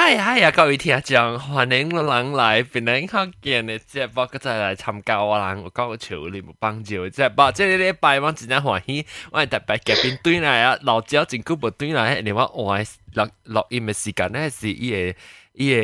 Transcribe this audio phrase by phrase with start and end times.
[0.00, 15.18] 嗨嗨呀，各位听众，欢迎人来边领学见嘅节目，佢再来参加我人我讲潮你冇帮助节目，即系呢礼拜我真系欢喜，我系特别嘉宾对来啊，老椒真久冇对来，你话我录录音嘅时间咧是伊个
[15.54, 15.80] 伊个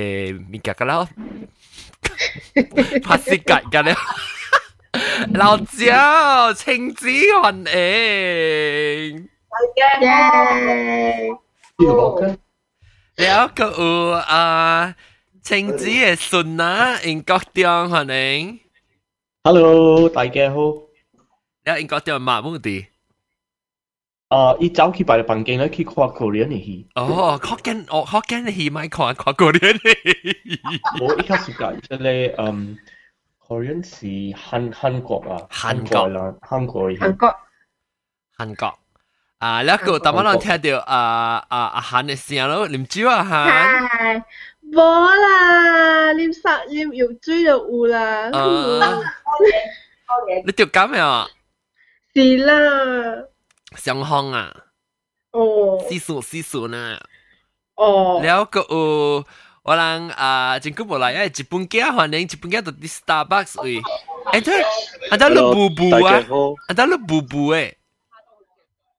[0.52, 1.08] 物件个啦，
[3.02, 3.94] 拍时间个咧。
[5.34, 9.28] 老椒，请子欢迎。
[9.76, 11.30] 耶！
[13.16, 14.94] 了个有啊，
[15.42, 18.60] 青子嘅孙啊，英国中欢迎。
[19.44, 20.56] Hello，大家好。
[21.64, 22.86] 了英国中马目的。
[24.28, 26.88] 啊，伊走去别个房间咧去看 Korean 嘅戏。
[26.94, 30.60] 哦，福建哦，福建嘅戏咪看看过啲戏。
[31.00, 32.78] 我一开始讲即系嗯，
[33.46, 37.00] Korean 是韩韩国啊，韩国啦，韩国嘅戏。
[37.04, 37.34] 韩国
[38.38, 38.78] 韩国。
[39.38, 43.48] 啊，了个大妈人听到啊啊啊韩嘅声咯，啉酒啊韩。
[43.88, 44.22] 系
[44.72, 48.30] 冇啦，啉杀啉肉猪就有啦。
[48.32, 49.00] 啊，
[50.46, 51.26] 你条咁样
[52.14, 53.24] 是啦。
[53.76, 54.54] 上行啊，
[55.32, 57.00] 哦丝数丝数呢？
[57.74, 59.24] 哦，了个有
[59.64, 63.80] 我人啊，真久无来，因为日本家欢迎日本家到啲 Starbucks 位，
[64.40, 64.62] 诶对，
[65.10, 66.22] 啊得你布布啊，
[66.68, 67.74] 啊得你布布诶。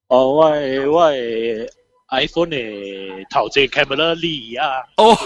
[0.08, 1.70] 哦，我系我系
[2.12, 4.84] iPhone 嘅头只 camera 呢啊！
[4.98, 5.18] 哦，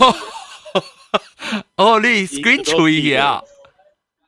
[1.75, 3.41] 哦，你 screen 吹啊？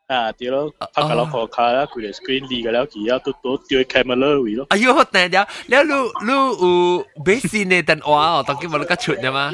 [0.07, 4.65] 啊，对咯，拍卡拉可卡啦，佢哋 screen 呢嘅了，佢要都都对 camera 位咯。
[4.71, 5.93] 哎呦，好难了，了你
[6.25, 9.53] 你有微信嘅电话哦，当佢冇你个出嘅嘛？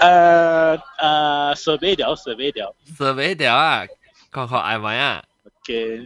[0.00, 2.74] 诶诶，设备条设备条。
[2.98, 3.86] 设备条啊，
[4.32, 5.22] 看看系咪啊？
[5.46, 6.00] OK。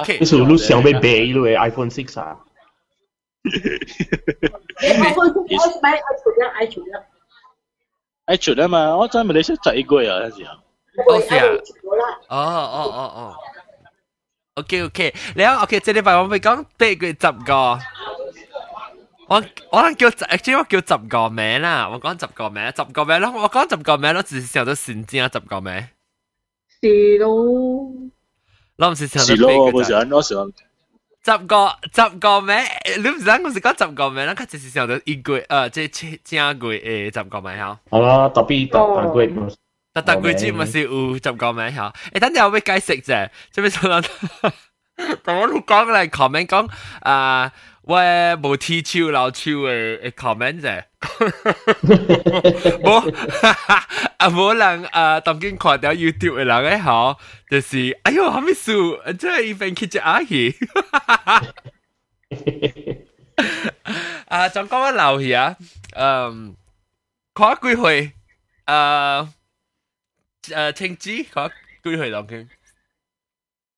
[0.00, 0.18] OK。
[0.20, 2.36] 你数你想要买呢个 iPhone Six 啊？
[4.80, 7.02] iPhone 6买 iPhone 啦，iPhone 啦。
[8.26, 10.52] iPhone 啊嘛，我真系你识仔贵啊，嗰时候。
[11.06, 11.44] 哦是啊。
[12.28, 13.36] 哦哦哦哦。
[14.54, 17.14] OK OK，แล้ว OK，这礼拜我咪讲第一个十
[17.46, 17.78] 个。
[19.28, 19.40] 我
[19.70, 25.88] 我能叫 actually 我叫十个名啦，我讲十个名，十个名咯，我讲十个名咯，只是想到先知啊，十个名。
[26.82, 27.30] 是咯。
[28.76, 30.52] 我唔是想到是咯，我想我想。
[31.24, 32.56] 十个十个名，
[32.98, 36.66] 你唔知我是讲十个名啦，佢只是想到一句，诶，即系正句
[37.10, 37.78] 诶十个名吓。
[37.90, 39.54] 好啦，特别特特贵。
[39.92, 41.92] 特特句子咪是有十个名吓。
[42.14, 44.00] 诶，等阵我俾解释啫，做咩做啦？
[45.24, 46.68] 同我讲嚟 comment 讲
[47.00, 47.50] 啊，
[47.84, 50.84] 我冇踢球老球诶诶 comment 啫。
[52.82, 53.14] 冇
[54.18, 57.18] 啊冇人啊，当今看到 YouTube 嘅人咧，好
[57.48, 60.54] 就是哎呦，还没数，即系一边去只阿去。
[64.26, 65.56] 啊，仲讲紧留戏啊，
[65.96, 66.54] 嗯，
[67.34, 68.12] 看几回，
[68.66, 69.28] 诶
[70.44, 71.50] 诶青子看
[71.84, 72.48] 几回当今。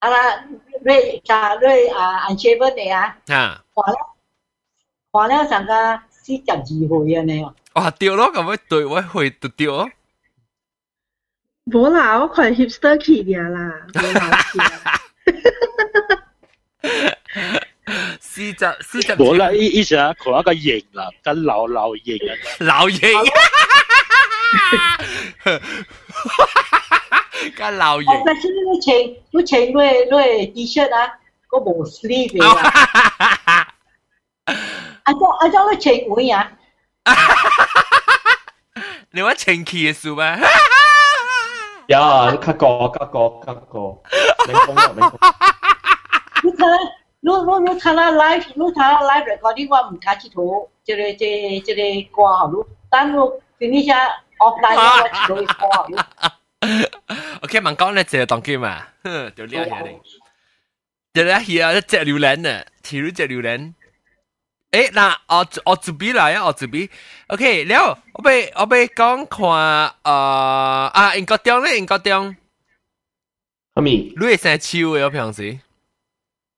[0.01, 0.45] 啊啦，
[0.87, 3.97] 瑞加瑞啊，安切文嚟啊，啊，看了
[5.13, 7.55] 看了成个四十二岁啊呢。
[7.75, 9.91] 哇，掉咯，咁样对我会就掉咯。
[11.67, 13.87] 冇啦，我看 hipster 去嘅啦，
[18.21, 19.13] 四十四十。
[19.17, 23.09] 冇啦，依依时啊，看一个型啦，个老老型啊，老型。
[27.57, 28.11] 个老型。
[28.13, 28.97] 哦，但是你穿
[29.31, 31.13] 你穿瑞瑞 T 恤啊，
[31.49, 33.69] 个冇 sleeve 啊。
[34.45, 36.53] 啊，咗啊咗你穿会啊？
[39.11, 40.25] 你话前期嘅事咩？
[41.89, 44.03] 呀，你 cut 过 cut 过 cut 过，
[44.47, 45.19] 你讲啦，你讲。
[46.45, 46.65] 你睇，
[47.27, 53.87] 你你你睇啦 live，你睇啦 live 嚟讲啲我唔假切图，即系即系即系挂好咯，但我 finish
[54.39, 56.05] offline 我切图挂好咯。
[57.43, 59.95] OK，问讲咧就当机嘛，哼，就呢下嚟，
[61.15, 63.75] 就呢下一只榴莲啊，切咗只榴莲。
[64.73, 66.89] 诶嗱，我我自备嚟啊，我自备。
[67.29, 72.35] OK，了，我俾我俾讲看，诶啊，英国中咧，英国中。
[73.75, 73.91] 系咪？
[74.17, 75.59] 你系成超嘅，我平时。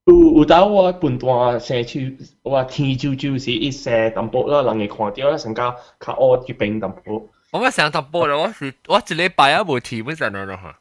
[0.09, 1.99] 有有当我半段生手，
[2.43, 7.27] 我天朝朝是一生淡薄啦，人会看到啦，成家较恶去变淡薄。
[7.51, 10.79] 我咪成淡薄啦，我是我一礼拜啊无天本上啦吓。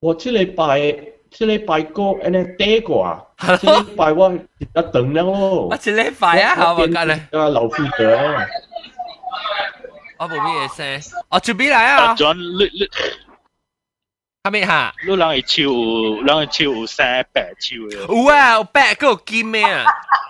[0.00, 0.78] 我这礼拜
[1.30, 5.68] 这礼拜个诶呢第个啊，这礼拜我一等了咯。
[5.68, 7.14] 我一礼拜啊，好冇紧咧。
[7.32, 8.18] 啊，老夫者。
[10.18, 11.00] 我冇咩嘢声，
[11.30, 12.14] 我准备嚟啊。
[12.14, 12.86] John，你你。
[14.42, 14.94] 系咪吓？
[15.04, 18.22] 你人系超，人系超三百超嘅。
[18.22, 19.84] 有啊，有百个有金咩啊？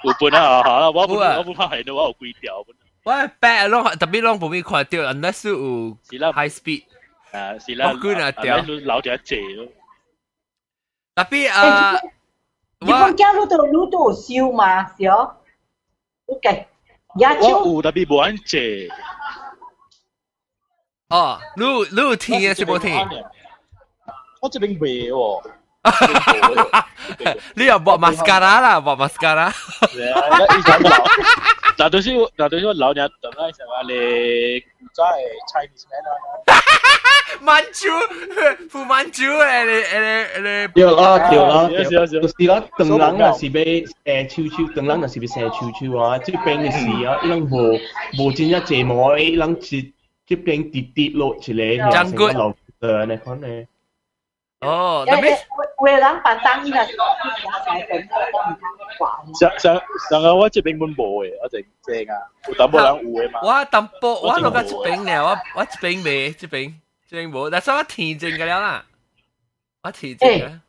[0.05, 2.75] 有本啊，好啦，我本我本拍系到我有几条本。
[3.05, 6.85] 我白拢特别拢冇咩看到，unless 有是啦 high speed。
[7.33, 9.69] 啊是啦，我估啊掉老咗一只咯。
[11.15, 12.01] 特别啊，
[12.81, 15.37] 你讲家路都路都有烧嘛，是哦。
[16.27, 16.67] OK，
[17.17, 18.89] 野我鸟有特别冇人借，
[21.11, 22.93] 哦，你有你有听嘅是冇听？
[24.41, 25.43] 我这边未喎。
[27.55, 29.53] 你又抹 mascara 啦，抹 mascara。
[31.79, 34.61] 嗱，到时嗱，到时我老娘等下成日你
[34.93, 35.05] 在
[35.53, 36.11] Chinese man 啊。
[37.41, 37.89] 曼珠，
[38.71, 39.73] 副曼珠诶，你
[40.43, 40.67] 你你。
[40.69, 47.79] 对啦对啦，是啊是啊是啊就是啦，当人若是要诶抽抽，当人若是要射抽抽啊，即边嘅事啊，伊人无
[48.19, 49.83] 无真正坐模，伊人是
[50.27, 51.39] 即边跌跌落一
[51.79, 53.47] 个，真good 流诶，你看呢？
[54.61, 55.39] 哦，诶特别诶，
[55.85, 57.05] 为人办当伊若是讲
[57.65, 58.63] 成成我唔通
[58.99, 59.39] 挂。
[59.39, 62.17] 上上上个我这边本冇嘅，我正正啊，
[62.49, 63.41] 有淡薄人有嘅嘛。
[63.43, 66.73] 我淡薄，我落个一边咧，我我一边未，一边
[67.11, 68.85] 一边冇，但系我填正嘅了啦，
[69.85, 70.61] 我填正嘅。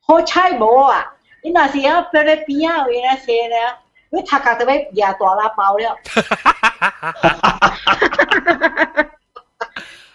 [0.00, 1.12] 好彩无啊！
[1.42, 3.58] 你若是要俾你边啊位咧写咧，
[4.10, 5.96] 你头壳都要廿大啦包了。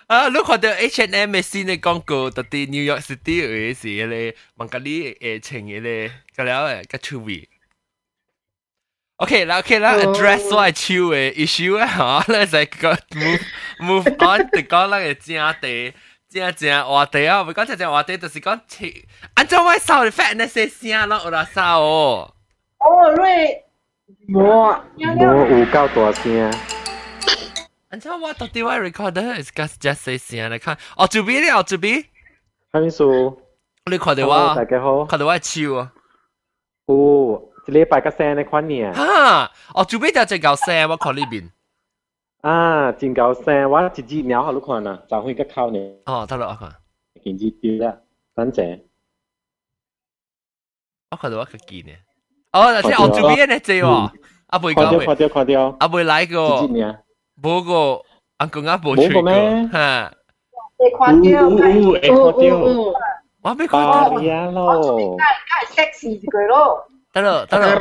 [0.07, 7.49] 啊，你看到 H&M 嘅新嘅广告，特啲 New York City 嘅时咧，孟加利诶穿嘅咧，个了诶个趣味。
[9.17, 13.41] OK 啦，OK 啦，address 我系超嘅 issue 啊，吓，你就个 move
[13.79, 15.93] move on，就讲那个正地。
[16.31, 19.03] 正正话题啊，唔讲正正话题，就是讲切，
[19.35, 22.33] 按照我扫你 fat 那些声咯，有啦扫哦。
[22.79, 22.87] 哦，
[24.27, 26.49] 你无啊，无有够大声，
[27.89, 32.05] 按照我到底我 recorder is just just say 声嚟看，哦，这边咧，哦，这边，
[32.71, 33.41] 哈面数，
[33.89, 35.91] 你看到 Hello，大我，家好，看到我超啊，
[36.87, 41.49] 有一礼拜个声你看呢哈，哦，这边就只够声，我看呢边，
[42.41, 46.75] 啊，真够声，我一支鸟好你看啊，就会个靠呢，哦，得啦，我看，
[47.23, 47.97] 见支啲啦，
[48.33, 48.83] 等阵，
[51.11, 51.95] 我看到我个见嘅，
[52.53, 54.11] 哦，即系哦，这边咧只喎，
[54.47, 56.25] 阿贝讲未，看到看到看到，阿贝来一
[57.41, 58.01] 个支，鸟，冇个，
[58.37, 60.11] 阿公阿冇冇吹过个咩，哈，
[60.79, 62.55] 你看到有有有会哦看到。
[62.57, 62.93] 哦
[63.43, 66.85] 我未看巴到，呀咯，太 sexy 一句咯。
[67.11, 67.75] 得啦，得啦，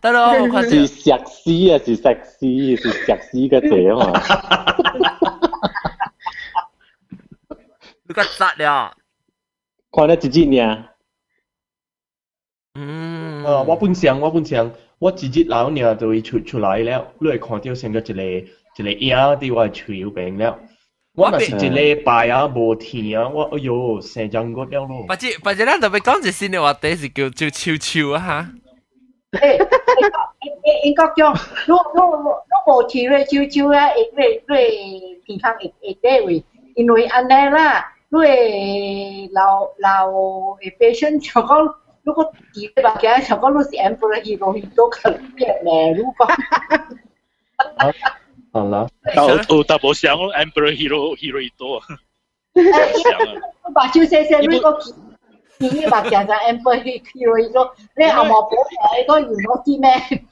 [0.00, 0.86] 得啦，我看到是。
[0.86, 2.02] 石屎啊，是石
[2.40, 4.12] 屎，是石屎嘅字啊嘛，
[8.08, 8.92] 你个窒了，
[9.92, 10.84] 看到一支鸟，
[12.76, 20.58] 嗯，啊，我本上我本上我自己老娘就会出出来了，你会看到成个一个 一个影喺我手边了。
[21.14, 25.04] 我若是一礼拜啊无天啊，我哎呦成张骨了咯。
[25.08, 28.48] 或者或者咱特别讲一新嘅话题是叫做超超啊哈，
[29.32, 29.68] 诶，
[30.82, 31.34] 你应该讲，
[31.66, 32.32] 如如如
[32.76, 34.70] 无提瑞啾啾啊，会会会
[35.26, 36.44] 健康会会得位，
[36.76, 40.06] 因为安尼啦，你会老老
[40.54, 41.74] 会 patient 像讲，
[42.04, 46.26] 如果提瑞吧，嘅像讲你是 emperor hero hero 可变咧，如果
[48.52, 51.80] 好啦，但有有淡薄想 Emperor Hero Hero 多，
[52.54, 53.34] 想啊，
[53.68, 54.72] 目睭细细，你个
[55.58, 58.52] 见见目镜就 emperor hero hero，你后毛补
[58.96, 59.34] 你个原来
[59.64, 60.22] 啲咩？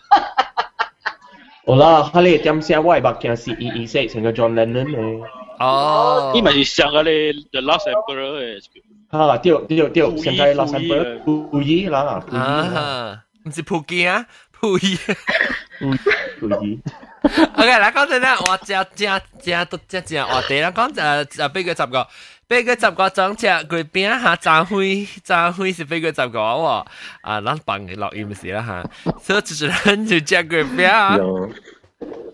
[1.67, 5.21] 好啦，哈你点写我系目镜是二二色成个 John Lennon 咧。
[5.59, 8.62] 哦，伊咪是想个咧 The Last Emperor 嘅，
[9.09, 14.26] 哈，对对对，现在拉三百故意啦，故意啦，啊，唔是普吉啊，
[14.61, 14.99] 普伊。
[16.40, 16.81] 故意。
[17.23, 22.07] OK，嗱，讲真咧，我正正正都正正话题啦，讲诶诶，俾佢十个，
[22.47, 26.87] 俾佢十个总只佢边下炸灰炸灰是俾佢十个喎，
[27.23, 28.64] 啊，咱帮佢录音时啦
[29.05, 31.50] 吓，所以就是咱就只佢边啊，有，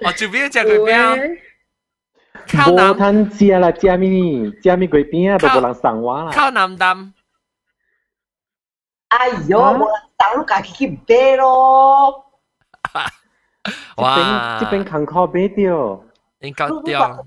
[0.05, 1.43] 我就边只佢边啊，喂，
[2.53, 4.53] 靠无南通食啦，食咩？
[4.63, 6.31] 食咩鬼边啊，都无人送我啦。
[6.33, 7.15] 靠南淡，
[9.09, 9.59] 哎呦，
[10.17, 12.25] 冇人打到家己去买咯。
[13.97, 16.05] 这边这边坎坷买掉，
[16.41, 17.25] 应该掉，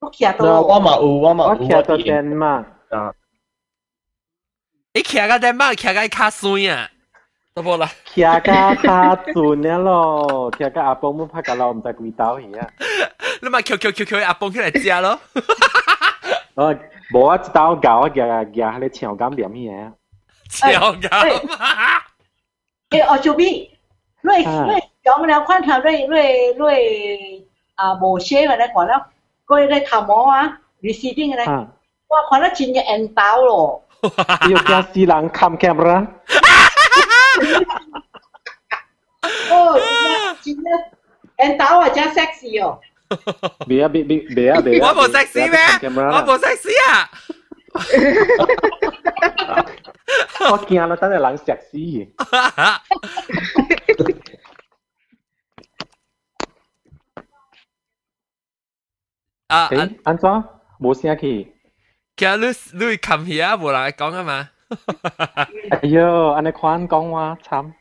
[0.00, 3.12] 我徛那我到，嘛有，我嘛有，我徛到我电嘛，啊，
[4.92, 6.90] 你徛个电话徛个卡酸啊，
[7.54, 12.68] 都冇啦，徛甲卡船了咯，徛甲阿公冇拍甲老唔知几刀去啊。
[13.40, 15.18] 你咪 Q Q Q Q 阿崩起嚟食咯，
[16.56, 16.76] 哦，
[17.14, 19.92] 无啊，一刀搞我夹夹喺你墙咁点去啊？
[22.90, 23.70] 超咁，诶，我做咩？
[24.22, 29.06] 瑞啊瑞讲了看头瑞瑞瑞啊，无写嘅咧讲了，
[29.46, 31.66] 佢咧头毛啊，你试啲嘅咧，啊，
[32.08, 33.80] 我看到真嘅硬刀咯。
[34.02, 34.10] 要
[34.58, 36.06] 惊死人冚 camera，
[39.50, 39.80] 哦，
[40.42, 40.84] 真嘅
[41.38, 42.78] 人豆啊真 sexy 哦，
[43.66, 44.92] 别啊别别别啊别啊！
[44.94, 45.58] 我冇 sexy 咩？
[45.82, 47.10] 我冇 sexy 啊！
[50.50, 51.78] 我惊啦，等下人食死。
[59.48, 60.30] 啊，诶，安怎
[60.80, 61.52] 冇声去？
[62.16, 62.46] 其实你
[62.78, 64.50] 你冚起啊，冇人讲啊嘛。
[65.70, 67.72] 哎呦，安尼款讲话惨。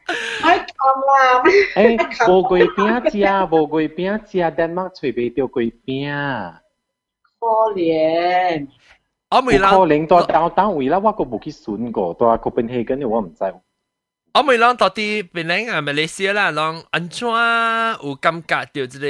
[0.43, 1.41] 哎咁啦，
[1.75, 3.17] 诶，无贵饼食，
[3.49, 6.53] 无贵饼食，丹麦随袂到贵饼。
[7.39, 8.67] 可怜。
[9.29, 13.43] 我未可能在到单位啦，我个冇去选过，在 Copenhagen 我唔知。
[14.35, 17.27] 我未谂到啲变靓啊，马来西亚啦，让安怎
[18.07, 19.07] 有感觉到即个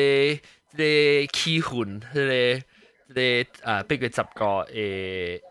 [0.71, 5.41] 即个气氛，即个即个啊，比如十个诶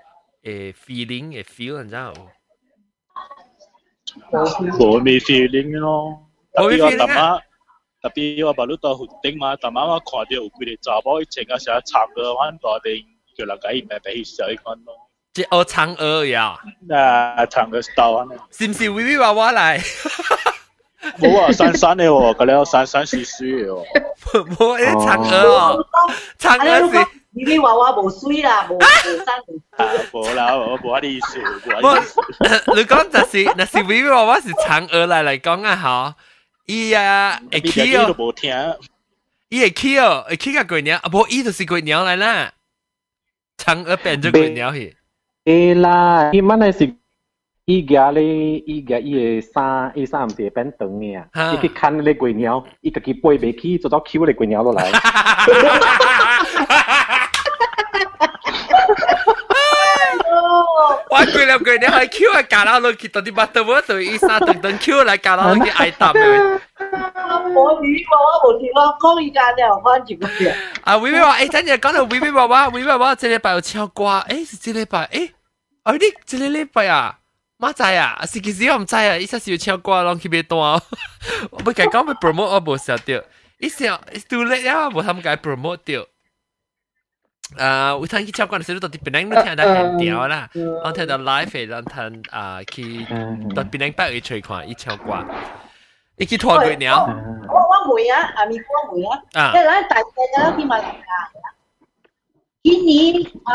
[0.42, 2.12] 诶 feeling 嘅 feel，你知道？
[4.32, 6.18] 冇咩 feeling 咯，
[6.54, 7.38] 冇咩 feeling 啊！
[8.02, 13.06] 特别我把路到湖顶嘛，但啱我看到有几个查某以前啊，成日唱歌玩大定。
[13.36, 14.94] 叫人家唔系俾小一看咯。
[15.34, 16.58] 即系我嫦娥呀。
[16.90, 18.26] 啊，嫦娥 style 啊。
[18.50, 19.80] 是唔是 V V 娃娃嚟？
[21.18, 23.84] 冇啊，珊珊嘅喎，嗰啲珊珊是水嘅喎。
[24.56, 25.86] 冇，啲嫦娥哦。
[26.38, 27.06] 嫦娥是。
[27.34, 29.24] V V 娃娃冇水啦，冇冇生
[29.78, 31.38] 冇冇啦，我冇啲意思，
[31.80, 31.98] 冇。
[32.76, 36.14] 你讲就是，那是 V V 娃娃是嫦娥嚟嚟讲啊，吓。
[36.66, 38.14] 伊啊，会起哦。
[38.18, 38.54] 冇听。
[39.48, 42.52] 伊会起哦，会起个鬼鸟，啊，冇，伊就是鬼鸟嚟啦。
[43.57, 44.91] chẳng ở bên chỗ người nhau hi
[45.43, 46.87] ê là ý mà này là
[47.65, 48.21] ý gà lê
[48.65, 52.13] ý gà ý sa ý sa không thể bên tầng nè ý cái khăn lê
[52.13, 54.91] quỷ nhau ý cái bôi bề khí cho đó cứu lê quỷ nhau rồi lại
[61.09, 63.49] quá cười làm cười nếu hơi cứu là cả lao luôn khi tao đi bắt
[63.53, 66.15] tao vớt rồi ý sa từng từng cứu lại cả lao luôn cái ai tạm
[66.15, 66.57] rồi
[67.56, 67.56] 挨搭嘅。
[67.56, 68.04] 我语
[68.44, 70.54] 我无听我讲依家咧，翻住嗰啲。
[70.84, 75.30] 啊，微微话，诶，真系讲到微微娃娃，微微娃娃这礼拜有唱歌，诶，是这礼拜，诶，
[75.84, 77.18] 啊，你这个礼拜啊，
[77.58, 78.20] 乜知啊？
[78.26, 80.60] 是其实我唔知啊，伊实是有唱歌，拢去边段，
[81.50, 83.24] 我唔计讲要 promote，我冇写到，
[83.58, 83.96] 伊想
[84.28, 86.04] too late 啊，冇他们解 promote 掉。
[87.58, 90.48] 啊，我听去唱歌嘅时候，到啲边度听得很屌啦，
[90.84, 91.90] 我听到 live 嘅，然后
[92.30, 93.04] 啊，去
[93.54, 95.24] 到边度北去吹看伊唱歌。
[96.16, 96.92] 你去拖佢鸟？
[97.48, 101.02] 我我妹啊，阿咪我妹啊，即系咧大只嘅去马来亚。
[102.62, 103.52] 今年啊，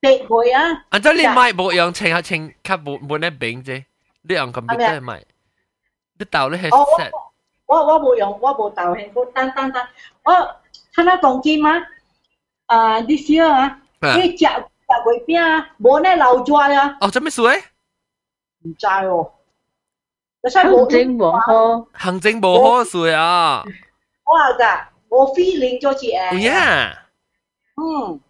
[0.00, 0.84] 八月啊。
[0.90, 3.84] 按照你买冇用请下请较冇冇呢饼啫，
[4.22, 5.22] 你用 computer 买，
[6.18, 7.10] 你豆你系 set。
[7.66, 9.86] 我我冇用，我冇豆幸福，等等等，
[10.24, 10.32] 我
[10.94, 11.76] 睇下当机嘛，
[12.66, 14.46] 啊啲少啊，你食食
[15.04, 16.96] 鬼饼啊，冇呢流转啊。
[17.00, 17.62] 哦，做咩水？
[18.64, 19.32] 唔知哦。
[20.48, 23.62] 行政无好，行政无好水啊！
[24.24, 26.38] 我话噶，我 feeling 咗次诶。
[26.40, 27.06] 呀，
[27.76, 28.20] 嗯。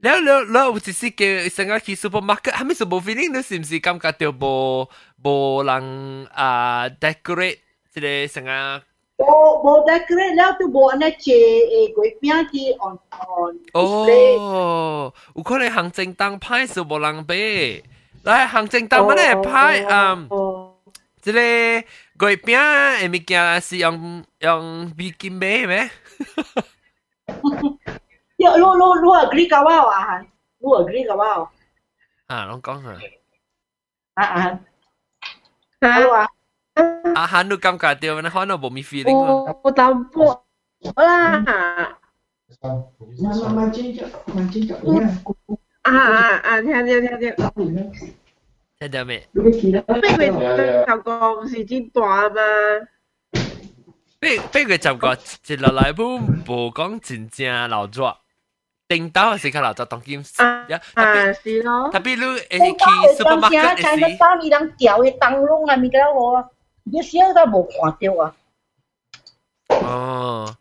[0.00, 1.26] แล้วแล้วแล้ว有一时叫
[1.56, 3.32] 成日去 supermarket，系咪是冇 feeling？
[3.36, 4.88] 你是唔是感觉到无
[5.24, 7.58] 无人啊 decorate
[7.92, 8.82] 即系成日？
[9.18, 9.24] 无
[9.64, 13.58] 无 decorate 了都无安尼借诶鬼饼啲 on on。
[13.72, 17.82] 哦，有可能行政当派是无人买，
[18.22, 20.14] 来行政当乜嘢派啊？
[21.23, 25.89] 即个月饼诶物件是用用美金买咩？
[27.25, 27.33] 你
[28.45, 30.19] 你你你 agree 甲我啊？
[30.59, 31.49] 你 agree 甲我？
[32.27, 32.99] 啊，拢讲啊。
[34.15, 34.59] 啊啊。
[35.79, 36.27] 啊啊！
[37.15, 38.29] 啊哈，你感觉到呢？
[38.29, 39.55] 可能无咪 feeling 啊。
[39.63, 40.45] 我淡薄
[40.97, 41.39] 啦。
[42.61, 42.75] 慢
[43.17, 44.75] 慢慢慢斟酌，慢斟酌。
[45.83, 46.61] 啊啊啊！
[46.61, 47.33] 听听听听。
[48.82, 49.26] 听到未？
[49.32, 49.50] 不过
[50.86, 52.40] 就个是真大嘛。
[54.20, 58.18] 比比佢就个一落来本无讲真正老早，
[58.88, 61.88] 顶到是较老早当今啊啊是咯。
[61.92, 62.56] 特别你会去
[63.22, 66.50] supermarket 嘅时，当你当掉嘅灯笼啊，咪嘅我，
[66.84, 68.34] 你小都冇看到啊。
[69.68, 70.56] 哦，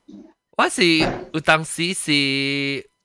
[0.57, 0.85] 我是
[1.33, 2.11] 有当时是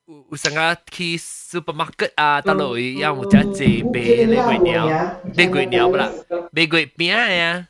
[0.08, 5.48] usanga khi supermarket à ta lỗi ya một trái chế bê lấy quỷ nhau bê
[5.54, 6.12] quỷ nhau bla
[6.52, 7.64] bê quỷ bia ya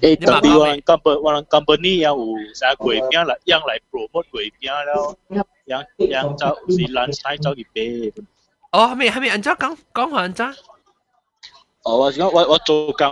[0.00, 3.80] Ê, tập đi hoàn company hoàn company ya u sa quỷ bia là yang lại
[3.90, 5.14] promote quỷ bia đâu.
[5.66, 8.10] Yang yang cho si lunch time cho gì bê.
[8.70, 10.52] Ồ, hay hay anh cho con con hoàn cho
[11.82, 13.10] Ồ, tôi tôi tôi tôi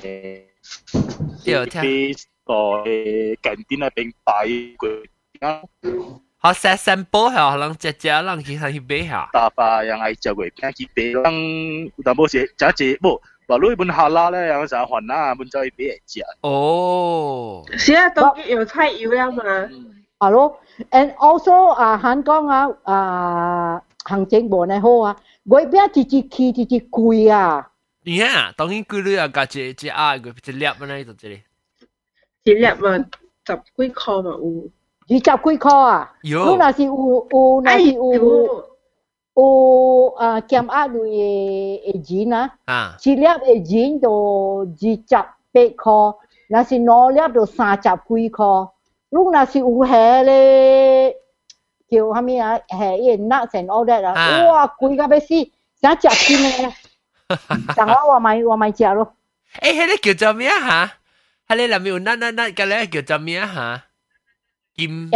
[0.00, 0.46] 讲我我
[0.86, 1.42] 做工啊。
[1.44, 2.14] 诶，有听。
[2.46, 5.10] 个诶近点那边摆鬼
[5.40, 6.20] 饼。
[6.40, 9.28] 学食 sample 系可能只只人去睇去买下。
[9.32, 13.20] 大把人爱食月饼去买，人但冇时食一冇。
[13.48, 16.20] 话攞本下拉咧，有时候还啦，本再俾人食。
[16.42, 19.42] 哦，现在都有菜油了嘛？
[20.18, 20.56] 系咯，
[20.92, 27.68] and also 啊，香港啊啊行政部呢好啊，月饼直接起直接贵啊。
[28.04, 31.04] 你看，当然贵你啊，价只只啊个一粒乜呢？
[31.04, 31.40] 就这里。
[32.44, 32.96] 一粒嘛，
[33.46, 34.70] 十几块嘛有。
[35.08, 36.14] 二十几块啊？
[36.22, 36.50] 有。
[36.50, 36.94] 你若是有
[37.30, 38.14] 有，若是有。
[39.38, 44.96] 有啊，减压类嘅嘅钱啊，啊，一粒嘅钱就二十
[45.52, 46.16] 八块，
[46.48, 48.70] 若是两粒就三十几块。
[49.10, 51.16] 你若是有系咧
[51.88, 52.58] 叫啥物啊？
[52.68, 54.14] 系啲 nuts and all that 啊，
[54.50, 55.50] 哇，贵到要死，
[55.82, 56.74] 想食钱咧。
[57.76, 59.14] 但我我买我买食咯。
[59.60, 60.86] 诶，迄个叫做咩啊？
[61.48, 63.84] 吓，迄个内面有 nut nut nut 嘅咧叫做咩啊？
[64.74, 65.10] 金。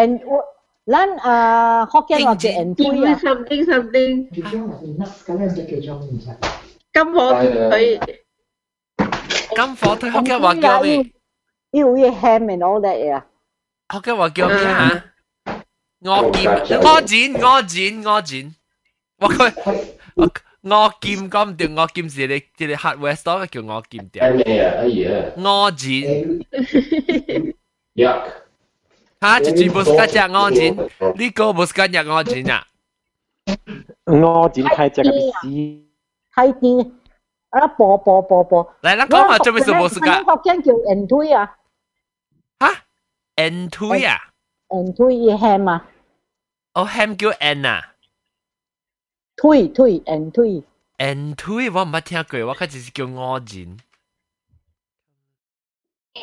[0.87, 4.29] 咱诶福建话叫人推啊，something something。
[6.93, 7.33] 金火
[7.71, 8.01] 腿，
[9.55, 11.13] 金火腿福建话叫咩？
[11.73, 13.27] 要要 ham and all that 啊。
[13.89, 15.05] 福建话叫咩吓？
[16.01, 16.51] 我剑，
[16.83, 18.55] 我剪，我剪，我剪。
[19.19, 19.53] 我佢
[20.17, 20.27] 我
[21.01, 24.27] 剑讲唔掂，我剑是你即系 hardware store 叫我剑掉。
[25.37, 26.45] 我剪。
[27.95, 28.23] Yuck。
[29.21, 30.77] 哈，一句冇是讲只我钱，
[31.17, 32.67] 呢个冇是讲只我钱啊。
[34.07, 35.11] 我钱开只个
[35.43, 35.87] 屎，
[36.35, 36.93] 开啲
[37.51, 38.75] 啊播播播播。
[38.83, 40.25] 嚟啦，讲下做咩事冇是讲？
[40.25, 41.57] 福建叫人推啊。
[42.59, 42.85] 哈？
[43.37, 44.19] N 推啊？
[44.69, 45.87] N 推嘅 ham 啊？
[46.75, 47.94] 哦，ham 叫 N 啊？
[49.37, 50.63] 推推 N 推。
[50.99, 53.79] N 推我唔捌听过，我佢只是叫我钱。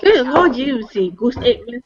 [0.04, 1.82] 因为我钱唔是 goose egg 咩？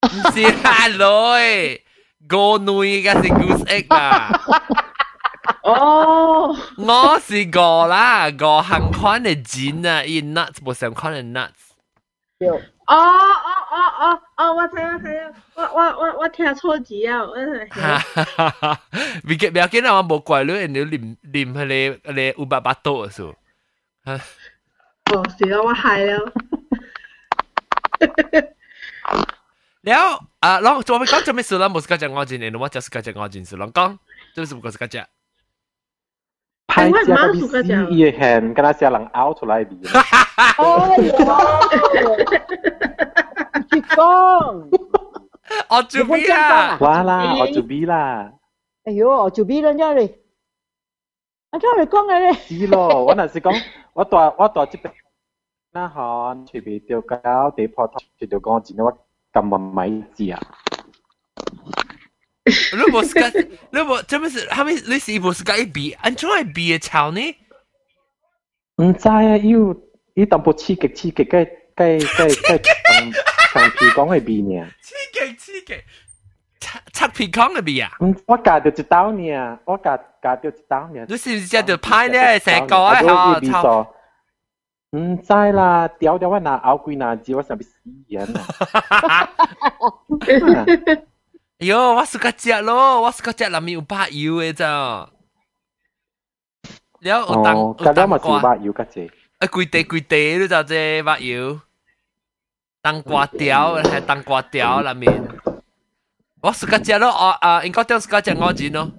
[0.00, 1.82] 唔是啦，女，
[2.26, 4.40] 个女嘅是 goose egg 啊。
[5.62, 11.74] 哦，我是个啦，个行款嘅钱啊，伊 nuts 冇上款嘅 nuts。
[12.86, 14.04] 哦哦哦哦
[14.36, 17.68] 哦，我睇我睇，我我我我听错字啊，我系。
[19.24, 23.34] 别嘅，别嘅，我冇怪你，你念念系你你五百八多啊数。
[24.04, 24.18] 哦，
[25.36, 26.16] 是啊，我系啊。
[29.82, 30.04] แล้ว
[30.42, 31.68] อ่าลองจะไป讲做咩事啦？
[31.68, 33.98] 冇事讲我钱，你我就是讲我钱事，拢讲，
[34.34, 35.06] 做咩事冇事讲？
[36.66, 39.78] 派只个比死伊嘅hand，跟他写人拗出来边。
[40.58, 41.02] 哦哟，
[43.70, 44.68] 去讲，
[45.70, 46.76] 我做咩啊？
[46.80, 48.32] 哇啦，我做咩啦？
[48.84, 49.70] 哎呦，我做咩啦？
[49.72, 50.14] 啫你，
[51.52, 52.32] 我真系讲嘅咧。
[52.34, 53.54] 是咯，我那是讲，
[53.94, 54.90] 我大我大这边
[55.72, 58.98] 那行随便掉胶地破头，就掉讲钱我。
[59.30, 60.40] 咁唔米字啊！
[62.44, 64.46] 你冇是讲，你冇做咩事？
[64.48, 65.92] 系咪你是冇是讲一比？
[66.00, 67.20] 安怎会比嘅潮呢？
[68.82, 69.58] 唔知啊，要
[70.14, 73.12] 要淡薄刺激刺激嘅嘅嘅嘅长
[73.52, 74.66] 长皮讲嘅比呢？
[74.80, 75.74] 刺激刺激，
[76.60, 77.90] 擦擦皮讲嘅比啊！
[78.00, 81.04] 嗯，我夹到一刀呢，我夹夹到一刀呢。
[81.08, 82.38] 你是唔是食到派呢？
[82.40, 83.00] 成个啊！
[83.40, 83.86] 吓！
[84.96, 87.74] 唔知啦，屌屌我拿拗鬼拿字，我上边死
[88.08, 88.26] 人
[91.59, 94.65] 哎哟，我是个只咯，我是个只，里面有把油的咋？
[94.67, 95.09] 了
[97.01, 101.59] 有当有当瓜，把油个只，啊，规地规地都咋只把油，
[102.81, 105.27] 当瓜条还当瓜条里面，
[106.41, 108.91] 我是个只咯，啊啊，应该当是个只我钱咯。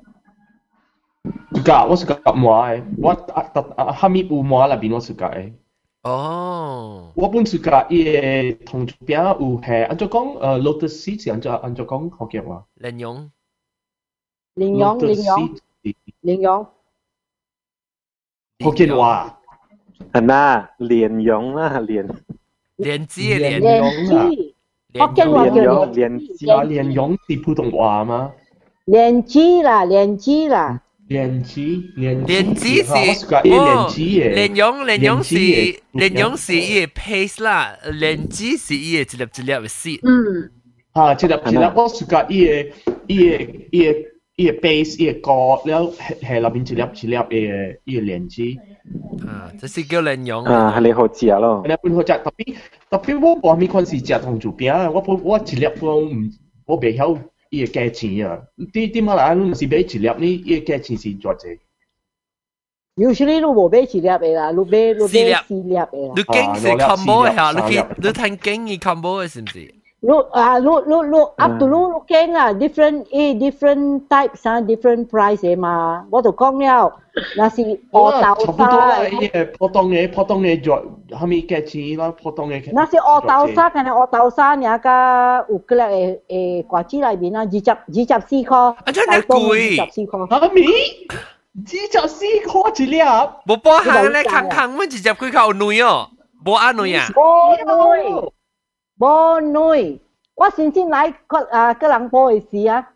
[1.65, 2.83] Gak, aku suka kat muai.
[2.99, 3.31] What,
[3.97, 5.55] hami u muai lah bino suka eh.
[6.04, 12.66] 哦，我本 suka 伊个同边有系，按照讲诶 lotus seeds，按照按照讲福建话。
[12.80, 13.32] 莲蓉，
[14.56, 15.56] 莲蓉，莲蓉，
[16.24, 16.68] 莲蓉，
[18.60, 19.40] 福建话。
[20.14, 22.08] 系呐，莲蓉啦，莲。
[22.78, 24.30] 莲子嘅莲蓉啊。
[24.94, 26.50] 福建话叫莲子。
[26.50, 28.32] 啊，莲蓉是普通话吗？
[28.86, 30.82] 莲子啦，莲子啦。
[31.10, 31.60] 莲子，
[31.98, 35.36] 莲莲子是莲子嘅，莲蓉莲蓉是
[35.94, 40.00] 莲蓉是伊嘅 paste 啦，莲子是伊嘅一粒一粒嘅丝。
[40.04, 40.52] 嗯。
[40.92, 42.72] 啊，一粒一粒，我是讲伊嘅
[43.08, 49.28] 伊嘅伊嘅伊嘅 base 伊嘅果，了系系入边一粒一粒嘅伊嘅莲子。
[49.28, 50.44] 啊，这是叫莲蓉。
[50.46, 51.64] 啊，系你好食咯。
[51.68, 52.56] 你本好食，特别
[52.92, 56.30] 特别我冇咩款是食同做饼，我我我一粒我唔
[56.66, 57.18] 我未晓。
[57.55, 60.43] 伊个价钱啊，啲啲乜啦，侬是买一粒呢？
[60.45, 61.59] 伊个价钱是多济？
[62.97, 65.89] 有时你侬无买一粒个啦，侬买侬买四粒个啦。
[66.17, 67.29] 你经是 combo，
[67.69, 68.79] 你你听经伊
[69.29, 69.75] 是不是？
[70.04, 75.08] Look, uh, look, look, look, up to look looking ah, different, eh, different types ah, different
[75.10, 76.06] price 嘅嘛。
[76.10, 76.90] 我就讲了，
[77.36, 80.82] 那是我乌豆差不多啦，沙，伊个普通嘅普通嘅药，
[81.12, 82.14] 系咪价钱啦？
[82.24, 90.28] 普通嘅那是乌豆沙，但系乌豆沙而家有嗰粒诶诶瓜子里边啊，二十二十四块，啊真系贵二十四块。
[90.30, 90.62] 系咪？
[91.60, 93.02] 二十四块一粒，
[93.46, 96.08] 冇包行咧，坑坑乜直接佢靠女哦，
[96.46, 98.32] 冇阿女啊，冇女，
[98.98, 100.00] 冇女，
[100.36, 102.92] 我先先嚟个啊个人报嘅事啊，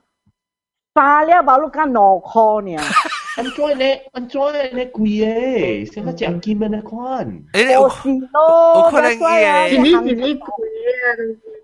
[0.93, 2.83] 化了把碌间两块呢。
[3.35, 4.01] 安怎呢？
[4.11, 5.91] 安怎呢贵嘅？
[5.91, 7.25] 成个奖金嘅呢款。
[7.53, 11.07] 诶，有时咯，有可能嘅是你是你贵啊！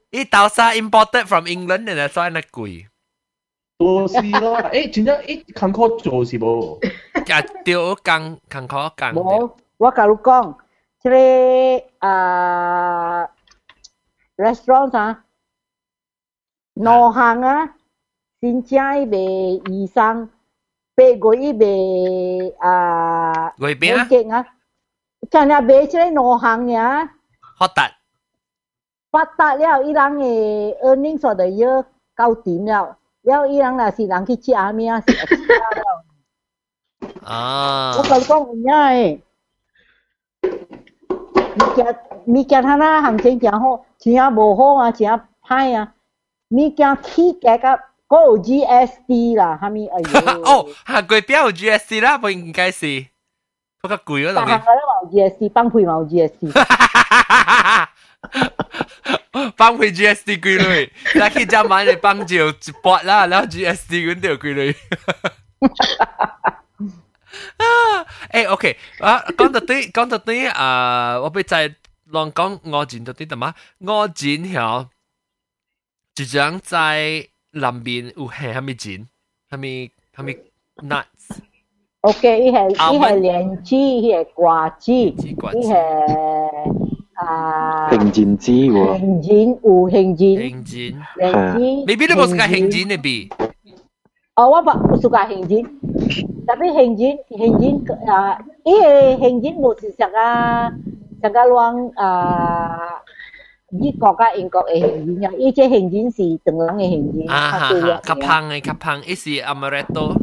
[0.09, 2.85] 伊豆沙 imported from England 嘅，所以那贵，
[3.77, 6.79] 都是啦，诶，真正诶，坎坷做是无？
[7.31, 10.55] 啊，掉工坑口工，冇，我甲你讲，
[11.03, 13.29] 即个啊
[14.38, 15.22] restaurant à dạ.
[16.74, 17.66] nó hàng à
[18.42, 20.26] xin chai về y sang.
[20.96, 21.76] Bê gối về
[22.58, 23.88] à gối bé
[24.30, 24.44] à
[25.30, 27.06] chẳng là bê chứ nó hàng nhá
[27.58, 27.92] phát đạt
[29.12, 31.84] phát đạt liệu y rằng cái earnings of the year
[32.16, 32.92] cao điểm liệu
[33.22, 35.70] liệu y rằng là xin rằng cái chi army à xin extra
[37.24, 37.92] à.
[37.96, 39.18] Có cần con nhá ấy.
[42.23, 45.93] 啊我，甲你讲有影诶，物件物件他那行情真好，真啊无好啊，真啊歹啊，
[46.49, 53.05] 物件起价甲嗰有 GSD 啦，哈咪哎呦，哦，下贵标有 GSC 啦，不应该是，
[53.81, 56.51] 不过贵嗰大行度嗰啲有 GSD，帮配嘛有 GSD，
[59.55, 64.75] 帮配 GSD 贵类，但系今晚你帮就一拨啦，然后 GSD 嗰条贵类。
[67.57, 71.69] 啊，诶，OK，啊，讲到啲，讲到啲，啊，我俾再
[72.11, 73.55] 乱讲我剪到啲点啊？
[73.79, 74.89] 我剪条，
[76.15, 79.07] 就像在南边有系系咪剪？
[79.49, 80.37] 系咪系咪
[80.87, 81.37] nuts？
[82.01, 85.75] OK，伊系伊系莲子，伊系瓜子，伊瓜子系
[87.15, 93.29] 啊平剪子喎，杏仁有杏仁，兴剪，莲子，未必都冇时间兴剪你比。
[94.35, 94.69] 哦，我不
[95.01, 95.79] suka 杏仁，
[96.47, 100.17] tapi 杏仁杏仁啊，伊个杏仁无是成个
[101.24, 103.00] tagaluang à
[103.70, 107.30] 依國家英國嘅現錢，依隻現錢是等人嘅現錢。
[107.30, 110.14] 啊哈哈，較胖嘅較胖，一是 amaretto。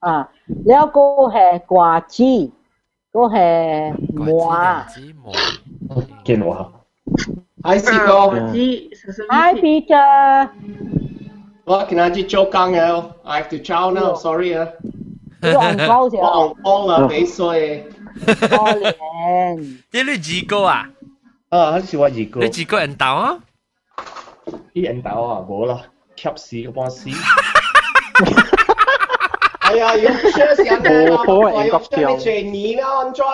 [0.00, 0.30] 啊，
[0.64, 2.24] 了個係瓜子，
[3.12, 3.92] 個係
[4.24, 4.86] 麻。
[6.24, 6.68] 見我啊
[7.62, 8.32] ！I see 咯。
[8.34, 10.48] Hi Peter。
[11.64, 12.80] 我今日去做工嘅
[13.22, 14.66] ，I have to chow now，sorry 啊。
[15.42, 16.18] 我戇鳩啫。
[16.18, 17.88] 我戇鳩啊，幾歲？
[18.11, 18.33] 水。
[18.35, 19.77] 可怜。
[19.91, 20.89] 你你自个啊？
[21.49, 22.49] 啊，还是我二个你。
[22.49, 23.39] 自个人豆啊？
[24.73, 25.81] 啲人豆啊，冇啦，
[26.15, 27.11] 吸屎嗰帮屎。
[29.59, 33.27] 哎呀，用车时间冇好啊英国用车你全年啦，安装。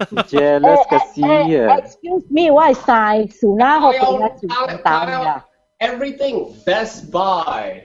[0.00, 1.76] jealous 个死啊！
[1.76, 4.06] Excuse me，我系晒树啦，我我有俾
[4.44, 5.42] 一条蛋蛋㗎。
[5.78, 7.84] Everything Best Buy。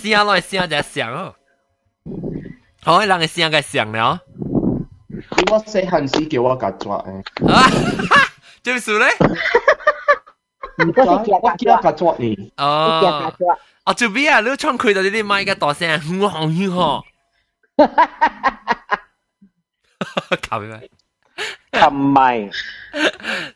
[0.00, 1.34] 声来声就声哦。
[2.83, 4.19] 好，人嘅聲該上了。
[5.51, 7.51] 我細漢時叫我甲抓誒。
[7.51, 7.67] 啊，
[8.63, 9.07] 點算咧？
[10.85, 12.51] 唔該，我叫甲抓你。
[12.57, 13.33] 哦，
[13.85, 14.39] 哦，做咩啊？
[14.41, 17.03] 你唱開到你啲麥嘅大聲，我好興嗬。
[20.49, 20.89] 搞咩？
[21.73, 22.51] 唔係。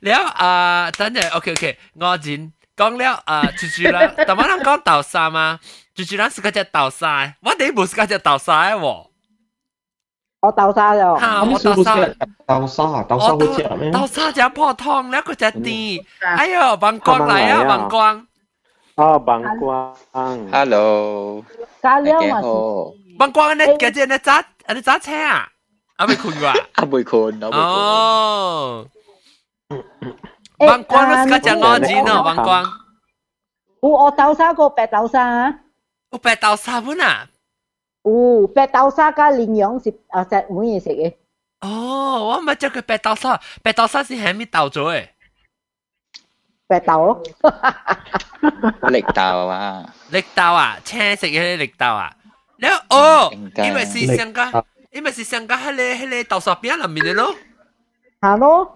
[0.01, 2.51] 了啊，等陣，OK OK，我剪。
[2.79, 5.59] 讲了啊，就就啦，但我能讲豆沙吗？
[5.93, 9.07] 就就咱是个只豆沙，我第一部是个只豆沙喎。
[10.41, 11.97] 我豆沙就，哈，我豆沙，
[12.47, 13.91] 豆沙，豆沙好食咩？
[13.91, 18.25] 豆沙只破汤，那个只甜，哎呦，bằng quang lại à, bằng quang.
[18.95, 20.49] 哦，bằng quang。
[20.49, 21.43] Hello。
[21.83, 22.39] 加料嘛
[23.19, 25.49] ？bằng quang，你嗰只你揸，你揸車啊？
[25.97, 26.47] 啊，未困啩？
[26.47, 27.61] 啊，未困，啊，未困。
[27.61, 28.87] 哦。
[30.59, 32.63] 眼光都是嗰只眼睛哦，眼光。
[33.81, 35.59] 有黑豆沙个白豆沙。
[36.11, 37.27] 有白豆沙本啊？
[38.03, 41.13] 有白豆沙加羚羊是啊，食每嘢食嘅。
[41.61, 45.07] 哦，我咪叫佢白豆沙，白豆沙是係咪豆做嘅？
[46.67, 47.23] 白豆咯，
[48.81, 52.13] 綠豆啊，綠豆啊，青色嘅綠豆啊，
[52.57, 57.33] 然後哦，因為是上個，因為是上個喺你喺你豆沙邊入面嘅咯，
[58.21, 58.75] 係咯。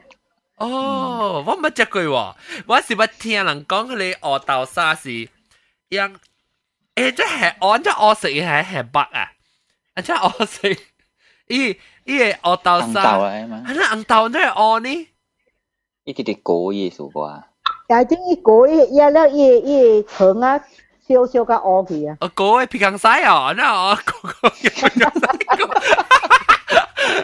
[0.57, 2.33] 哦，我冇只句喎，
[2.67, 5.09] 我是不聽人講佢哋學豆沙是，
[5.89, 6.15] 樣，
[6.95, 9.31] 誒，即係我即我食嘢係係白啊，
[9.95, 10.77] 啊即我食，
[11.47, 13.63] 依依個學豆沙，係啦，
[13.95, 15.07] 紅豆即係我呢，
[16.05, 17.43] 一啲啲果嘢數過啊，
[17.87, 20.57] 但係啲果嘢一粒一一層啊，
[21.07, 25.09] 少少個我去啊，我果嘅皮筋晒哦，那我個個皮筋晒
[25.57, 26.12] 個。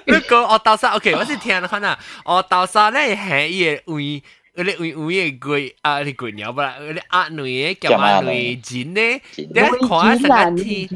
[0.07, 4.22] 你个我豆沙，OK，我先听看啊，我豆沙咧系伊嘅位。
[4.54, 9.52] 嗰啲位位嘅鬼啊，啲鬼鸟不啦，嗰啲鸭女嘅叫鸭女剪咧，你
[9.88, 10.87] 看一成个 T，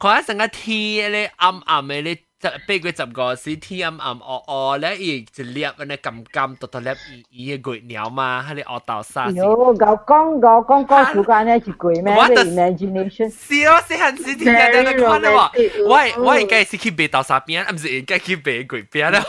[0.00, 2.16] 看一成个 T 咧暗暗嘅咧。
[2.46, 6.90] 就俾佢十个时天暗暗恶恶咧，伊一粒嗰啲咁咁突突粒
[7.30, 9.28] 伊伊嘅鬼鸟嘛，喺你恶到沙。
[9.30, 12.12] 有我讲我讲讲时间咧，就鬼咩？
[12.12, 13.30] 我 imagination。
[13.30, 19.22] 是啊，是很是听下你看啦喎，我我应该是去白豆沙边，唔是应该去白鬼边啦。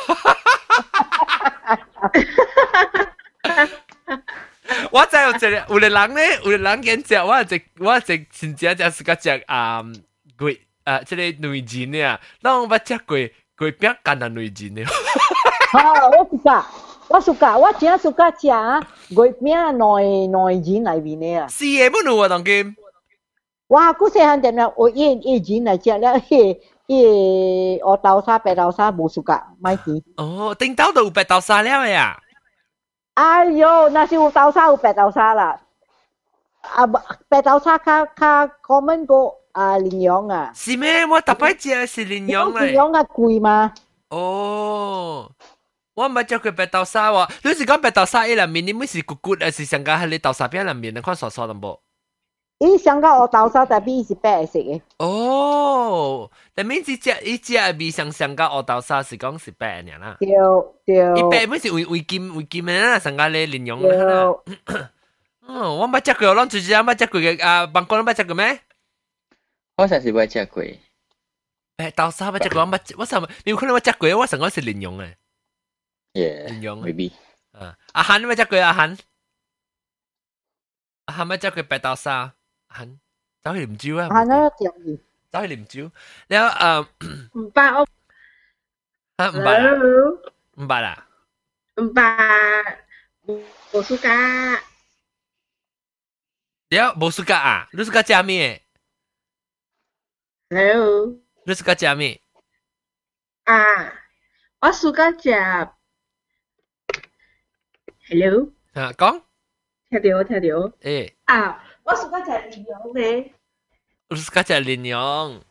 [4.91, 7.99] 我真有一个有个人咧，有个人讲只，我一我一
[8.31, 9.93] 真正就是个只啊鬼。
[10.88, 13.16] 啊，即个内钱啊，咱有捌食过
[13.58, 14.82] 过饼干啊内钱的。
[15.70, 16.64] 好，我是噶。
[17.10, 18.48] 我 suka，我真 suka 食
[19.14, 21.48] 月饼内内钱内面的啊。
[21.48, 22.76] 是的，不如我当今。
[23.68, 30.02] 哇，古细汉点了，我一一钱来食了，嘿，一我豆沙白豆沙无 suka，买钱。
[30.18, 32.18] 哦，顶到都有白豆沙了呀。
[33.14, 35.58] 哎呦，那是有豆沙有白豆沙啦。
[36.60, 36.86] 啊，
[37.30, 39.34] 白豆沙较较 common 过。
[39.57, 40.51] 啊，羚羊啊！
[40.55, 41.05] 是咩？
[41.05, 42.67] 我特别食是羚羊咧。
[42.71, 43.73] 羚羊啊贵嘛？
[44.09, 45.31] 哦，
[45.95, 47.29] 我唔系食过白豆沙喎。
[47.43, 50.93] 你是讲白豆沙伊里面，你咪是骨骨，还是上加喺你豆沙边里面？
[50.95, 51.79] 你看傻傻淡薄。
[52.59, 54.79] 伊上加我豆沙，但系伊是白色嘅。
[54.99, 60.17] 哦，但系只只伊只味上上加我豆沙是讲是白嘅啦。
[60.19, 60.29] 对
[60.85, 61.19] 对。
[61.19, 64.33] 伊白咪是为为金为金嘅啦，上加你羚羊啦。
[65.45, 68.59] 哦，我唔系食过，我最近唔系食过嘅啊，办公唔系食过咩？
[69.77, 70.63] 我上次冇食过。
[70.63, 75.15] 诶，豆沙冇食过，我我上你有可能我食过，我上个是莲蓉诶。
[76.13, 76.81] Yeah，莲蓉。
[76.83, 77.11] maybe。
[77.51, 78.97] 啊，阿涵冇食过阿涵。
[81.05, 82.33] 阿涵冇食过白豆沙。
[82.67, 82.99] 阿涵
[83.41, 84.07] 走去啉酒啊。
[84.09, 84.99] 阿涵啊，点嘅？
[85.31, 85.91] 走去啉酒。
[86.27, 86.87] 然后诶。
[87.33, 87.87] 唔捌我。
[89.17, 89.73] 啊，唔捌啦。
[90.55, 91.07] 唔捌啦。
[91.77, 92.77] 唔捌。
[93.71, 94.53] 冇暑假。
[96.69, 97.69] 了，冇暑假啊？
[97.73, 98.63] 你暑假食咩？
[100.49, 101.17] Hello.
[101.45, 102.19] Lu suka 食咩？
[103.45, 103.93] 啊，
[104.61, 105.29] 我 suka 食
[108.09, 108.49] Hello。
[108.73, 109.21] 啊，讲。
[109.89, 110.47] 听到听到。
[110.81, 111.13] 诶。
[111.25, 113.33] 啊，我 suka 食莲蓉咧。
[114.09, 115.41] 我 suka 食莲蓉。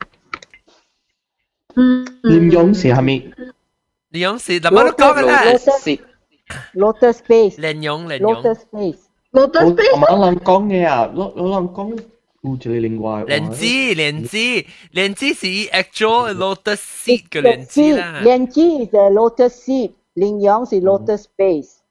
[1.75, 2.05] 嗯。
[2.23, 3.33] 莲蓉是系咪？
[4.13, 5.43] 莲蓉是，怎么都讲嘅啦。
[6.75, 7.57] Lotus Space。
[7.59, 8.35] 莲蓉，莲蓉。
[8.35, 8.99] Lotus Space。
[9.33, 9.93] Lotus Space。
[9.95, 12.05] 我冇人讲嘅啊，我我人讲。
[12.56, 13.26] tu ce l'hai linguaje.
[13.28, 18.22] Lenzi, lenzi, lenzi si actual lotus seed ke lenzi lah.
[18.24, 19.92] Lenzi is the lotus seed.
[20.16, 20.86] Ling Yong is mm-hmm.
[20.86, 21.82] lotus base.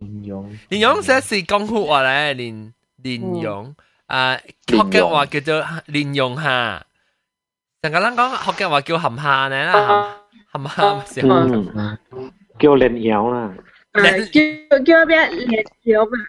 [0.00, 0.56] Ling Yong.
[0.70, 1.20] Ling Yong sẽ mm.
[1.20, 2.72] là công phu hoa này, Ling à.
[2.98, 3.08] ừ.
[3.08, 3.74] Ling Yong.
[4.06, 4.40] À,
[4.76, 6.82] học cái hoa kêu cho Ling Yong ha.
[7.82, 9.72] Thành cái lăng con học cái hoa kêu hầm hà này là
[10.46, 11.46] hầm hầm hà sao?
[12.58, 13.48] Kêu Ling Yong là.
[14.32, 14.56] Kêu
[14.86, 16.24] kêu biết Ling Yong mà.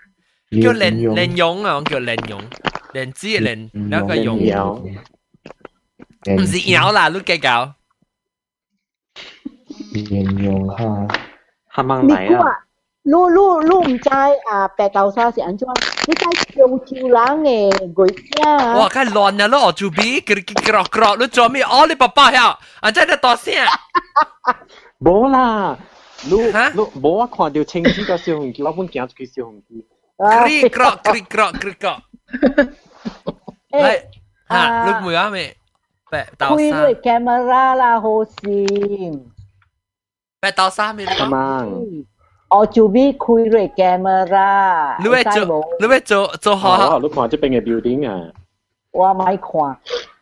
[0.51, 2.43] Kêu Ling Ling Yong à, kêu Ling Yong.
[2.92, 4.40] 莲子嘅莲，两个蓉，唔
[6.46, 7.74] 是鸟啦，你计较。
[9.92, 11.07] 莲蓉哈，
[11.74, 12.46] 系咪嚟啊？
[13.02, 13.18] 你你
[13.68, 14.09] 你唔知
[14.50, 14.68] 啊？
[14.76, 15.66] 白豆沙是安怎？
[16.09, 16.76] 你知潮州
[17.09, 18.76] 人嘅鬼饼啊？
[18.79, 19.46] 哇，梗系乱啊！
[19.46, 20.20] 你学做边？
[20.24, 21.62] 佢佢佢佢，你做咩？
[21.62, 23.55] 哦，你爸爸呀，啊真系大声。
[24.98, 25.79] 冇啦，
[26.24, 29.62] 你你冇我看到青椒个小红旗，我本行出去小红
[32.31, 32.38] 旗。
[32.38, 32.74] krik krok krik
[33.24, 33.37] krok
[33.70, 34.02] krik krok 嚟
[34.48, 35.57] 吓，你唔啱未？
[36.11, 36.55] 白豆沙。
[36.55, 39.20] 开个 camera 啦，好闪。
[40.40, 41.07] 白豆沙咩？
[41.07, 41.66] 咁啊！
[42.48, 45.02] 我做边开个 camera。
[45.02, 45.64] 你会做？
[45.81, 46.98] 你会做做好？
[47.00, 48.33] 你看这边嘅 building 啊！
[48.92, 49.50] 我咪看，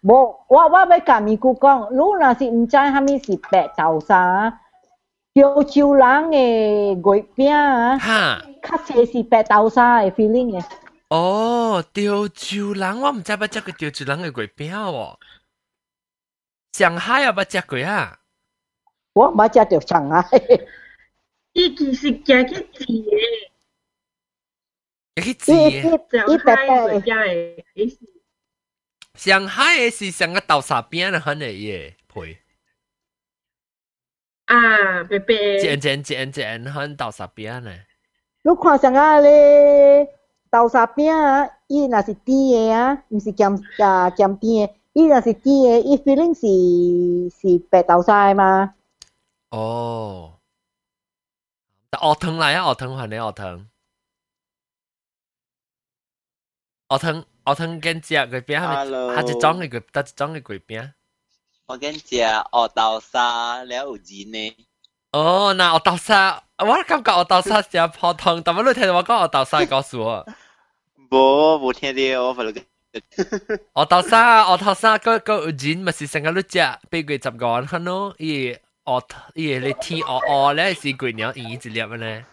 [0.02, 4.58] 冇我我要甲咪姑讲，你若是唔知虾米是白豆沙。
[5.34, 7.98] 潮州人嘅月饼啊，
[8.62, 10.64] 较济是白豆沙嘅 feeling 嘅。
[11.08, 15.16] 哦，潮州人我唔知捌食过潮州人嘅月饼喎。
[16.72, 18.20] 上海有捌食过啊？
[19.12, 20.28] 我冇食到上海。
[21.52, 23.50] 伊其实行去煮嘅，
[25.14, 25.82] 行去煮嘅。
[26.42, 27.02] 上海月饼
[27.74, 27.98] 嘅，
[29.14, 32.42] 上海嘅是上个豆沙饼嚟，肯嚟嘅配。
[34.46, 35.58] 啊，白白。
[35.60, 37.72] 剪剪剪剪，很豆沙饼呢。
[38.42, 40.08] 你看上下咧
[40.50, 44.74] 豆沙饼啊，伊若是甜嘅啊，唔是咸啊咸甜嘅。
[44.92, 48.74] 伊若是甜嘅，伊 feeling 是是白豆沙嘛。
[49.50, 50.38] 哦，
[51.92, 53.68] 学糖嚟啊，学糖还你学糖。
[56.90, 59.22] 学糖学糖跟只佢边系咪？
[59.22, 60.92] 系一种嘅佢，得一种嘅佢边。
[61.66, 64.66] 我跟只学豆沙了有钱呢。
[65.12, 70.26] 哦，嗱学豆沙，我感觉学豆沙就普通，但系你听到我讲学豆沙，告诉我。
[71.10, 72.52] 冇冇听到我份。
[72.54, 76.58] 学豆沙，学豆沙嗰个有钱，咪是成日都只
[76.90, 78.56] 俾佢十个人看咯，伊。
[78.84, 79.02] 哦，
[79.34, 82.26] 伊个咧天哦哦咧是鬼鸟伊一粒咧。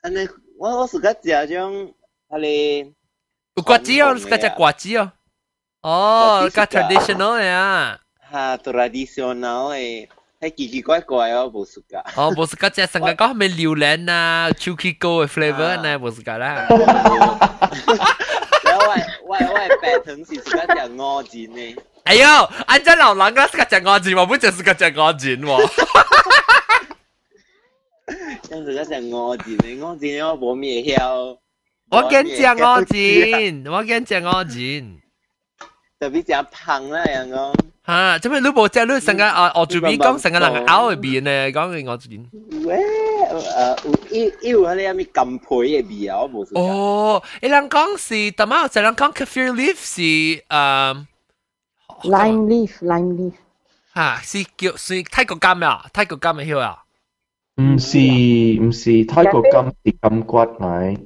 [0.00, 1.94] 安尼，我我是个食种，
[2.28, 2.92] 啊咧。
[3.54, 5.12] 有瓜子哦，是个只瓜子哦。
[5.82, 8.00] 哦，个 traditional 呀。
[8.18, 10.08] 哈，traditional 诶。
[10.40, 11.98] 系奇奇怪怪哦，冇食噶。
[12.16, 15.98] 哦，冇食噶，即系成日讲系咪榴莲啊、Chucky Go 嘅 flavor 呢？
[16.00, 16.66] 冇食噶啦。
[16.68, 16.76] 我
[19.24, 21.76] 我我白糖是食个只鹅煎呢。
[22.04, 22.26] 哎呦，
[22.66, 25.70] 按照老人家是个只鹅煎，我不就是个只鹅煎喎。
[28.48, 31.38] 真是个只鹅煎，鹅煎我冇咩晓。
[31.90, 34.98] 我跟只鹅煎，我跟只鹅煎。
[36.00, 37.54] 特别只胖啦，人讲。
[37.86, 39.52] 吓，做咩你冇只你成个啊？
[39.54, 42.24] 我做边讲成个人咬入边咧，讲嘅我煎。
[42.64, 42.76] 喂，
[44.10, 46.20] 诶，有有嗰啲咩金培嘅味啊？
[46.20, 46.52] 我冇食。
[46.54, 51.06] 哦，你人讲是，但系就人讲 kaffir leaf 是诶。
[52.04, 53.32] lime leaf lime leaf
[53.94, 55.86] 吓，是叫是泰国柑啊？
[55.92, 56.78] 泰国柑嘅晓啊？
[57.60, 60.96] 唔是唔是泰国柑是金骨嚟。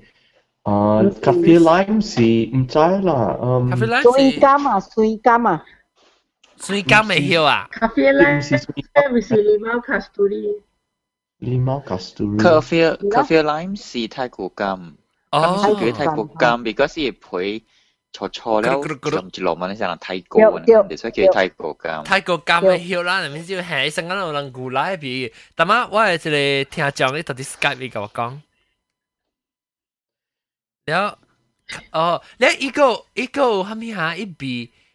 [0.62, 2.20] 啊，咖啡 lime 是
[2.56, 5.64] 唔知啦，嗯，咖啡 lime 水柑啊，水柑啊，
[6.60, 7.68] 水柑未晓啊？
[7.70, 8.42] 咖啡 lime 唔
[9.20, 10.62] 是狸猫 casturi，
[11.40, 12.38] 狸猫 casturi。
[12.42, 14.94] 咖啡咖啡 lime 是泰国柑，
[15.30, 17.64] 哦，是叫泰国柑，because 系配
[18.12, 22.02] 错错了，甚至落文系人泰国嘅，所以叫泰国柑。
[22.04, 28.40] 泰国柑嘅晓啦，你咪知系成间有人古来比，但系我系一个听讲你到底 Skype 你跟我讲。
[30.86, 31.04] แล้ว
[31.96, 32.04] อ๋อ
[32.38, 32.86] แล้วอีกก็
[33.18, 33.30] อีก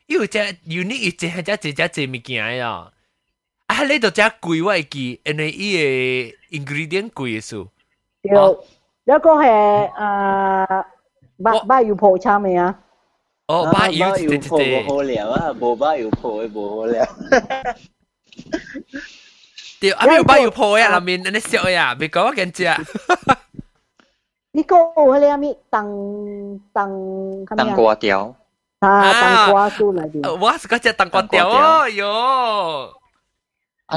[0.07, 2.91] 有只有你一只只一只只物件呀。
[3.67, 7.69] 啊，你都只贵我记，因为伊个 ingredient 贵数。
[8.23, 9.91] 对，一个系诶，
[11.43, 12.79] 八八油铺炒未啊？
[13.49, 14.85] 哦，八油对对对。
[14.85, 17.05] 无好料啊，无八油铺诶，无好料。
[19.81, 22.65] 对，啊，没有八油铺诶，那面那笑呀，别讲我跟只。
[24.53, 28.35] 你讲我咧，咪当当当瓜条。
[28.80, 30.30] 啊，炖瓜酥嚟嘅。
[30.36, 32.94] 我系嗰只炖瓜条哦，哟。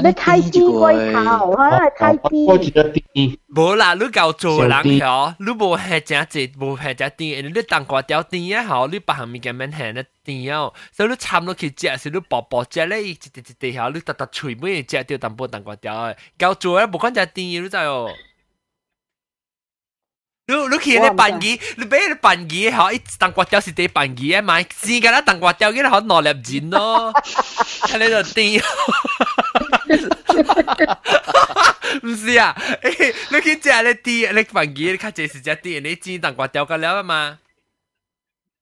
[0.03, 2.21] 你太子龟头啊，太子。
[2.47, 3.39] 我记得啲。
[3.47, 18.09] 冇啦，你够做人条，你冇系正字，冇系正啲，你炖瓜条啲啊，好，你把下面嘅面系咧啲哦，所以你插落去食，是你薄薄食咧，一啲一啲条，你特特脆每食掉淡薄炖瓜条嘅，够做咧冇讲只啲，你知哦。
[20.49, 27.11] 你你去你扮嘢，你俾你扮嘢嗬，一炖骨条是地扮嘢买，试㗎啦炖骨条，嘅好攞粒钱咯，
[27.87, 28.61] 喺你度癫。
[32.03, 37.39] 唔是啊，诶，你去食你啲，你扮嘢，你卡这是只啲，你知炖骨条㗎了嘛？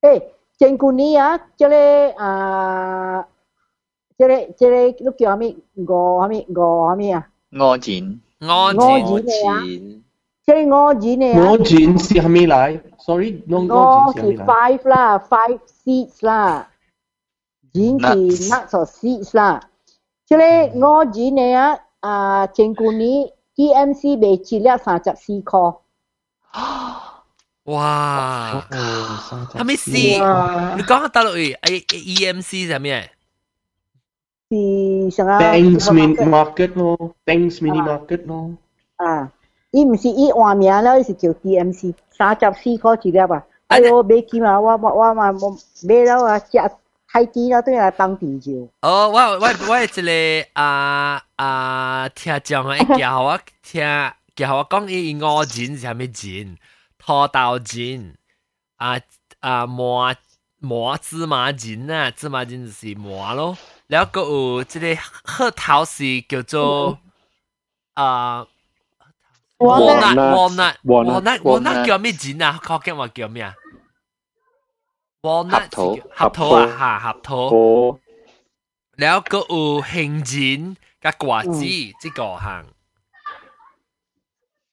[0.02, 0.24] 诶，
[0.58, 3.26] 正古呢啊，即系啊，
[4.18, 5.56] 即系即系你叫咩？
[5.86, 6.46] 我咩？
[6.56, 7.28] 我咩啊？
[7.60, 8.74] 我剪，我
[9.20, 10.04] 剪。
[10.48, 11.50] 即系我剪嚟啊！
[11.52, 12.82] 我剪是系咪嚟？
[13.00, 16.70] Sorry，我我是 five 啦，five seeds 啦，
[17.72, 19.70] 剪是 nuts or seeds 啦。
[20.26, 21.80] 即系我剪嚟啊！
[22.02, 25.78] 啊，前个年 DMC 被接了三十四个。
[27.66, 28.66] 哇！
[28.70, 29.92] 系咪是？
[29.92, 33.10] 你讲下大陆语，A EMC 系咩？
[34.52, 38.52] 是什么 ？Thanks Mini Market 咯，Thanks Mini Market 咯。
[38.98, 39.32] 啊。
[39.71, 43.45] 伊毋是伊换名了，伊是叫 DMC，三十四块一粒啊！
[43.69, 46.59] 哎呦，买起嘛，我我我嘛买了啊，食
[47.07, 48.67] 太甜了，对来放甜酒。
[48.81, 53.83] 哦，我我我一个啊啊，听讲啊， 叫我听
[54.35, 56.57] 叫我讲伊五钱是啥物钱？
[56.99, 58.15] 土豆钱
[58.77, 58.99] 啊
[59.41, 60.15] 啊麻
[60.61, 63.57] 麻芝麻钱啊，芝麻钱就是麻咯。
[63.87, 66.99] 然后个有即个核桃是叫做
[67.93, 68.47] 啊。
[69.59, 72.59] walnut walnut walnut walnut 叫咩剪啊？
[72.63, 73.55] 靠近話叫咩啊
[75.23, 77.99] ？walnut 合桃啊，嚇合桃。
[78.97, 82.67] 然後個有杏仁加瓜子，即個行。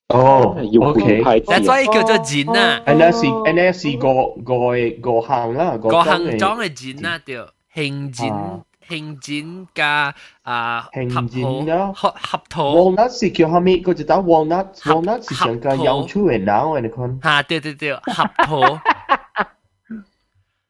[0.10, 2.82] 哦，OK，但所以叫做剪啊。
[2.86, 8.64] and that 是 and that 是個個個行啦，個行裝嘅剪啊，對，杏仁。
[8.88, 10.14] 慶展嘅
[10.44, 12.74] 啊合桃，合合桃。
[12.76, 13.82] Walnut 是叫蝦米？
[13.84, 17.20] 嗰隻打 walnut，walnut 是上個有出嚟鬧嘅，你看。
[17.22, 17.44] 嚇！
[17.44, 18.60] 對對對，合桃，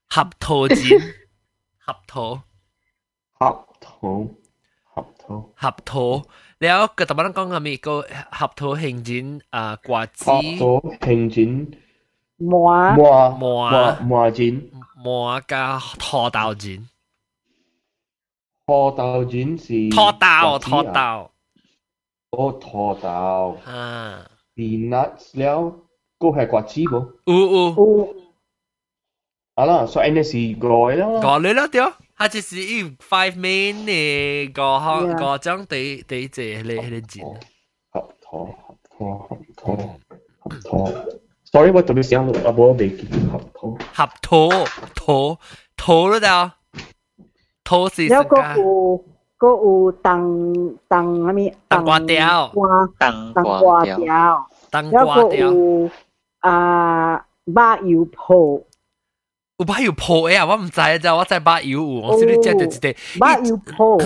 [0.10, 0.78] 合桃展，
[1.80, 2.42] 合桃，
[3.34, 4.28] 合桃，
[4.84, 6.24] 合桃，合桃。
[6.60, 10.58] 你有個特別講係咪個合桃慶展啊掛紙？
[10.58, 11.68] 合桃慶展，
[12.38, 14.62] 麻麻麻麻展，
[15.04, 16.88] 麻加河道展。
[18.67, 21.31] 拖豆煎是拖豆瓜子啊拖豆
[22.31, 25.75] 哦拖豆啊， ，peanuts 了，
[26.19, 27.13] 嗰系瓜子冇？
[27.25, 27.75] 有有。
[27.75, 28.17] 有
[29.55, 31.07] 啊啦，所以呢是改啦。
[31.21, 31.83] 讲你啦对，
[32.17, 35.19] 佢就是一 five main 嘅个项 Yeah.
[35.19, 37.25] 个张第第只你你剪，
[37.91, 39.75] 合桃，合桃，合桃，
[40.39, 40.87] 合桃。
[41.53, 43.71] Sorry，我特别想阿冇未记合桃。
[43.93, 44.49] 合桃
[44.95, 45.39] 桃
[45.77, 46.27] 桃咯就
[47.66, 49.04] 土是了个有
[49.38, 51.52] 个有冬冬啥物？
[51.68, 55.90] 冬瓜条，冬瓜条，冬瓜条，有
[56.40, 57.54] 啊肉
[57.84, 58.36] 油泡。
[59.58, 60.46] 有把油泡诶啊！
[60.46, 62.96] 我毋知啊，我知把油有，我先你食着一块。
[63.20, 63.98] 把油泡，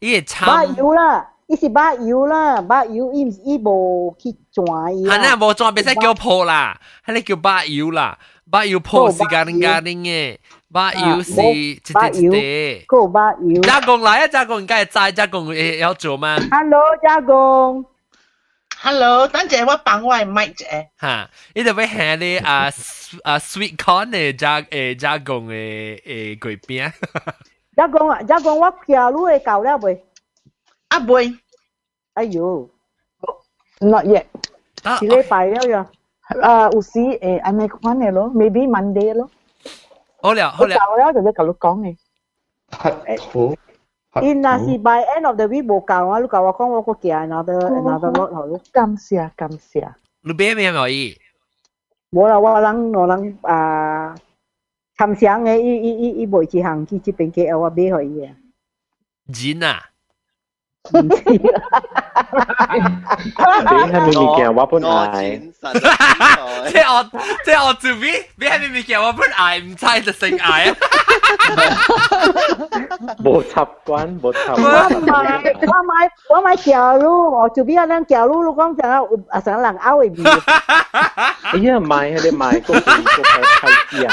[0.00, 0.46] 伊会掺。
[0.46, 5.08] 把油啦，伊是把油啦，把油伊伊无去转伊。
[5.08, 8.18] 啊，那无转，别使叫泡啦，迄个叫把油啦，
[8.50, 10.38] 把油泡是干干的诶。
[10.70, 13.60] 八幺是一一一，够八幺。
[13.62, 17.84] 家公来啊，家公，你该在家公也要做吗？Hello，家公。
[18.80, 20.64] Hello，等陣我幫我麥啫。
[21.00, 22.70] 嚇，呢度會係你啊
[23.24, 26.92] 啊 sweet corn 嘅加誒加工嘅誒鬼餅。
[27.74, 30.04] 加工啊，加工我條路會搞了未？
[30.88, 31.32] 啊未。
[32.14, 32.68] 哎呦
[33.80, 34.24] ，not yet。
[34.98, 35.86] 是禮拜了呀。
[36.42, 39.30] 啊，有時誒，係咪款嘅咯？Maybe Monday 咯。
[40.21, 41.97] 好了好 Ko 了， tao lah jadi kalau kong eh.
[42.71, 43.55] 合桃，
[44.11, 44.83] 合 in 那是桃。
[44.83, 49.93] by end of the week 冇搞啊，你搞我讲我个寄 another another lot 好咯， Kam sia, kam sia.
[50.21, 51.17] 你边咩可以？
[52.11, 54.15] 冇啦，我人我人啊，
[54.97, 58.29] 参详嘅伊伊伊伊每次行去这边嘅我俾佢嘅，
[59.33, 59.89] 钱啊！
[60.93, 65.11] 唔知啦， 你系咪物件我本我来？
[65.13, 65.89] 钱实在
[66.69, 67.03] 即系我
[67.45, 70.75] 即系我做边边系咪叫我本挨唔猜就成挨啊！
[73.23, 74.99] 冇习惯，冇习我惯。
[75.01, 75.11] 买
[75.67, 78.93] 我买我买条路，我做边有人条路，你讲成日
[79.29, 80.23] 啊成日人拗嘅边，
[81.43, 84.07] 哎呀，买系你买嗰个个系太啲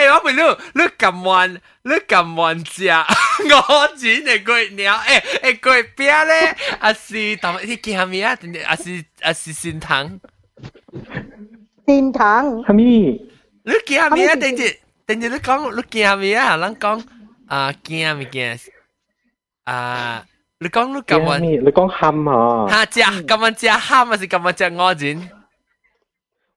[0.00, 0.02] 啊！
[0.02, 8.36] 诶，我问你，你咁晚你咁晚食我钱嘅鬼鸟，诶诶鬼饼咧，啊是同你叫咩啊？
[8.66, 10.18] 啊是啊是善堂，
[11.86, 12.82] 殿堂系咪？
[13.64, 14.36] 你叫咩啊？
[14.36, 14.62] 定住
[15.06, 16.56] 定住你讲你叫咩啊？
[16.56, 17.02] 人讲
[17.46, 18.40] 啊叫咩叫
[19.64, 20.24] 啊？
[20.58, 21.42] 你讲你咁晚。
[21.42, 22.66] 你讲喊啊！
[22.68, 25.30] 吓只咁样只喊还是咁样只我钱？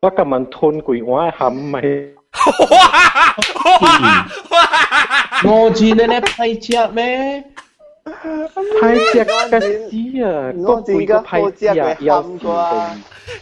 [0.02, 2.23] 我今日吞鬼我喊咪，哇哇哇！
[5.46, 7.44] 我知你咧派只咩？
[8.82, 10.52] 太只个屎啊！
[10.58, 12.90] 我知个派好只佢有喊啩。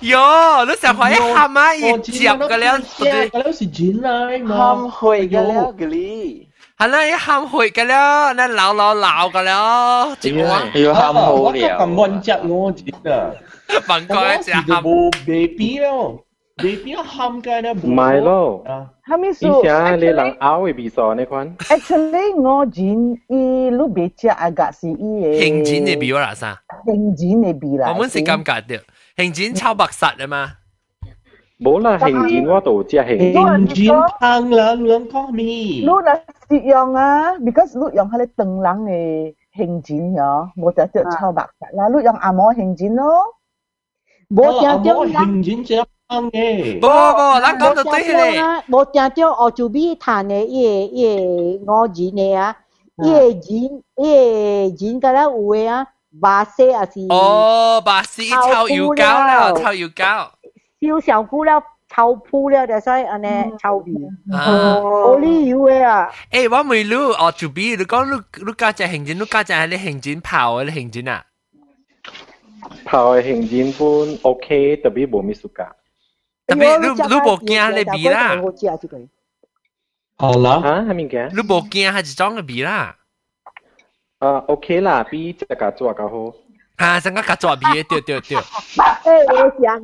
[0.01, 4.57] 哟，你成日一喊啊，一我知接嘅了，只个了是钱嚟嘛。
[4.57, 6.45] 喊会嘅了嗰啲，
[6.77, 13.31] 系啦，一喊会嘅了，那闹闹闹嘅了，接我要喊好我了咁揾只我钱啊！
[13.87, 14.63] 问我佢只喊。
[14.65, 16.23] 是冇 baby 咯
[16.57, 18.63] ，baby 喊嘅咧唔系咯。
[18.65, 26.59] 啊， Kami 以 su 前你人 actually 拗嘅比赛你看， actually 我jin i lu beca agak si i 兴钱你比我啦啥？
[26.85, 27.93] Hình jin ni bi 啦。
[27.93, 28.81] 我们是咁解的，
[29.17, 30.51] 兴钱超白实啊嘛。
[31.59, 33.17] 冇啦，兴钱我度只兴。
[33.17, 33.67] 认真
[34.19, 35.85] 听两两讲咩？
[35.85, 40.49] Lu na si yang ah because lu yang hale teng lang ni hình jin ya.
[40.55, 43.33] Mo ta ta chao bak la lu yang amo hình jin lo.
[44.29, 45.21] 冇正我正啦。
[45.21, 45.85] 认真只听
[46.31, 46.79] 嘅。
[46.79, 48.41] 不不不，咱讲到对咧。
[48.69, 52.55] 冇正正我做边谈嘅嘢嘢我钱嘅啊，
[52.97, 55.87] 嘢钱嘢钱嘅啦有嘅啊，
[56.21, 60.29] 白色啊是哦，白丝臭油胶啦，臭油胶。
[60.79, 63.27] 烧上菇了，臭铺了就所以安尼
[63.61, 63.91] 臭味。
[64.31, 67.77] 啊，我呢油嘅啊，诶，我问你，哦，做边？
[67.77, 71.23] 你讲你你家只兴钱，你家只系你兴钱泡嘅，你兴钱啊？
[72.85, 75.75] 泡嘅兴钱本 OK，特别冇咩暑假。
[76.47, 78.97] 特别你你冇惊你鼻啦，我知啊，这个。
[80.17, 81.29] 好啦，啊，系咪嘅？
[81.29, 82.95] 你冇惊系一种嘅鼻啦。
[84.19, 86.33] 啊，OK 啦，比这个做较好。
[86.77, 88.37] 啊，成个甲做鼻嘅，对对对。
[88.37, 88.41] 诶，
[89.33, 89.75] 我想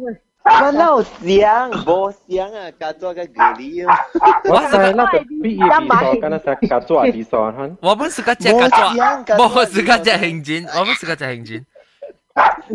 [0.43, 3.93] 啊， 我哪有想，无想啊，加做个隔离哦。
[4.49, 7.69] 我是那个毕业比赛，跟那是加做比赛哈。
[7.81, 8.67] 我们是个只加
[9.23, 11.65] 做，我是个只行进，我们是个只行进。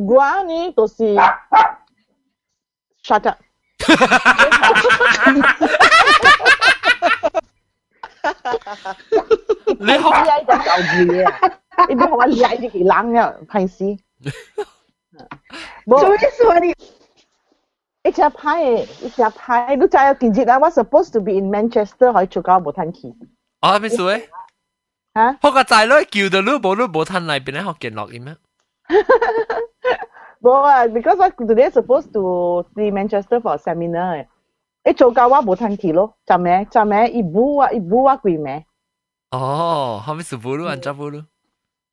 [0.07, 1.15] 我呢都是
[3.05, 3.39] shut up。
[9.81, 10.67] 你学曳就旧
[11.07, 11.31] 嘢啊！
[11.89, 13.33] 你边学我曳啲几冷啊？
[13.51, 13.99] 平时。
[15.87, 16.75] 所以说你。
[18.05, 20.59] 一只派，一只派，你知有件节啊？
[20.59, 23.13] 我 supposed to be in Manchester，可以做到冇摊去。
[23.61, 24.23] 啊，咩事诶？
[25.15, 25.39] 吓！
[25.43, 28.37] 我个仔女叫到你冇你冇摊嚟，边咧学见落嘅咩？
[30.44, 34.28] Well, uh, because what today supposed to see Manchester for seminar.
[34.84, 36.16] Eh, choka wa bo tan kilo.
[36.28, 38.66] Chame, chame, ibu wa ibu wa kui me.
[39.32, 41.26] Oh, how many subulu and jabulu?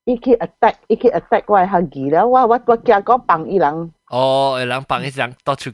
[0.06, 2.26] Iki attack, iki attack wa hagi la.
[2.26, 3.94] Wa wa wa kia ko pang ilang.
[4.10, 5.70] Oh, ilang pang ilang to chu.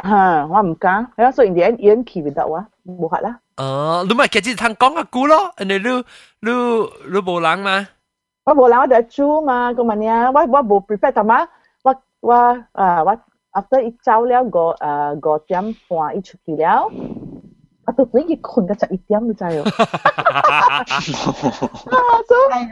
[0.00, 1.12] Ha, wa mka.
[1.18, 2.64] Yeah, so in the end, Ian ki without wa.
[2.84, 3.32] Bo hat la.
[3.56, 6.02] Ờ, lúc mà kia chỉ thằng con gu lo, anh ấy lu
[6.42, 7.84] lu lu bồ lang ma?
[8.44, 11.22] Wa bồ lang, wa da chu mà, cô mà nha, wa wa bồ prepare ta
[11.22, 11.46] mà.
[12.21, 12.33] 我我
[12.73, 13.17] 啊我
[13.53, 16.89] after 一走了个诶五点半一出去了。
[17.83, 19.63] 啊，到自己困到十一点都知哦。
[19.65, 20.83] 啊，
[22.27, 22.69] 所以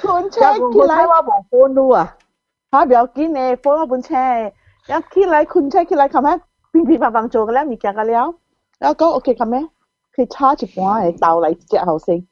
[0.00, 2.16] 困车起来我冇欢路啊！
[2.70, 4.14] 吓，不要紧嘅，欢我本车，
[4.86, 6.40] 一起来困车起来，咁样
[6.72, 8.34] 乒乒乓乓做嘅咧，物件嘅了，
[8.78, 9.68] 然后讲 OK 咁样，
[10.16, 12.26] 佢叉一半嘅豆嚟只后生，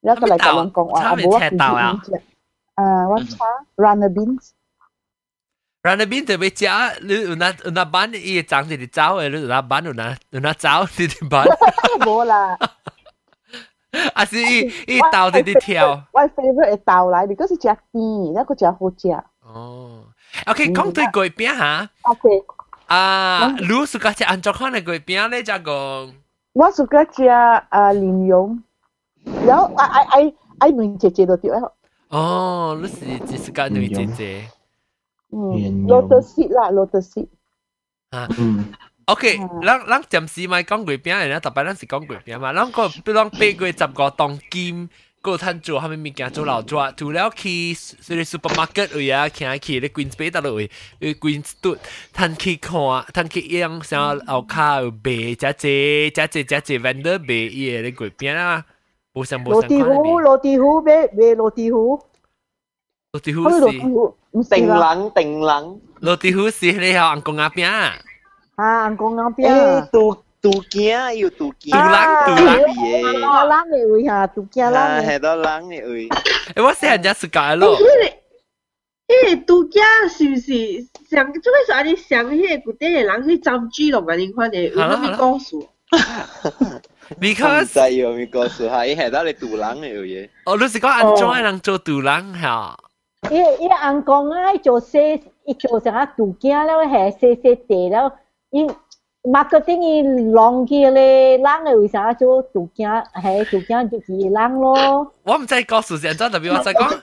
[0.00, 1.38] 然后佢嚟同我讲话，冇
[1.76, 2.00] 啊，
[2.76, 3.44] 诶，我叉
[3.76, 4.50] runner beans。
[5.82, 11.46] 然后边就被加，你有那有那班伊长啲啲走诶，你有那班有那有那走啲啲班。
[12.00, 12.58] 冇啦。
[14.14, 16.04] 啊是伊伊豆啲啲跳。
[16.12, 19.10] 我 favorite 系豆嚟，because 食甜，那个食好食。
[19.42, 20.04] 哦，
[20.46, 21.88] OK，讲对粿饼吓。
[22.02, 22.28] OK。
[22.86, 25.42] 啊，你是个食安怎款嘅粿饼咧？
[25.44, 26.12] 就讲。
[26.52, 28.60] 我是个食啊莲蓉，
[29.46, 31.50] 然后I I I I 女姐姐都对。
[32.08, 34.48] 哦，你是只是个女姐姐。
[35.32, 37.28] 嗯，lotus seed 啦，lotus seed。
[38.10, 38.72] 啊，嗯，
[39.06, 44.88] OK，咱咱暂时咪讲月饼嘅，特别咱是讲月饼嘛，咱个比如讲八月十个当金。
[45.22, 50.70] 个摊做下面物件做老抓，除了去所以 supermarket 位啊，行去咧 Queensbay 嗰度位，
[51.00, 51.78] Queenswood
[52.14, 52.72] 摊去看，
[53.12, 58.64] 摊去样像后卡有卖，只只只只只只 vendor 卖伊个咧月饼啊，
[59.14, 59.62] 无相无相。
[59.62, 61.96] 罗地虎，罗地虎卖卖罗地虎。
[61.96, 62.09] 罗地
[63.34, 63.48] 虎
[64.42, 64.48] 是。
[64.50, 65.80] 定冷定冷。
[66.00, 67.94] 罗地虎是你有硬公鸭饼啊？
[68.56, 69.90] 啊，硬公鸭饼。
[69.90, 71.70] 杜杜惊要杜惊。
[71.70, 73.02] 杜冷杜冷嘢。
[73.02, 74.82] 杜冷嘅会吓，杜惊冷。
[75.06, 76.08] 系杜冷嘅会。
[76.08, 77.78] 诶，我成日只世界咯。
[79.08, 81.32] 诶，杜惊是唔是上？
[81.40, 84.16] 做咩说你上迄个古典嘅人去浸猪笼啊？
[84.16, 85.66] 你看你有咩告诉？
[87.20, 90.28] Because 唔使有咩告诉下，伊系得你杜冷嘅嘢。
[90.44, 92.76] 哦，你是讲安怎人做杜冷吓？
[93.30, 98.12] 伊伊人讲啊，做细，伊做成啊杜惊了，系细细地了，
[98.50, 98.66] 伊。
[99.28, 100.02] marketing 伊
[100.32, 103.04] 浪去咧，人嘅为啥做杜惊？
[103.12, 105.12] 系杜惊就是人咯。
[105.24, 107.00] 我唔知告诉先，真特别我再讲。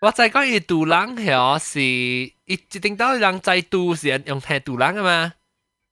[0.00, 5.34] 我再讲伊杜人系是，伊一定到人在杜是用系杜人嘅嘛？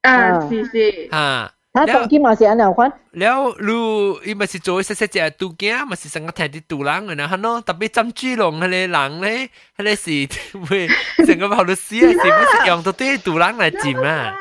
[0.01, 1.09] 啊，是是。
[1.11, 1.53] 吓。
[1.79, 2.93] 他当今嘛是安样款？
[3.13, 10.89] 了，如伊咪是做细细只杜惊，咪是成个听啲杜人嘅啦，咯，特别浸猪笼嗰啲人咧，嗰啲是会
[11.27, 14.37] 成个跑律师啊，是不是用到啲杜人嚟浸啊？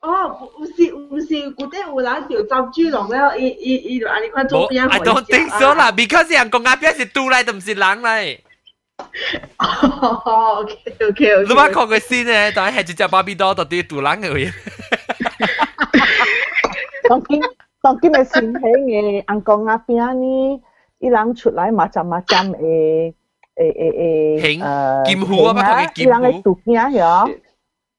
[0.00, 2.38] 哦，唔是唔是，嗰啲有人条
[2.70, 8.38] 浸猪笼咧，伊伊伊就安尼款做边 I don't think so 啦，because 人讲阿边是杜嚟，都唔是人嚟。
[9.58, 11.44] 哦，OK OK OK。
[11.48, 14.52] 你冇看过先咧，但系系只只芭比多到啲杜人嘅嘢。
[17.08, 17.40] 当今
[17.80, 19.00] 当今嘅新起嘅
[19.32, 20.62] 硬讲阿边呢，
[20.98, 23.14] 伊人出来嘛浸嘛浸诶诶
[23.56, 23.72] 诶
[24.40, 26.20] 诶诶，金虎啊，乜嘅金虎？
[26.20, 27.38] 伊人嘅杜惊嗬，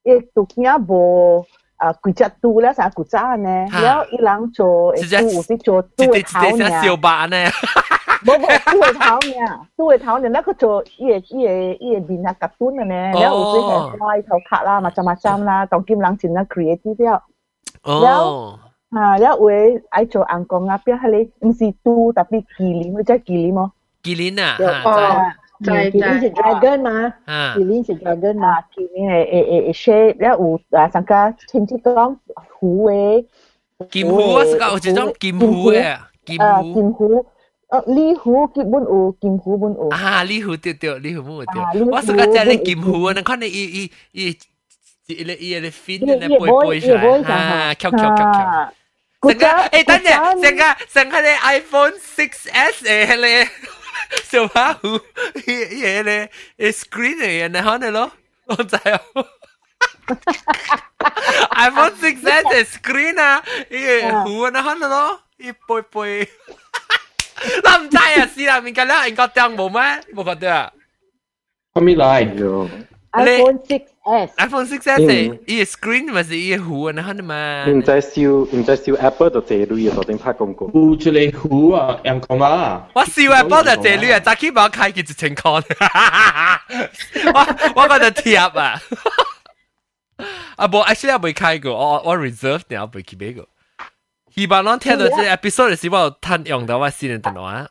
[0.03, 1.45] 伊杜惊无
[1.77, 7.38] 啊几只杜咧，成古早呢，然后伊人做诶杜是做杜嘅头呢，小白呢。
[8.25, 17.21] 冇冇杜嘅头呢，杜嘅头呢，那个做伊个伊个伊个面啊夹端嘅呢，然后有时系开头卡啦，嘛浸嘛浸啦，当今人真系 creative 啲。
[17.84, 18.59] 哦，
[18.91, 23.71] 啊，一会爱做硬讲啊，边系你唔是都特别麒麟，或者麒麟么？
[24.03, 25.21] 麒麟啊，哦，
[25.63, 32.17] 麒麟是 dragon 嘛，麒麟是 dragon 嘛，麒麟诶诶诶 shape，一有啊，上个亲戚讲
[32.59, 33.25] 虎诶，
[33.91, 37.25] 剑虎啊，是个有一种剑虎嘅，剑虎，剑虎，
[37.69, 39.89] 呃，李虎基本有，金虎本有。
[39.89, 41.84] 啊，李虎对对，李虎本有对。
[41.91, 44.38] 我是个只你金虎啊，你看你伊伊伊。
[45.11, 48.69] 伊咧伊咧 fin 咧背背出来，啊，翘翘翘翘。
[49.21, 50.63] 成个诶，等阵，成个
[50.93, 53.47] 成个咧 iPhone 6S 诶咧，
[54.23, 54.99] 小把虎，
[55.45, 58.11] 伊伊咧诶 screen 嚟嘅，你可能咯，
[58.45, 59.01] 我知啊。
[61.51, 66.30] iPhone 6S 嘅 screen 啊，伊个虎啊，你可能咯，伊背背。
[67.63, 70.03] 我唔知啊，是啦，面嘅咧，应该掟冇咩？
[70.13, 70.71] 冇觉得啊？
[71.73, 72.69] 我未来咗。
[73.13, 77.65] iPhone 6S。iPhone 6S 伊 screen 咪是伊糊啊，你看嘛。
[77.67, 80.67] 唔再烧，唔再烧 Apple 就借镭啊，昨天拍广告。
[80.67, 82.88] 糊出嚟糊啊，人讲啊。
[82.93, 85.63] 我烧 Apple 就借镭啊，早起冇开佢一千块。
[87.34, 87.39] 我
[87.82, 88.80] 我觉得贴啊。
[90.57, 93.47] 啊不，actually 我未开过，我我 reserve 定我未去买过。
[94.36, 97.67] 希望咱听到这 episode 嘅时候，趁用到我新嘅电话。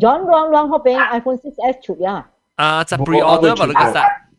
[0.00, 2.28] John Long Long 嗰边 iPhone 6S 出呀。
[2.54, 3.80] 啊，就 pre order 吧，你个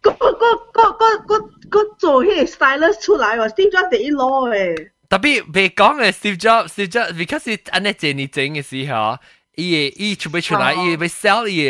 [0.00, 4.90] 个个个个个个做迄个 stylus 出来喎，Steve Jobs 第一攞诶。
[5.08, 9.18] 特别别讲嘅 Steve Jobs，Steve Jobs，because 伊安尼做你整嘅时候，
[9.57, 11.63] E, e 伊個伊準備出來，伊要 sell 伊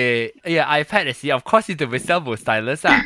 [0.43, 3.01] 個伊個 iPad 嘅時候，of course 伊就要 sell 部 stylus 啊。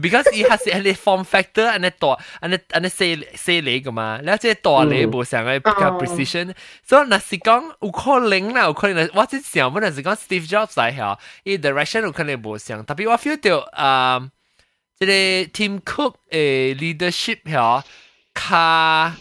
[0.00, 4.20] because 伊係安尼 e form factor 安尼大，安尼安尼細細嚟噶嘛。
[4.22, 6.54] 然後即大嚟無上嘅 precision。
[6.84, 12.84] 所以若是講有可能啦，有可能我即想，我若是講 Steve Jobs 嚟嚇，伊 direction 有可能無上。
[12.84, 14.28] 特別我 feel 到啊，
[14.98, 17.84] 即個 Tim Cook 嘅 leadership 嚇，
[18.34, 19.16] 卡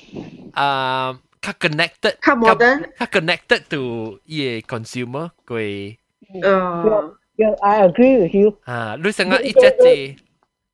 [0.53, 1.19] 啊。
[1.40, 5.96] 较 connected，较 modern，较 connected to 伊个 consumer 佢。
[6.42, 7.14] 嗯，
[7.62, 8.56] I agree with you。
[8.64, 9.84] 啊，你成个一只字，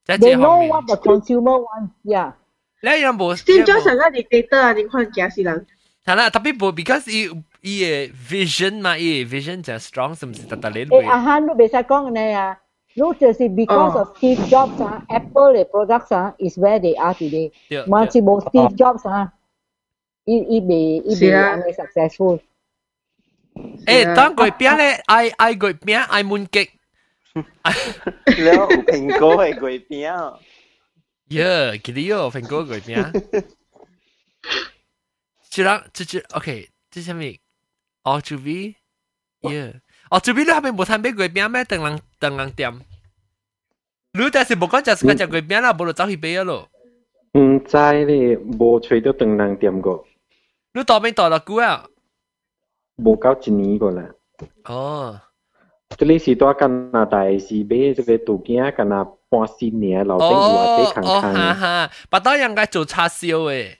[0.06, 1.90] 只字 They know what the consumer wants.
[2.04, 2.32] Yeah。
[2.80, 3.36] 你有冇？
[3.36, 5.66] Steve Jobs 成个 dictator 啊，你看假死人。
[6.04, 7.30] 系啦，特别冇，because 伊
[7.60, 10.46] 伊嘅 vision 嘛，伊嘅 vision 就 strong，是唔是？
[10.46, 10.84] 特特你。
[10.86, 12.58] 诶，阿汉都未使讲嘅啊。
[12.94, 14.00] No, just because oh.
[14.00, 17.50] of Steve Jobs, uh, Apple the products uh, is where they are today.
[17.70, 18.48] Yeah, Macam yeah.
[18.50, 19.28] Steve Jobs, uh,
[20.26, 21.60] it, it be it be yeah.
[21.74, 22.40] successful.
[23.86, 26.70] 诶，当佢边咧，爱爱佢边爱满极。
[27.34, 30.38] แล้ว苹果系佢边啊？
[31.28, 33.10] Yeah，佢哋有苹果佢边。
[35.50, 37.38] 即系即系，OK，即系咩？
[38.04, 39.80] All to be，yeah。
[40.10, 41.64] 哦，做边你系咪冇睇俾佢边咩？
[41.64, 42.80] 等人等人点？
[44.14, 46.68] 你但是冇讲就系嗰只佢边啦，冇就走去俾咯。
[47.38, 50.05] 唔知咧，冇吹到等人点过。
[50.76, 51.86] 你当边当到久啊？
[52.96, 54.04] 冇够一年过啦。
[54.64, 55.20] 哦。
[55.98, 61.12] 这里是在加拿大是买这个杜件，加拿半四年，老顶话俾看看。
[61.12, 63.76] 哦哈哈，把刀应该做叉烧诶，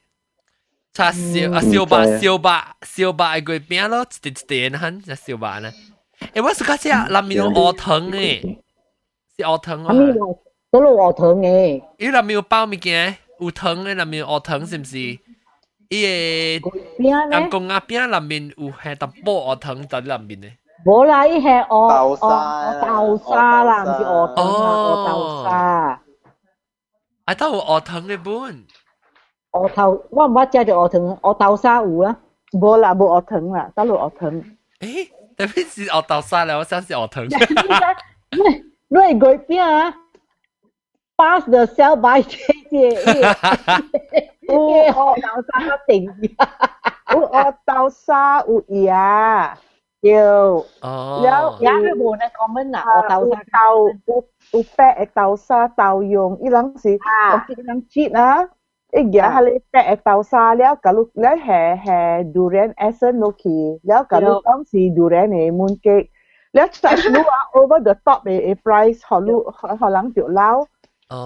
[0.92, 5.72] 叉烧啊烧白烧白烧白个边咯，一啲一啲很，烧白呢。
[6.34, 8.40] 诶，我是讲只南面有鹅藤诶，
[9.36, 9.92] 是鹅藤啊。
[9.94, 10.38] 南面有
[10.70, 11.82] 都有鹅藤诶。
[11.98, 15.18] 伊南面有包物件，有藤诶，南面有鹅藤是唔是？
[15.88, 20.50] 伊个人讲啊边南面有系淡薄鹅藤在南面诶。
[20.84, 26.02] 冇啦，伊系鹅鹅豆沙啦，唔是鹅藤啊，鹅豆沙。
[27.26, 28.64] 啊，都有鹅藤嘅本。
[29.52, 32.16] 鹅头，我唔捌食着鹅藤，鹅豆沙有啦。
[32.52, 34.42] 冇啦，冇鹅藤啦，都有鹅藤。
[34.80, 35.08] 诶。
[35.34, 37.26] 特别是学豆沙咧，我想是学藤。
[37.26, 37.30] 你
[38.98, 39.94] 系佢边啊？
[41.16, 42.30] Pass the sell by 这
[42.70, 42.90] 些，
[44.48, 44.52] 有
[44.86, 44.92] 学
[45.24, 45.50] 豆沙
[45.86, 45.90] 定，
[47.14, 49.50] 有学豆沙有嘢，
[50.00, 50.66] 有。
[50.82, 51.20] 哦。
[51.24, 51.28] 有
[51.64, 54.10] 有佢冇咧 comment 啊，学豆沙豆有
[54.52, 56.98] 有白嘅豆沙豆用，伊人是
[57.32, 58.48] 我见人切啊。
[58.94, 62.00] 一嘢系你แตะเตาซาแล้วก็ลูกแล้วแห่แห่
[62.34, 66.04] ดูเรนเอเซนโลคีแล้วก็ลูกต้องสีดูเรนเอมูนเกก
[66.54, 70.50] แล้วจะรู้ว่า over the top เอเอ price เขาลูกเขาหลังเดี๋ยวเล่า
[71.12, 71.22] อ๋อ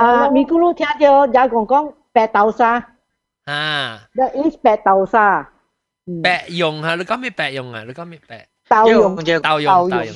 [0.00, 1.04] อ่ามีกูรู้听到
[1.34, 1.74] 有讲讲
[2.12, 2.74] 白豆沙
[3.44, 5.50] 啊，that is 白豆沙
[6.22, 7.84] 白用啊，你讲咩白用啊？
[7.86, 8.46] 你讲咩白？
[8.68, 10.14] 豆用豆用豆用。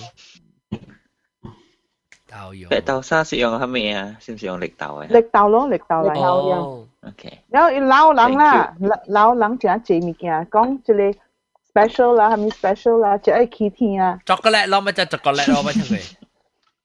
[2.30, 2.70] 豆用。
[2.70, 4.16] 诶豆沙是用系咩啊？
[4.20, 5.08] 是唔是用绿豆嘅？
[5.08, 6.88] 绿豆咯，绿豆嚟豆用。
[7.08, 7.38] OK。
[7.50, 8.74] 然后老人啦，
[9.06, 13.18] 老人就系做物件，讲即个 special 啦，系咪 special 啦？
[13.18, 14.18] 只系 Kitty 啊。
[14.26, 16.14] chocolate 咯，咪就 chocolate 咯，咪出嚟。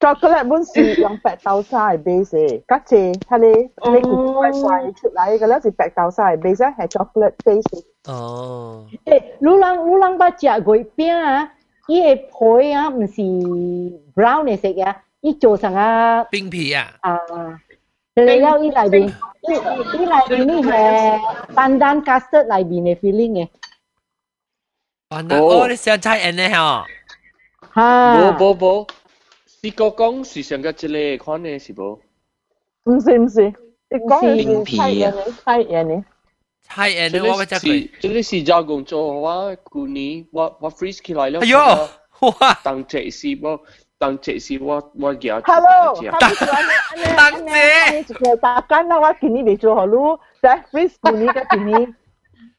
[0.01, 7.83] chocolate 本是用白豆沙嚟 base 嘅，家姐睇你你估怪怪出嚟嘅咧是白豆沙嚟 base 系 chocolate base。
[8.07, 8.85] 哦。
[9.05, 11.51] 诶，鲁人鲁人把食月饼啊，
[11.87, 13.21] 伊个皮啊，唔是
[14.15, 16.93] brown 嚟食嘅，伊做成啊冰皮啊。
[17.01, 17.17] 啊。
[18.15, 19.13] 嚟了伊内边，
[19.47, 23.49] 伊伊内边呢系 pandan custard 内边嘅 feeling 嘅。
[25.09, 26.49] pandan 哦，你想猜 N 呢？
[26.49, 26.85] 吓？
[27.75, 28.89] 冇冇冇。
[29.61, 31.99] 你个讲是上个一个款嘅是无？
[32.85, 33.41] 唔是唔是，
[33.89, 35.11] 你讲冰皮啊，
[35.43, 36.05] 菜嘢呢？
[36.61, 37.31] 菜嘢呢？
[37.31, 41.39] 我咪是，这个是加工做我旧年我我 freeze 起来了。
[41.41, 41.57] 哎呦，
[42.39, 42.53] 哇！
[42.63, 43.59] 当这是我
[43.97, 45.41] 当这是我我嘅。
[45.43, 45.95] Hello，
[47.15, 51.93] 当这，就大间啦，我见你嚟做好咯，在 freeze 旧年嘅见你。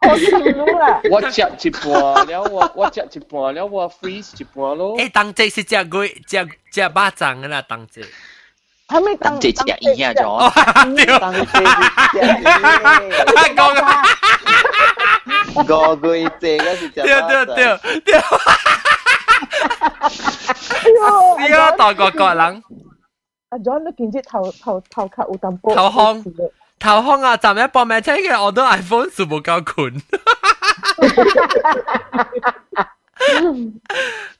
[0.02, 1.90] 我食啦，我食一半
[2.26, 4.96] 了，我我食一半了，我 freeze 一半咯。
[4.96, 6.36] 诶，当这是食鬼食
[6.70, 8.02] 食肉粽嘅啦，当这。
[8.88, 10.12] 系咪当这食鱼啊？
[10.14, 11.40] 咗，对，当这
[13.54, 13.74] 讲
[15.66, 17.54] 个个月这个是食对对对
[18.04, 18.20] 对。
[20.58, 20.88] 死
[21.54, 21.70] 啊！
[21.76, 22.62] 大个个人。
[23.50, 25.74] 阿 John 都见只头头头壳有淡薄。
[25.74, 26.22] 头壳。
[26.82, 27.36] 头空啊！
[27.36, 29.94] 站一搏命车嘅，我都 iPhone 全部够困。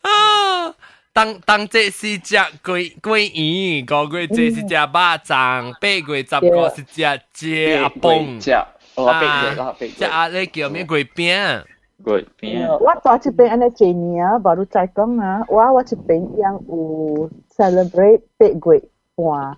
[0.02, 0.74] 啊！
[1.12, 8.38] 当当这是只龟龟鱼，个龟这是只巴掌，八月十个是只只阿蹦。
[8.38, 8.52] 只
[8.94, 9.88] 哦，八月啦，八月。
[9.88, 11.64] 只阿你叫咩龟饼？
[12.04, 12.78] 龟饼。
[12.78, 18.82] 我到这边安尼几年啊，baru 再讲啊，我我这边yang 有 celebrate 八月
[19.16, 19.56] 半。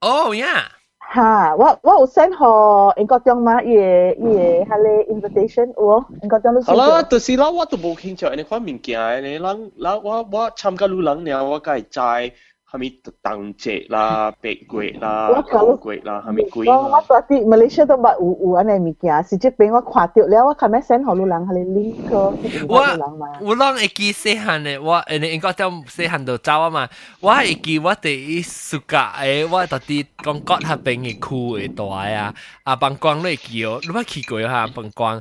[0.00, 0.70] 哦呀！
[1.06, 6.62] 哈，我我有 send 互英国中嘛，伊个伊个迄个 invitation 有，英国中都。
[6.62, 11.24] 好啦，就是啦，我都冇兴趣呢款物件呢，人，人我我参加女人
[12.76, 12.76] 呢，我梗系知。
[12.76, 16.78] 系咪当节啦、八月啦、九月啦，系咪贵啦？
[16.78, 22.18] 我嗰啲 Malaysia 都冇有有安尼物件，是即俾我看到了，我琴日 send 好多人系你 link 个，
[22.68, 22.78] 我
[23.42, 26.88] 我啷会记细汉嘅，我诶你应该将细汉度走啊嘛，
[27.20, 32.34] 我系记我第一暑假诶，我特啲讲国下边嘅区嘅大啊，
[32.64, 35.20] 啊帮光你记哦，你冇去过吓帮光。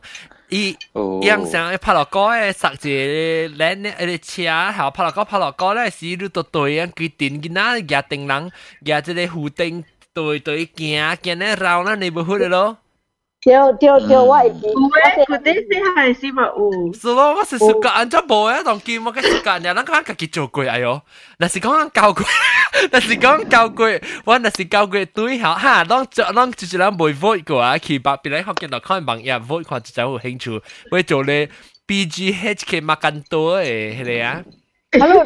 [0.50, 8.52] 伊样上拍落歌诶，塞住咱诶车，后拍落歌拍落歌咧，是你都对啊，佢电囡仔夹定人
[8.84, 9.84] 夹即个护顶
[10.14, 12.78] 对对行行咧绕啦，你唔会嘅咯。
[13.46, 14.68] 对对对，我会记。
[14.68, 15.62] 有诶，嗰啲是
[15.96, 16.94] 系是嘛有。
[16.94, 21.02] 是咯，我是暑假按照无啊，当见我嘅暑假，然后咱家己做过哎哟，
[21.40, 22.24] 那是讲教过，
[22.92, 23.88] 那是讲教过，
[24.26, 30.62] 我那是教过对好哈，当做当就是咱未 vote 过啊，去白别嚟学见到看网页 vote 看就有兴趣，
[30.92, 31.50] 会做咧
[31.88, 34.44] BGHK 麦干多诶，系啊。
[34.94, 35.26] Hello,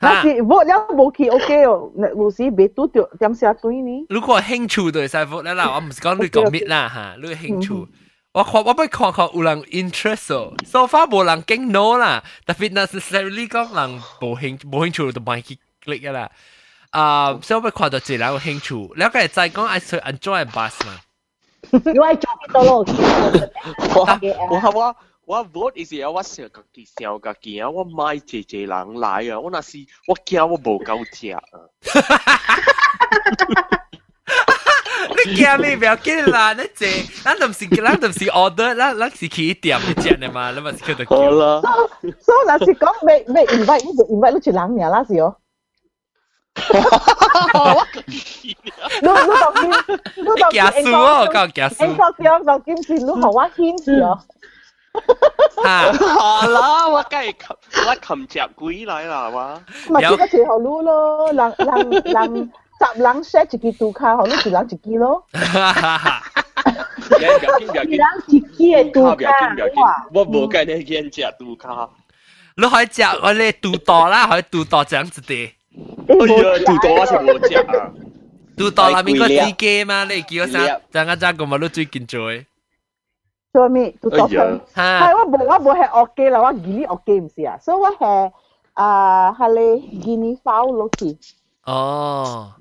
[0.00, 4.06] 那是我了冇去 OK 哦，有时未拄着点写对呢？
[4.10, 7.88] 如果兴趣就系福啦啦，我唔是讲你讲咩啦吓，你兴趣。
[8.32, 16.30] 我看我不看看有人 interest 哦，so far 冇人惊 no 啦，特别 necessarily 讲人冇兴冇兴趣就唔去 click 噶啦。
[16.90, 21.00] 啊，所以我看到自然有兴趣，了解再讲爱去 enjoy bus 嘛。
[21.70, 22.84] 你爱做几多咯？
[23.94, 24.96] 我我。
[25.17, 31.40] 我 vote 意思啊，我想家己想家己啊，我买一一人来啊，我那是我惊我无够食啊。
[35.26, 35.76] 你惊咩？
[35.76, 36.86] 不要紧啦，你这
[37.22, 41.16] 咱都唔是咱都唔是 order，咱咱是去店去食嘅嘛，你咪是叫做叫。
[41.16, 41.60] 好啦，
[42.20, 45.36] 所以那是讲未未 invite，你就 invite 你一人尔啦是哦。
[49.02, 49.70] 你你当今
[50.16, 51.84] 你当今假数哦，讲假数。
[51.84, 54.18] 英国点当今是你学我 hint 是哦。
[55.64, 57.56] 啊，好啦，我梗系擒，
[57.88, 59.60] 我擒只鬼嚟啦，哇！
[59.90, 65.24] 咪即个时候攞咯，人人人十人 share 一支杜卡，好你一人一支咯。
[67.18, 71.88] 一人一支嘅杜卡，我冇跟你见只杜卡。
[72.56, 75.52] 你可以食我哋杜多啦，可以杜多这样子的。
[76.08, 77.90] 哎呀，杜多我是冇食啊。
[78.56, 80.04] 杜多那边个自己嘛？
[80.04, 80.58] 你叫我啥？
[80.92, 82.20] 阵间阵个咪都最近做。
[83.52, 83.94] 做咩？
[84.00, 84.60] 都作声。
[84.74, 88.32] 系我冇我冇系学机啦，我记你学机唔是啊，所以我系
[88.74, 91.16] 啊系你记你 file 落去。
[91.66, 92.52] 哦。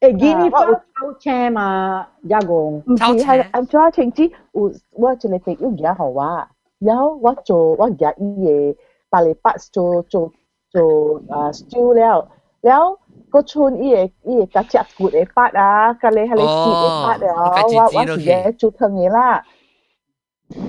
[0.00, 2.74] 诶，记你 file 抽车嘛，一共。
[2.78, 6.46] 唔系系按照情节，我我就嚟俾要嘢好啊，
[6.78, 8.76] 然后我做我日依嘢
[9.08, 10.30] 八嚟八做做
[10.70, 12.28] 做啊 stew 了，
[12.60, 12.98] 然后
[13.30, 19.42] 个村依嘢依嘢夹只骨嘅八啊，隔离系你切嘅八啊，我我我时嘢做汤嘢啦。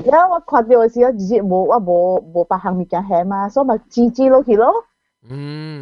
[0.05, 4.71] 然后我看到嘅时候，直接冇我冇冇把行物件下嘛，所以咪支支落去咯。
[5.29, 5.79] 嗯，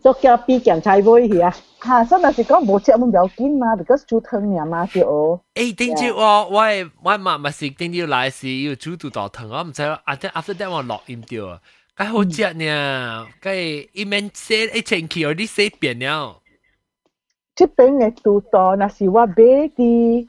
[0.00, 1.54] 做叫比检菜杯去啊。
[1.82, 5.40] 吓，所以咪是讲冇食咁要紧嘛，because 煮汤呀嘛就。
[5.54, 6.60] 诶，顶住我我
[7.02, 11.60] 我妈咪是顶住来是要煮到道汤，我唔知啊，即 after that 我落音掉啊，
[11.96, 13.54] 该好食呢，该
[13.92, 16.40] 一面写一千起，我啲写变了。
[17.54, 20.28] 即边嘅煮到，那是我买啲。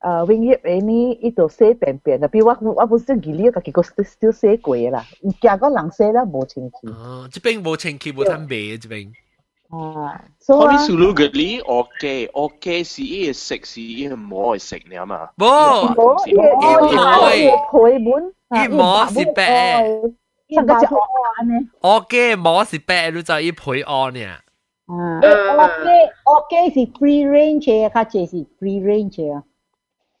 [0.00, 5.04] 呃，永业诶呢，伊度写便便啦，比我我本身记哩，家己个 still 写过啦，
[5.40, 6.86] 加个人写啦无清气。
[6.88, 9.10] 哦，这边无清气，无贪味这边。
[9.68, 15.30] 啊，所以我哋数落个哩，OK OK 是伊个食是伊个冇去食呢嘛。
[15.36, 16.42] 冇，冇，伊个
[17.72, 19.82] 配本，伊冇是白，
[20.46, 21.68] 伊个只安呢。
[21.80, 24.20] OK 冇是白，你就伊配安呢。
[24.86, 29.42] 啊，OK OK 是 free range 嘅，较济是 free range 啊。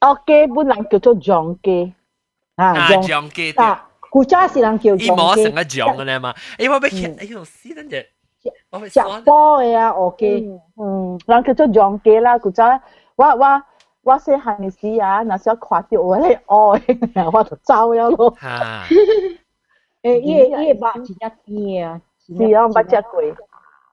[0.00, 1.92] 哦，鸡本人叫做酱鸡，
[2.56, 8.06] 啊，酱鸡，啊，古早是人叫酱鸡，伊冇成个酱嘅咧嘛，哎，我俾睇，哎呦，死人只，
[8.42, 12.64] 食波嘅啊，哦鸡，嗯，人叫做酱鸡啦，古早，
[13.16, 13.62] 我我
[14.02, 16.78] 我细汉嘅时啊，那时候看到我咧，哦，
[17.32, 18.84] 我就走咗咯，吓，
[20.02, 23.22] 诶，伊伊肉真正甜啊，是啊，捌食过，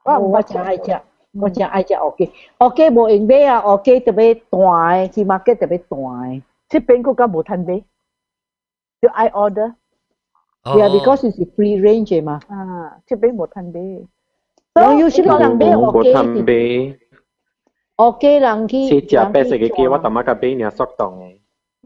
[0.03, 1.01] 我我真爱食。
[1.33, 6.43] 我只爱食，OK，OK，冇用买啊，，OK，特别大，起码鸡特别大诶。
[6.68, 7.83] 这边国家冇摊买，
[9.01, 9.74] 就爱 order。
[10.64, 12.41] 对啊，because it's free range 嘛。
[12.49, 13.72] 啊，这边无摊买。
[14.74, 16.03] 所以有时人买乌。
[18.41, 18.89] 人去。
[18.89, 21.38] 是食白色嘅鸡，我他妈甲买尔速冻。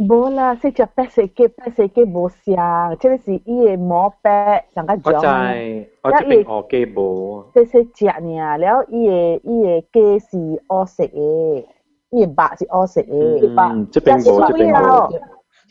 [0.02, 5.02] 冇啦，识只白色鸡，白色鸡冇香，即系伊嘅毛白，上个酱。
[5.04, 7.46] 我知，我这边鹅鸡冇。
[7.54, 11.66] 即系只尔，然后伊嘅伊嘅鸡是黑色嘅，
[12.12, 13.56] 伊嘅白是黑色嘅。
[13.72, 15.20] 嗯，这边冇，这边冇。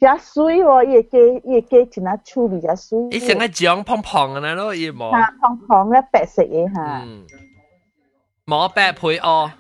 [0.01, 2.99] 加水喎，伊嘅鸡，伊嘅鸡真系粗比较水。
[3.13, 5.13] 伊成个酱胖胖嘅咯，伊毛。
[5.13, 7.03] 吓，胖胖咧白色嘅吓。
[7.05, 7.25] 嗯。
[8.45, 9.51] 毛白配黑。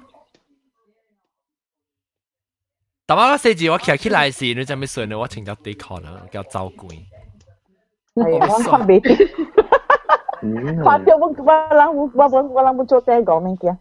[3.10, 6.88] 但我四字我骑起来时，你真咪算我请咗啲可能叫走鬼。
[8.14, 9.28] 系啊，我看未啲。
[10.84, 13.76] 发咗我我谂我我我谂我做第一个咩嘅？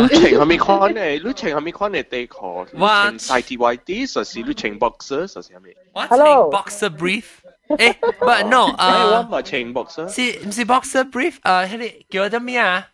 [0.00, 1.22] 你请系咪看诶？
[1.26, 2.66] 你请系咪看诶地壳？
[2.78, 5.70] 我请 T Y D，实是你请 boxer，实是系咪？
[5.92, 7.24] 我请 boxer brief。
[7.68, 10.08] 诶，but no，诶，我唔系请 boxer。
[10.08, 11.34] 是唔是 boxer brief？
[11.42, 12.86] 诶，迄个叫做咩啊？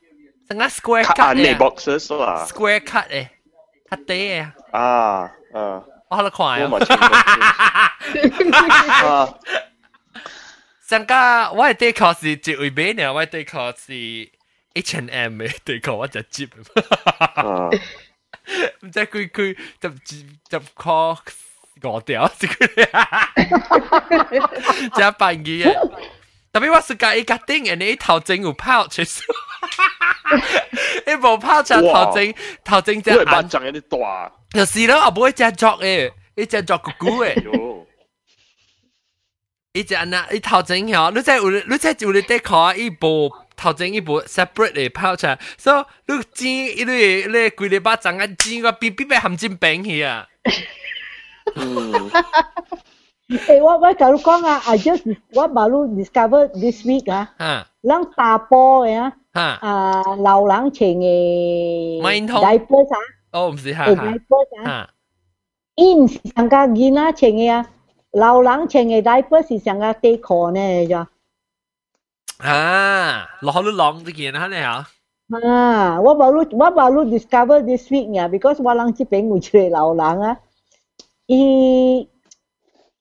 [0.49, 1.57] 成个 square cut 嘅。
[1.57, 2.45] boxer 所啊。
[2.47, 3.29] square cut 诶，
[3.89, 4.47] cut 底嘅。
[4.73, 5.33] 啊。
[5.55, 5.83] 啊！
[6.09, 7.93] 我喺度看啊！
[9.07, 9.35] 啊！
[10.87, 13.93] 上家我系地壳是一位买呢，我地壳是
[14.75, 16.49] H&M 嘅地壳，我就接。
[18.81, 19.89] 唔知佢佢就
[20.49, 21.17] 就 call
[21.83, 22.67] 我掉，是佢，
[24.97, 25.73] 真扮嘢。
[26.53, 29.23] 特别我是介一家丁人，你头整有泡出嚟，
[31.07, 32.35] 你冇泡就头整
[32.65, 34.33] 头整只眼长有啲大。
[34.55, 37.81] 就是咯，我不会食作诶，你食作咕咕诶。
[39.73, 46.93] 伊只那伊头前嗬，你再有你再有你得看伊部头前伊部 separate 嘅泡出来，所以你煎伊你
[47.29, 50.27] 你规礼拜整啊煎个边边边含进饼去啊。
[53.29, 57.33] 诶，我我假如讲啊，I just 我马路 discover this week 啊，
[57.83, 62.99] 人打波嘅啊，啊老人穿嘅 diapers 啊。
[63.35, 63.87] 哦，唔是哈
[64.65, 64.91] 哈。
[65.77, 67.71] 因是上个囡仔穿嘅啊，
[68.13, 70.97] 老人穿嘅 diaper 是上个短裤呢就。
[72.45, 74.89] 啊，落去浪啲件啊，你啊。
[75.45, 80.39] 啊，我冇路我冇路 discover this week 呀，because 我谂这边有一个老人啊，
[81.27, 82.09] 伊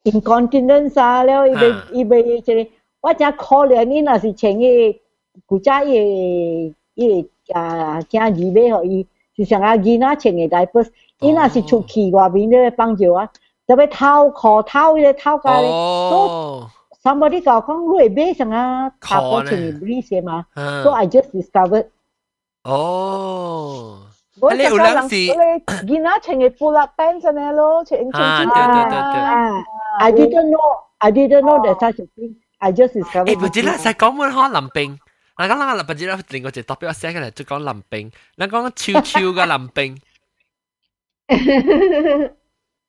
[0.04, 2.70] incontinence 啊，了伊被伊被即个，
[3.02, 5.00] 我真可怜，伊若是穿嘅
[5.48, 9.08] 古早伊伊啊，惊儿买互伊。
[9.37, 10.89] 是上啊囡仔穿嘅 diapers，
[11.21, 13.29] 囡仔是出去外面咧放尿啊，
[13.67, 16.67] 特別偷褲偷咧偷家咧，都
[17.03, 20.47] somebody 教講你係咩上啊，打波穿嘅 breeze 嘛
[20.83, 21.87] ，so I just discovered。
[22.65, 23.99] 哦。
[24.41, 25.31] 我你有兩時，你
[25.95, 29.51] 囡仔穿嘅布拉 pants 呢咯，穿穿穿啊
[30.01, 30.59] ！I didn't know,
[30.99, 32.35] I didn't know that such a thing.
[32.59, 33.37] I just discovered.
[33.37, 34.99] 誒，唔知啦，實講乜可能病。
[35.36, 38.12] 嗱，讲嗱，不知啦，另外一特别我写嘅嚟，就讲林冰。
[38.38, 40.02] 嗱，讲超超嘅林冰。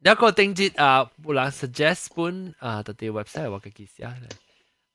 [0.02, 4.28] 有一个定节啊，有人 suggest 本啊，特啲 website 我嘅记写嚟。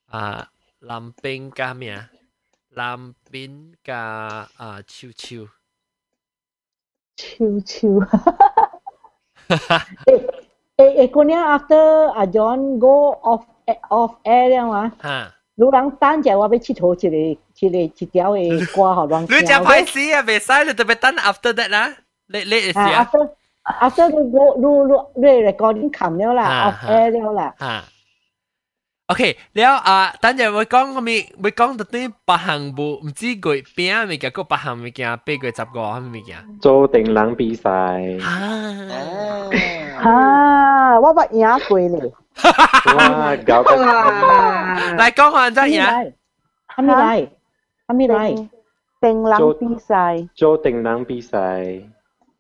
[0.07, 0.49] 啊，
[0.80, 2.09] 林冰加咩啊？
[2.69, 5.47] 林冰加啊，超超。
[7.15, 7.88] 超超。
[9.47, 9.57] 诶
[10.76, 13.45] 诶诶，嗰年 after 阿 John go off
[13.89, 17.16] off air 了嘛，吓， 有人等者，我要佚佗一个
[17.58, 18.40] 一个一条的
[18.74, 19.22] 歌，互人。
[19.24, 20.22] 你真歹死啊！
[20.22, 21.92] 袂使，你特别等 after that 啦，
[22.28, 23.04] 你你是啊。
[23.04, 23.30] after
[23.78, 24.66] after 你你你
[25.16, 27.54] 你你 recording 冚了啦，after 了啦。
[27.58, 27.84] 啊。
[29.08, 36.36] OK，了啊，等者我講個咪，我講到啲八行步，唔知佢邊啊物件，個八行物件，八月十個啊物件。
[36.62, 37.70] 做定人比賽。
[38.22, 39.50] 啊！
[40.02, 40.98] 啊！
[41.00, 42.12] 我捌贏過咧。
[42.97, 43.71] 哇，搞得
[44.97, 46.13] 嚟讲下真赢。
[46.76, 47.30] 系咪嚟？
[47.88, 48.49] 系咪嚟？
[49.01, 50.28] 定冷比赛。
[50.36, 51.38] 做定冷比赛。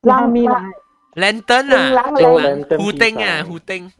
[0.01, 0.71] 系咪嚟？
[1.15, 3.91] Lantern 啊，定冷，胡丁啊，胡丁。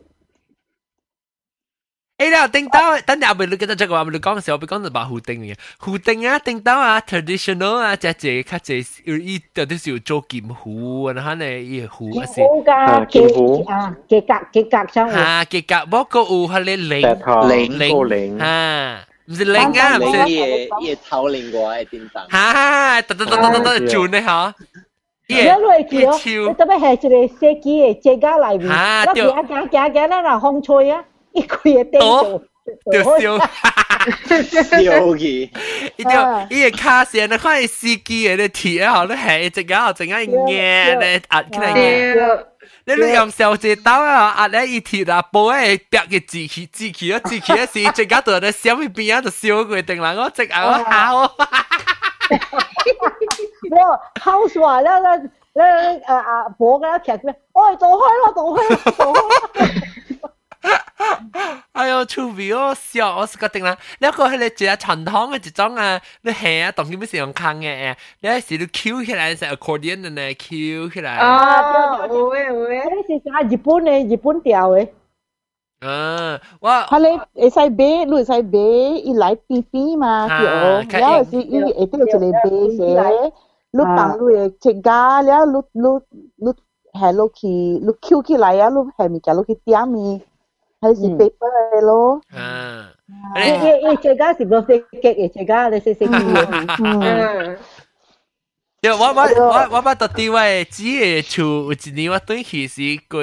[2.19, 12.45] 诶啦，叮当，等下我哋记得即系话，我哋讲嘅时候，我哋讲到把胡丁嘅，胡丁啊，叮当啊，traditional 啊，即系较即系依到啲时候做剑胡，然后呢依胡啊先，
[13.09, 24.55] 剑胡啊，几格几格张啊，几格，不过有系你零零零零啊，唔是零啊，唔是也也头零过嘅叮当，哈，得得得得得转呢吓。
[25.27, 25.55] 耶！
[25.55, 31.03] 你特别系一个设计嘅，这个内面，我行行行行，咱若风吹啊！
[31.33, 31.99] 一开嘅灯
[32.91, 33.39] 就烧，
[34.73, 35.49] 烧去，
[35.97, 40.47] 一条伊个卡线，你看伊司机嘅咧铁啊，你系一间后一间硬
[40.99, 42.45] 咧压起来硬。
[42.87, 51.35] 你你用小只刀啊，压咧伊铁啊，煲诶白嘅支起支起啊支起啊时，一间度咧烧去边啊就烧过定啦，我即系我烤。
[53.71, 55.15] 我烤爽了，那
[55.53, 55.63] 那
[56.07, 57.35] 呃啊，婆跟他徛咩？
[57.53, 59.19] 喂，走开啦，走开啦，走开
[60.21, 60.29] 啦！
[61.73, 63.17] 哎呦，趣味哦，笑！
[63.17, 71.11] 我是决定啦，你一个系你一个传统嘅一种啊，你系啊，当然要是用空嘅，你系是你 Q 起来是 accordion 嘅呢，Q 起来。
[71.17, 74.89] 啊，有诶有诶，你是啥日本嘅日本调嘅？
[75.85, 78.57] 啊，我佢你会使买，你会使买，
[79.03, 83.31] 伊来边边嘛，对，然后是伊会得一个买些，
[83.71, 85.87] 你放你嘅切架，然后你你
[86.37, 86.53] 你
[86.99, 90.21] 系落去，你 Q 起来啊，你系咪叫落去点咪？
[90.81, 91.31] 系是 paper
[91.73, 92.21] 嚟咯。
[92.31, 92.91] 啊，
[93.35, 97.57] 诶诶诶，最佳是个飞机嘅，最佳你识识嘅。
[98.81, 103.21] 对，我我我我捌到啲位只系厝有一年我对去是过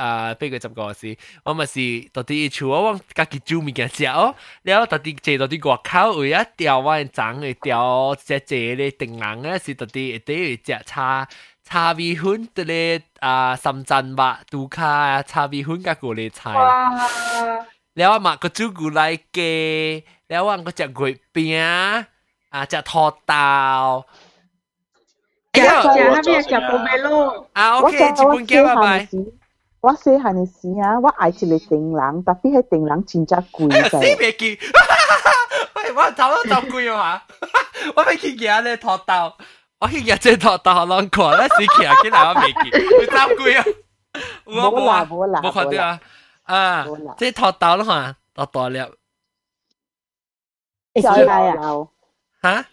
[0.00, 1.80] 啊八个十个时，我咪是
[2.12, 4.32] 到啲厝我往家己煮物件食哦，
[4.62, 11.26] 然后到啲坐到啲外口有一条我长嘅条只只咧定人咧是到啲啲只叉。
[11.66, 16.40] 茶味粉的咧啊，深圳吧，杜卡茶味粉甲过嚟菜。
[17.96, 19.00] แล้วอ่ะก็จูกูไล
[19.32, 19.38] เก
[20.28, 21.58] แล้วอ่ะก็จะก๋วยเปี๊ย
[22.54, 23.52] อ่ะจะทอดเตา
[25.54, 28.84] 食食下面食pomelo 啊，OK，日本嘅拜拜。
[29.82, 33.90] 我细汉嘅时啊，我爱一个电人，特别系电人真正贵嘅。
[33.90, 34.58] 死未记，
[35.74, 37.22] 喂，我头都就贵啊嘛，
[37.96, 39.34] 我未见嘢咧托豆。
[39.80, 41.94] 我去日即托大学浪过咧，死期啊！
[42.02, 43.64] 见嚟我未见，佢三句啊！
[44.46, 46.00] 冇啦冇啦，冇看到啊！
[46.44, 46.86] 啊，
[47.18, 48.90] 即系托到啦嘛，托到了。
[50.94, 51.54] 会食啊？
[52.42, 52.66] 吓？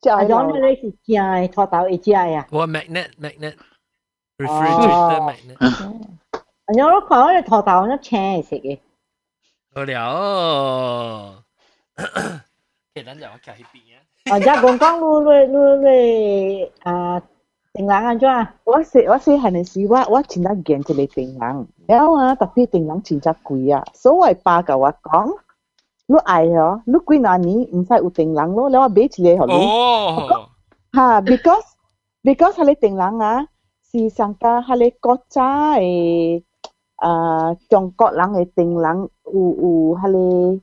[0.00, 2.46] 就系讲你是正嘅托到会食啊？
[2.50, 3.56] 我 magnet magnet
[4.36, 5.56] refrigerator magnet。
[6.66, 8.78] 我我看我哋托到我青系食嘅。
[9.74, 11.42] 好了，
[12.94, 13.87] 其实就我企喺边
[14.30, 14.36] 啊。
[14.36, 17.20] 哦，家公讲你你你啊，
[17.72, 18.26] 定人安怎？
[18.64, 25.36] 我细我细汉嘅时，我我真系见一个定人，然后啊，特别定人真系贵啊，所以爸甲我讲，
[26.06, 29.52] 你爱哦，你几廿年唔使有定人咯，然后买一个互你。
[29.52, 30.48] 哦。
[30.92, 31.64] 吓，because
[32.22, 33.46] because 系你定人啊，
[33.90, 36.42] 是上加系你国家嘅
[36.96, 40.62] 啊中国人嘅定人，有有系你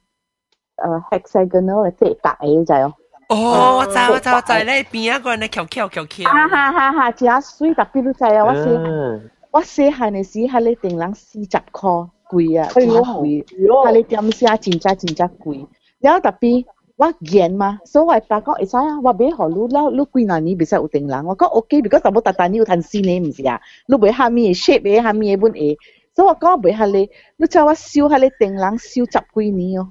[0.78, 2.94] 诶 hexagonal 嘅即系格嘅就系。
[3.30, 6.24] 哦，我知我知我知咧，边一个人咧翘翘翘翘。
[6.26, 8.44] 哈哈哈哈，真水特别都知啊！
[8.44, 13.46] 我细我细汉嘅时，系你定人四十块贵啊，真贵。
[13.46, 15.68] 系你点写真真真真贵。
[16.00, 16.66] 然后特别
[16.98, 21.26] 我见嘛，所谓爸讲会使啊，我买好你啦，你几廿年别使有定人。
[21.26, 23.62] 我讲 OK，because 什么特特你要睇先你唔是啊？
[23.88, 25.78] 你买下面 shape 嘅，下面嘅本嘢。
[26.14, 29.88] 所以我讲买下你，你叫我烧下你定人烧十几年哦。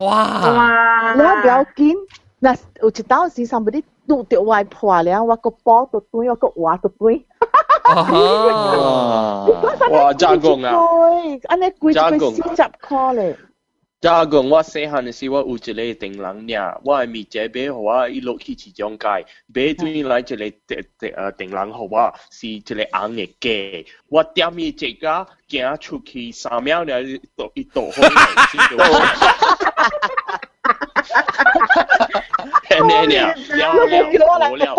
[0.00, 0.50] 哇！
[0.52, 1.12] 哇！
[1.14, 1.94] 你不要紧。
[2.39, 7.25] 那我一当时上不得堵掉外婆了，我个包都堆，我个娃都堆。
[9.89, 10.13] 哇！
[10.13, 10.71] 加工啊！
[11.41, 11.91] 加工。
[11.93, 12.35] 加工。
[12.55, 13.35] 加工。
[13.99, 14.49] 加工。
[14.49, 18.07] 我细汉的时候，我有一个顶人呀，我系咪这边好啊？
[18.07, 23.87] 一路去市场街，别对来一个顶顶呃顶人好啊，是一个红的鸡。
[24.09, 28.01] 我点伊一家，行出去三秒了，一朵一朵哈。
[28.03, 29.39] 哈哈
[29.71, 29.89] 哈
[31.23, 32.21] 哈哈哈！
[32.80, 33.84] 呢了了
[34.56, 34.74] 了了，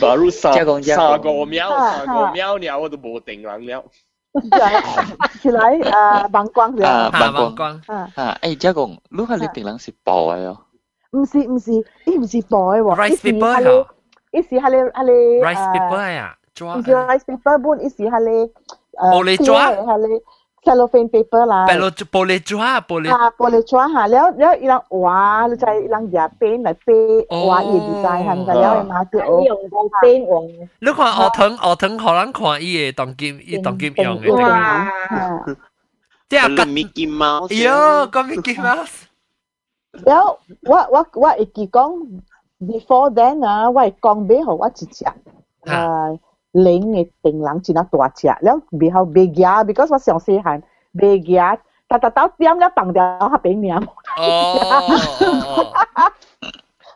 [0.00, 3.84] 巴如三三个秒，三个秒了，我都无电笼了。
[5.40, 6.86] 起来啊，膀胱了。
[6.88, 7.80] 啊，膀胱。
[7.86, 10.58] 啊，诶，即系讲，你系你电笼是薄嘅哦。
[11.12, 11.72] 唔是唔是，
[12.04, 12.96] 伊唔是薄嘅喎。
[12.96, 13.86] rice paper 系。
[14.32, 15.12] 伊是系你系你。
[15.42, 16.74] rice paper 啊，抓。
[16.76, 18.52] 唔是 rice paper 本，伊是系你。
[18.98, 19.70] 玻璃抓。
[19.70, 20.22] 系
[20.65, 26.89] ซลโลเฟนเปเปอร์ลายแต่เรจะโปเลจัวโปเลอะโปเลจัวฮะแล้วแล้วอีหลังว้าเราจอีหลังอย่าเป็นแบบเป
[27.49, 29.43] ว้าอีดีไใจฮันกันแล้วมาคือโอ้ย
[30.01, 30.43] เป็นวง
[30.83, 34.55] แล้วก็ออถึงออถึงขอรังขวาอีเอตองกิมอีตองกิมยองเอว้า
[36.29, 37.79] เจ้าก็มิกกี้เมาส์เยอ
[38.13, 38.99] ก็มิกกี้เมาส์
[40.07, 40.25] แล้ว
[40.71, 41.91] ว่าว่าว่าอีกี่กอง
[42.67, 45.17] before then นะว่าอีกกองเบ้ขอว่าจิจัง
[45.71, 46.05] อ่า
[46.51, 50.61] 你嘅定人只那大隻，了比較白牙，because 我上細漢
[50.93, 53.81] 白牙，但但到點了放掉下俾你啊。
[54.17, 55.73] 哦。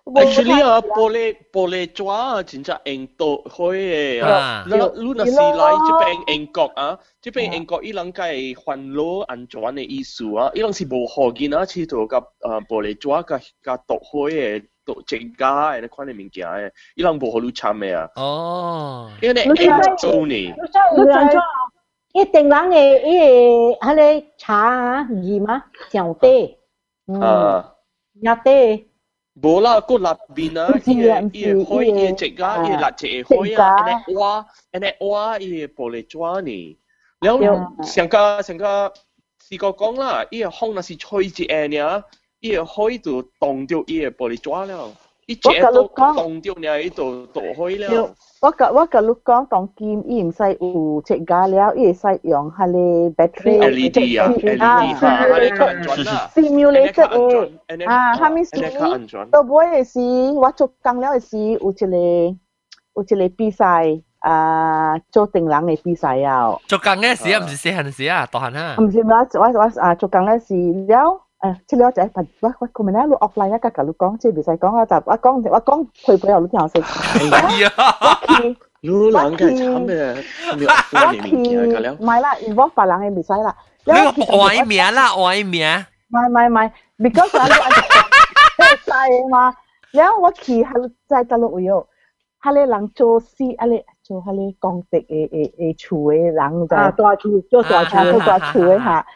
[0.06, 14.66] Actually 啊，玻璃玻璃抓真正英國開嘅啊，你你那是來呢邊英國啊，呢邊英國伊人嘅環路安全嘅意思啊，伊人是無好嘅啊，似做個啊玻璃抓個個毒開嘅。
[14.85, 18.09] 都正家诶，你看你物件诶，伊人无好你参嘅啊。
[18.17, 19.55] 哦，因为你
[19.97, 20.55] 做呢？
[22.13, 23.19] 伊定人嘅伊
[23.79, 26.59] 个迄个茶啊，二嘛上底，
[27.21, 27.75] 啊，
[28.15, 28.87] 入底。
[29.41, 31.03] 无啦，个立边啊，伊个
[31.39, 36.79] 伊个开伊个正家，伊个立只开啊，安尼挖，安尼挖伊个玻璃砖呢。
[37.21, 38.93] 然后上个上个
[39.49, 42.05] 试过讲啦，伊个风若是吹一下呢。
[42.41, 44.89] 伊个海就冻掉伊个玻璃纸了，
[45.27, 48.15] 伊只都冻掉呢，伊就倒开了。
[48.41, 52.81] 我甲我甲你讲，当剑伊唔使有设架了，伊会使用下咧
[53.11, 58.51] battery LED 啊，LED 啊，下咧较安全啦，simulated 诶，啊，下面是
[59.31, 60.01] 到尾嘅是
[60.33, 61.87] 我做工了嘅是有一个
[62.95, 64.01] 有一个比赛。
[64.21, 66.55] 啊，做定人嘅比赛啊！
[66.69, 68.77] 做工嘅时啊，唔是细汉时啊，大汉啊！
[68.79, 70.55] 唔是我我我啊，做工嘅时
[70.93, 71.23] 了。
[71.45, 76.81] 诶，即系我就系问，喂喂，佢咪咧录 offline 一格格录讲，即系唔使讲啊，就我讲我讲佢背后录条食。
[76.81, 78.21] 系啊，
[78.83, 80.25] 你两个惨嘅，
[80.57, 81.93] 你 offline 嚟面嘅了。
[81.95, 83.57] 唔系啦，involve 白人嘅唔使啦。
[83.85, 83.93] 你
[84.39, 85.67] 外名啦，外名。
[86.11, 87.41] 唔系唔系唔系，because 我
[88.59, 89.55] 我细嘛，
[89.93, 91.87] 然后我去系在大陆有，
[92.43, 96.77] 系你人做事，系你做系你讲的诶诶诶厝嘅人就。
[96.77, 99.07] 啊，大厝做大厝做大厝嘅吓。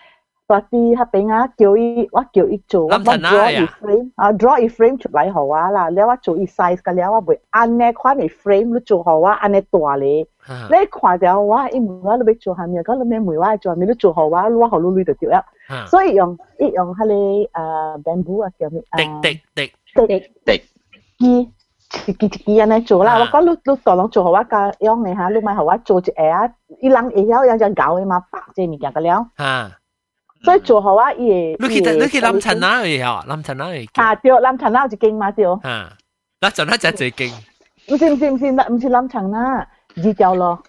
[0.49, 10.27] 嗰啲黑饼啊，叫伊我叫伊做，我 draw 伊 frame 啊，draw 伊 frame 出嚟好啊啦，แล้วว่า做伊 size 嘅แล้วว่า会按呢款嘅 frame 你做好啊，按呢大咧，
[10.69, 15.43] 你看到我伊问我你要做下面，咁你咩梅话做下面你做好啊，我好努力就掉啦，
[15.89, 18.83] 所以用一用系你诶 bamboo 啊叫咩？
[19.23, 20.63] 滴滴滴滴滴
[21.19, 21.51] 机。
[22.09, 24.43] 一支一支安尼做啦，我讲你你当啷做好啊？
[24.45, 26.13] 个样嘅吓，你咪好啊做一下
[26.45, 29.27] 啊，伊人会晓有只搞嘅嘛，白只物件个了。
[30.41, 30.45] 啊。
[30.45, 33.89] 所以做好啊，伊你去你去lâm陈那去啊，lâm陈那去。
[33.95, 35.45] 啊，对，lâm陈那有一间嘛对。
[35.47, 35.93] 啊，
[36.41, 37.33] 那就那只最劲。
[37.89, 39.39] 唔是唔是唔是唔是lâm陈那，
[39.97, 40.63] 二条咯。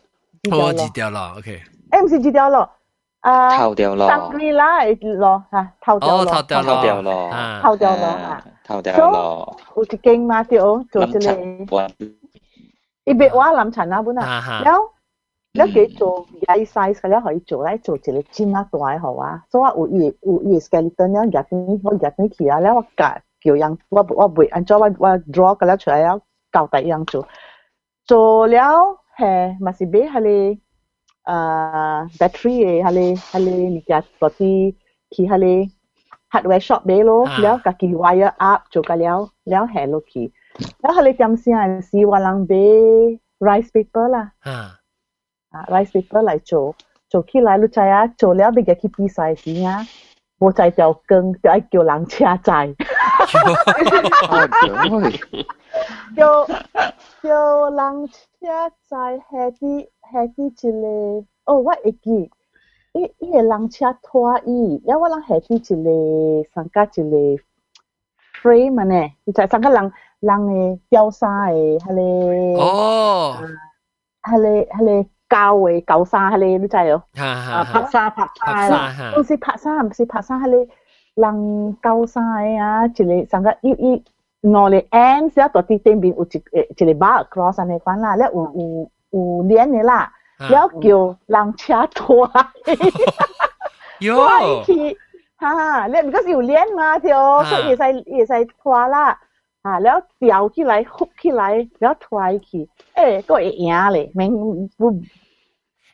[0.52, 1.62] 哦，二条咯，OK。
[1.92, 2.70] 诶，唔是二条咯。
[3.22, 4.08] 啊，头条咯。
[4.08, 4.84] 三里啦，
[5.18, 6.26] 咯吓，头条咯。
[6.26, 6.76] 头条咯。
[6.76, 7.32] 头条咯。
[7.62, 8.44] 头条咯吓。
[8.68, 9.58] 头条咯。
[9.78, 11.88] 有一间嘛对，做一个。
[13.06, 14.72] 伊别话lâm陈那本啊，有。
[15.54, 26.20] แล้ว佢做廿 size 嘅咧可以做咧做一个尖啊大好啊，所以我有伊有伊 skeleton 咧入边我入边去啊，咧我教叫人我我袂按照我我 draw 嘅咧出嚟啊，
[26.52, 27.26] 教第样做，
[28.06, 30.62] 做了系咪是俾系你
[31.24, 34.76] 诶 battery 嘅系你系你你家嗰啲
[35.12, 35.72] 去系你
[36.30, 40.34] hardware shop 俾咯，แล้ว家己 wire up 做嘅了，แล้ว系落去，
[40.82, 44.34] แล้ว系你点先系话人俾 rice paper 啦。
[44.42, 44.79] 啊，rice paper 嚟
[45.51, 46.73] À, rice paper lại chỗ
[47.09, 49.85] chỗ khi lại lúc chạy á chỗ léo bây giờ khi bị sai gì nhá.
[50.41, 52.75] Bố chạy theo cưng cho ai kêu lắng chia chạy.
[56.17, 56.47] Kêu
[57.23, 58.07] kêu lắng
[58.41, 62.29] chia chạy hết đi hết đi chỉ lệ ô what ý kì.
[62.93, 64.79] Ý ý là lắng chia thua ý.
[64.87, 67.37] Ya wa lắng hết đi chỉ lệ sang cá chỉ lệ
[68.43, 69.11] free mà nè.
[69.35, 69.91] Chạy sang cả lắng
[70.21, 71.97] lắng ờ, ấy tiêu sai hay
[72.59, 73.35] Oh.
[74.23, 74.93] Hả là à, hả là
[75.31, 77.01] 高诶高沙哈咧，你知哦？
[77.17, 80.67] 啊，拍沙拍沙啦，唔是拍沙，唔是拍沙哈咧，
[81.15, 84.03] 人高沙诶啊，一个上个一一
[84.43, 92.29] 我哋 M 是要到地对面有一诶一个 bar cross 安尼款啦，咧有有有连的啦，了叫人车拖，
[94.01, 94.27] 哟，
[95.37, 97.09] 哈，咧 because 有连嘛，就
[97.45, 99.17] 所以使也使拖啦。
[99.63, 104.91] 啊，了吊起来、呼起来，了踹起，诶、欸，个会赢咧，免不。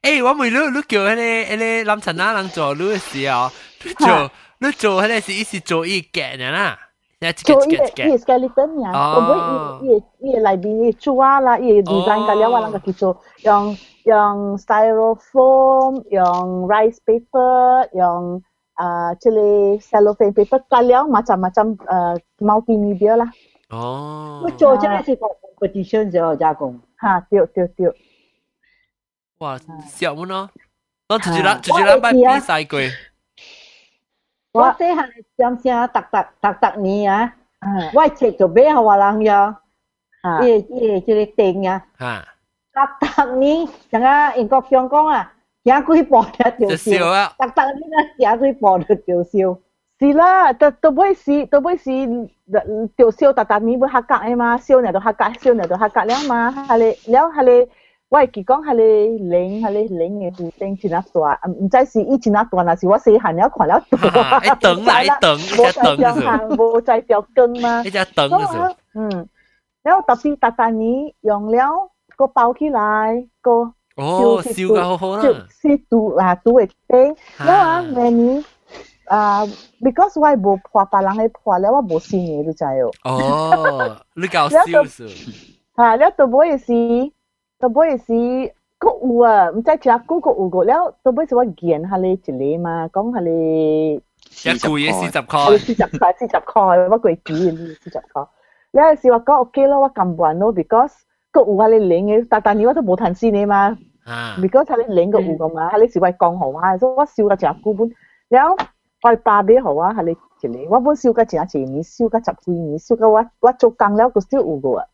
[0.03, 3.51] 诶、欸，我咪你你叫迄、那个迄、那个林陈啊，人做你时候，
[3.85, 6.79] 你做你做迄个是一是做一件嘅啦。
[7.45, 9.89] 做伊伊 skeleton 呀，我唔伊
[10.21, 18.43] 伊伊内边伊抓啦，伊 design 噶了話，人家做用用 styrofoam，用 rice paper，用
[18.75, 23.33] 啊，即個 cellophane paper 噶了，macam macam 誒 multimedia 啦。
[23.70, 25.26] 哦，我做这个是个
[25.58, 27.88] competition 就加工，哈，对对对。
[29.40, 29.58] 哇，
[29.88, 30.50] 笑么呢？
[31.10, 32.80] 我自己啦，自己啦，摆比赛过。
[34.54, 35.08] 我这下
[35.38, 37.34] 上声特特特特年啊，
[37.94, 39.62] 我切就俾好话人呀，
[40.42, 41.82] 伊伊即个定啊，
[42.74, 45.34] 特特年，像啊英国上讲啊，
[45.64, 46.22] 行几步
[46.60, 49.58] 就笑啊，特特年啊，行几步就笑。
[49.99, 51.91] 是啦，都都不会是，都不会是，
[52.99, 57.67] 就烧达达面不黑格的嘛，烧热都黑格，烧热都黑格了嘛，哈然后哈哩，
[58.11, 66.41] 我系讲哈哩冷，哈哩冷的，就冷几那大，唔再是以前那大，那是我细汉了看了大，一等啦，一等， 一等是吧？
[66.59, 67.83] 无再掉根吗？
[67.83, 68.77] 一只等是。
[68.95, 69.09] 嗯，
[69.83, 78.45] 了特别达达面用了，个包起来，个哦，烧个好好啦，烧煮啦，煮会甜，了啊，美女。
[79.06, 79.46] 啊，
[79.82, 82.92] because 我冇破别人嘅破咧，我冇试嘢你知哦。
[83.04, 85.08] 哦，你搞笑死。
[85.78, 87.12] 吓，แล้วตัวบ่系是，
[87.60, 92.32] ตัวบ่系是个有啊，唔知其他个个有个，แล้วตัวบ่系是我见下你一个
[92.62, 94.02] 嘛，讲下你。
[94.44, 95.58] 一个嘢四十块。
[95.60, 97.76] 四十块，四十块，我贵几呢？
[97.84, 98.28] 四十块。
[98.72, 100.94] แล้ว是话讲 OK 咯，我咁惯咯，because
[101.32, 103.78] 个有下你领嘅，但但系我都冇谈试你嘛。
[104.06, 104.36] 啊。
[104.40, 107.90] because 下你领个有个嘛，下你是为讲好啊，所以我笑个只股本，
[108.30, 108.58] แล้ว。
[109.06, 114.86] 我爸俾好啊，系你一个，我本烧个真系年，烧个十几年，烧个我我做工了个少有个啊。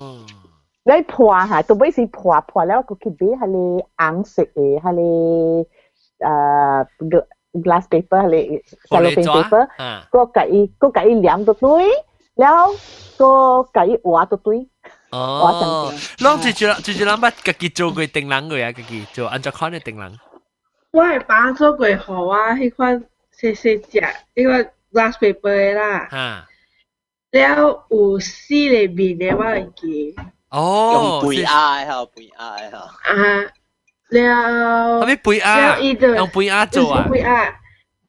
[0.00, 0.18] 哦。
[0.86, 5.66] 你破下，到尾是破破了个去俾系你红色嘅，系你
[6.18, 6.86] 诶
[7.62, 9.68] glass paper 系你 cellophane paper，
[10.10, 11.86] 个计个计两到堆，
[12.36, 12.72] แล้ว
[13.16, 13.24] 个
[13.72, 14.68] 计画到堆。
[15.12, 17.30] 哦，啷住住住住啷乜？
[17.44, 20.12] 自己做过定冷嘅啊，自己做按照看嘅定冷。
[20.90, 23.02] 我系把做过好啊，迄款。
[23.39, 26.07] 谢谢只呢個 last paper 啦。
[26.11, 26.45] 嚇！
[27.31, 30.15] 了有四個面嘅我會記。
[30.49, 32.77] 哦，用 VR 嚇，VR 嚇。
[32.77, 33.13] 啊，
[34.09, 35.01] 了。
[35.01, 36.15] 係咪 VR？
[36.15, 37.53] 用 VR 做啊？VR，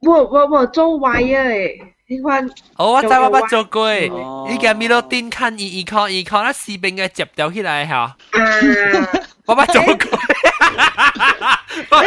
[0.00, 1.80] 我我我做 wire 誒。
[2.08, 2.44] 你看，
[2.76, 3.92] 哦，我知我捌做過，
[4.50, 7.96] 你見咪到頂看伊伊靠伊靠，那士兵嘅接掉起來嚇。
[7.96, 8.16] 啊！
[9.45, 10.19] 我捌做过。
[11.91, 11.97] 我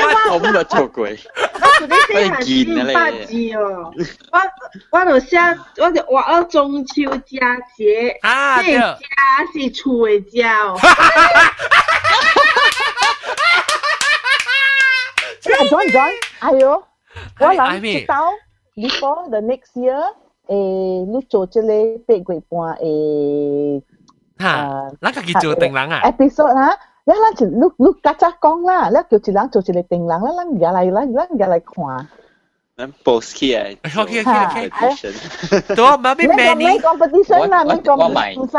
[0.41, 1.09] 冇乜做过，我
[2.43, 3.53] 见啊你。
[3.55, 3.93] 哦，
[4.33, 5.39] 我我就写，
[5.79, 8.99] 我就画咗中秋佳节，啊，这家
[9.53, 10.79] 是厝嘅家哦。
[15.43, 16.11] John John，
[16.41, 16.83] 哎呦，
[17.41, 18.31] 我谂知道，
[18.75, 20.03] before the next year，
[20.47, 23.83] 诶，你做这个八月半诶，
[24.39, 24.45] 吓，
[25.01, 26.01] 那个叫做定人啊？
[26.05, 26.77] episode 啊。
[27.06, 32.08] 然後咱就你你家家講啦，你叫一人做一個定人，咱咱入來咱咱入來看。
[32.76, 33.78] 咱 boss 起來。
[33.96, 34.70] OK OK OK。
[35.76, 36.80] 對，冇咩 many。
[36.80, 38.58] competition 啦，冇 competition，唔使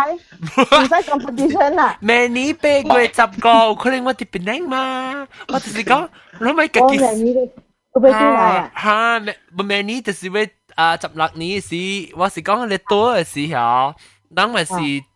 [0.63, 1.99] 唔使 competition 啦。
[2.01, 2.55] many
[2.87, 6.09] 八月十個，可能我哋變靚嘛，我只是講，
[6.41, 7.51] 你咪自己。
[7.93, 8.71] 我俾你啦。
[8.77, 9.21] 嚇
[9.57, 11.75] ，many 就是為啊十六年時，
[12.17, 13.95] 我是講你多嘅時候，
[14.35, 14.75] 當咪是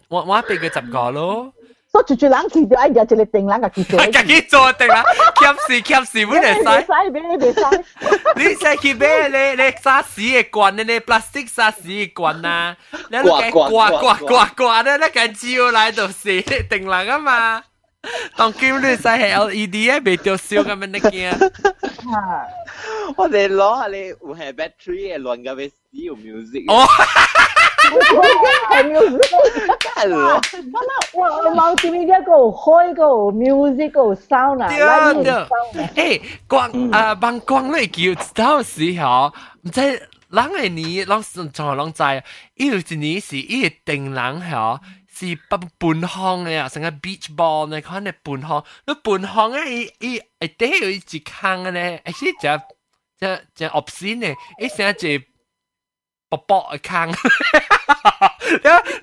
[0.09, 1.53] 我我八月十個咯。
[1.98, 4.00] 所以住住人去就哎呀，一个定人个去做。
[4.00, 5.04] 自己做定啦，
[5.36, 6.86] 夹时夹时本嚟使。
[6.86, 7.84] 使俾你哋使。
[8.36, 12.76] 你使去买你你沙士嘅罐，你你 plastic 沙士嘅罐啊，
[13.12, 17.64] 你你嘅刮刮刮刮咧，你嘅照嚟就是定人啊嘛。
[18.36, 21.52] 当今你使系 LED 啊，未掉烧咁样你惊。
[23.16, 26.66] 我哋攞下你有系 battery 嘅乱嘅 v 有 music。
[26.74, 26.86] 哦。
[28.72, 28.84] 系
[30.08, 35.24] 咯，咁啊，我冇见呢一个开个 music 个 sound 啊，对
[35.96, 42.04] 对，诶，光啊，帮光咧叫到时候，唔知人系你，人从何人知，
[42.56, 44.80] 有一年是一定人嗬。
[45.16, 52.50] 是不半项嘅啊，成个 beach ball 呢，可能半项，你半项啊，伊伊一定有一只坑嘅咧，而且就
[53.20, 55.24] 就就 obscene 嘅，一成只
[56.30, 57.12] 薄薄嘅坑，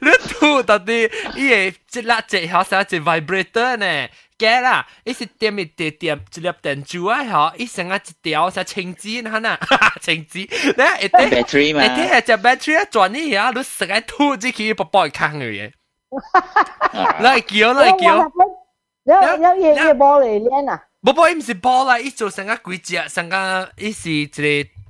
[0.02, 2.14] 你吐到底，伊会一粒
[2.44, 4.08] 一下啥一 vibrator 呢？
[4.38, 9.58] 假啦，伊是点一点点一粒电珠啊，吼，伊剩啊一条啥青枝那呐，
[10.02, 10.46] 青枝，
[10.76, 15.72] 那一点，一点只 battery 啊转一下，你剩个吐进去不爆坑个耶。
[17.20, 18.30] 来叫来叫，
[19.06, 20.84] 然后然后也也包了一脸啊。
[21.02, 24.42] 不不，伊毋是包啦，伊做成个鬼只，成个伊是一个。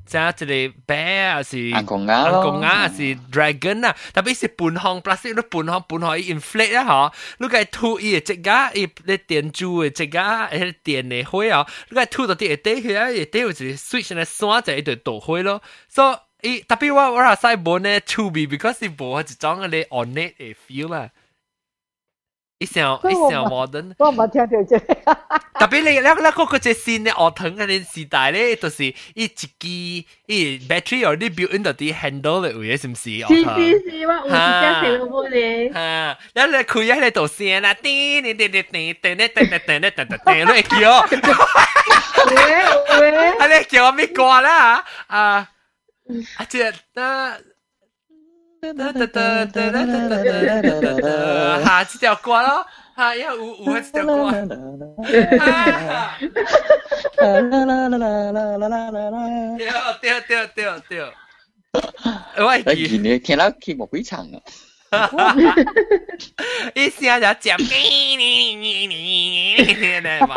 [0.05, 3.01] 加一个 bear 是安公鸭，安公鸭是
[3.31, 20.37] dragon 啊，特别是半方 plastic 都半方半方 inflate 啊吼，你个吐伊个只鸭，伊咧电珠个只鸭，迄电个火啊，你个吐到啲个底去啊，个底有一个 switch 咧山就一直倒火咯，so 伊特别我我阿西无呢 to be because 伊无一种个咧 on it
[20.37, 21.09] 个 feel 啦。
[22.58, 24.78] 一想一想 modern，我冇听到啫。
[25.58, 28.84] 特别你你你嗰个只线咧，学堂嘅时代咧，就是
[29.14, 33.10] 一支机，一 battery 有啲 built in 到啲 handle 嚟嘅，是唔是？
[33.20, 33.42] 是是
[33.90, 35.72] 是，我有时间成个冇咧。
[35.72, 35.78] 吓，
[36.34, 41.06] 然后你开喺你度声啦，叮叮叮叮叮叮叮叮叮叮叮叮，你叫，
[43.00, 44.84] 喂喂，啊你叫我咩歌啦？
[45.08, 45.48] 啊，
[46.36, 46.62] 啊只
[46.94, 47.36] 啊。
[51.64, 54.30] 下次条歌咯，吓，因为有有一条歌。
[54.30, 54.46] 对
[60.20, 61.12] 对对对，
[62.66, 64.40] 我记你听到佢冇会唱啊。
[66.74, 70.34] 一声就讲你你你你你嘛。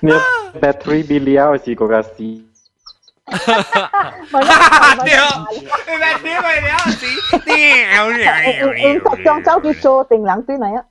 [0.00, 0.10] 你
[0.60, 2.50] battery bilia 是嗰个是。
[5.04, 7.06] 掉，你咪跳咪了死，
[7.44, 9.24] 掉。
[9.24, 10.84] 张走去做定两对嚟啊！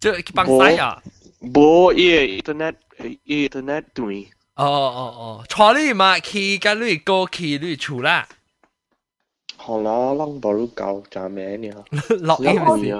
[0.00, 1.02] 即系帮晒啊！
[1.42, 2.74] 冇嘢，internet
[3.26, 4.28] internet 对。
[4.56, 8.26] 哦哦哦，坐你嘛去跟你过去你厝啦。
[9.56, 11.70] 好啦，啷把路搞咋咩呢？
[12.20, 12.90] 落雨你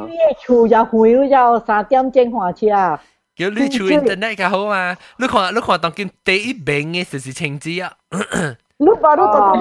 [0.44, 3.02] 厝就回咗三点钟下车啊！
[3.36, 4.96] 叫你厝 internet 较好嘛？
[5.18, 7.92] 你看你看当今第一名嘅就是青枝啊！
[8.79, 9.51] 录吧录吧，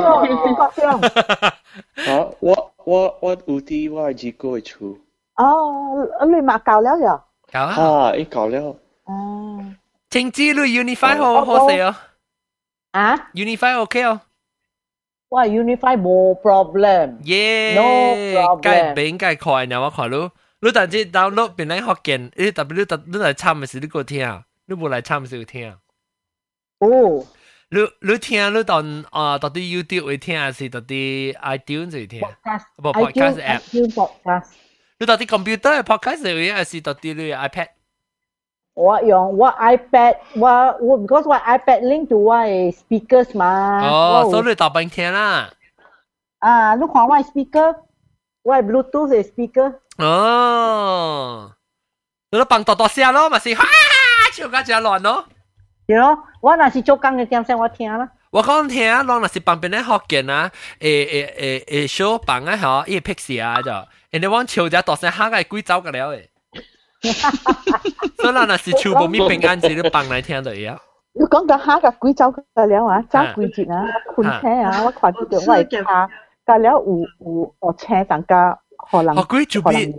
[0.56, 0.96] 挂掉。
[2.06, 5.72] 好，我我我有啲我ฮ่าฮ่า
[6.18, 7.22] ฮ่า呀？
[7.52, 7.74] 搞啊！
[7.74, 8.76] 啊，你搞了。
[9.06, 9.74] 哦。
[10.10, 11.94] 请记录 Unify 好好些哦。
[12.92, 14.20] 啊？Unify OK 哦。
[15.30, 17.88] ว่า Unify no problem เย่ no
[18.36, 20.24] problem ไก่เป็นไก่คอยนะว่าขอรู้
[20.62, 24.34] รู้แต่ที่ดาวน์โหลดเป็นไรฮอกเกนเอ้แต่ไม่รู้แต่รู้แต่ชามมันสิรู้กูเที่ยว
[24.68, 25.74] รู้บุไรชามมันสิกูเที่ยว
[26.80, 26.90] โอ้
[27.69, 32.21] 你你听你当啊到啲 YouTube 会听，还是到啲 iTunes 会听？
[32.77, 34.47] 不 podcast app。podcast。
[34.99, 37.67] 你到啲 computer 嘅 podcast 会，还是到啲你 iPad？
[38.75, 40.47] 我用我 iPad，我
[40.81, 43.81] 我 because 我 iPad link to 我 speakers 嘛。
[43.87, 45.51] 哦，所以你大半听啦。
[46.39, 47.75] 啊，你看我 speaker，
[48.43, 49.75] 我 Bluetooth 嘅 speaker。
[49.97, 51.51] 哦，
[52.31, 53.63] 你都放多多声咯，咪是哈，
[54.33, 55.25] 笑到真乱咯。
[55.88, 58.06] 对咯，我若是做工嘅点声，我听啦。
[58.30, 60.50] 我讲听，侬若是旁边咧福建啊，
[60.80, 63.70] 诶诶诶诶，小房啊吼，伊拍死啊就，
[64.10, 66.28] 人哋往潮只大声喊个鬼走个了诶。
[68.20, 70.78] 所以咱若是求无咪平安，只咧放来听就一样。
[71.14, 73.82] 你讲到喊个鬼走个了啊，走鬼节啊，
[74.14, 76.06] 困车啊，我看住着我会怕，
[76.44, 79.24] 个了有有学车，人家荷兰荷
[79.72, 79.94] 兰人。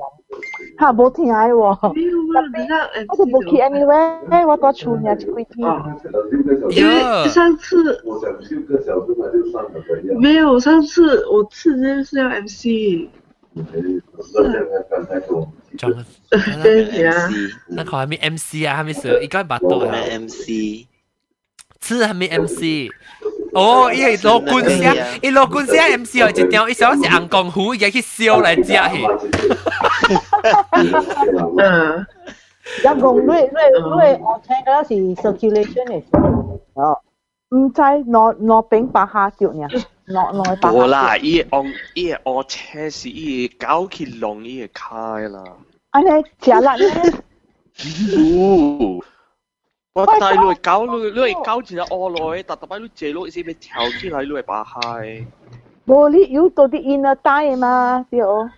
[0.79, 2.09] 他没听爱我，听
[3.59, 4.97] anywhere，我出。
[6.71, 8.01] 因为上次
[10.17, 13.09] 没有，上次我次真的是要 MC。
[15.77, 15.97] 张哥，
[16.63, 17.13] 对呀，
[17.67, 19.91] 那还没 MC 啊，还没熟，一干把斗了。
[19.91, 20.87] MC，
[21.81, 22.89] 次还没 MC。
[23.54, 29.06] 哦，伊系攞官声，伊攞官声 MC 系一条，伊想是硬功夫，伊去烧来食去。
[31.58, 32.06] 嗯，
[32.84, 36.02] 有讲你你你我听嗰是 circulation 嚟，
[36.74, 36.98] 哦，
[37.50, 39.68] 唔知攞攞饼白下脚呢，
[40.08, 40.68] 攞攞白。
[40.70, 41.62] 冇啦，伊按
[41.94, 45.44] 伊按车是伊搞起龙伊开啦。
[45.90, 46.08] 安尼
[46.42, 46.84] 食啦呢？
[49.98, 55.24] 我带你搞你你搞住我来，但特别你借落先俾跳起来，你把嗨。
[55.86, 58.50] 冇你有到啲 inner 带嘛，对哦。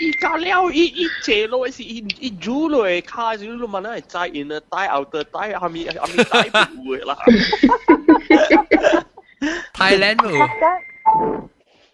[0.00, 7.16] 伊搞了，伊伊借落是伊伊煮落开，所以你问系在 inner 带 outer 带，系咪系咪带唔会啦？
[9.74, 10.48] Thailand 喎。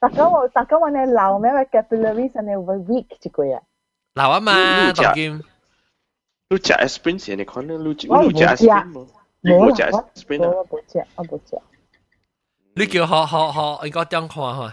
[0.01, 2.53] 大家我大家我呢老咩 vocabulary 系呢
[2.89, 3.61] weak 一句啊。
[4.15, 5.41] 老啊嘛，当剑。
[6.52, 9.02] Lucha è sprint sì, ne con Lucha, oh, Lucha è sprint mà.
[9.42, 10.50] Lucha è sprint à.
[10.70, 11.58] Bố chả, à bố chả.
[12.76, 14.70] Lý kiểu họ họ họ anh có tiếng hoa hả?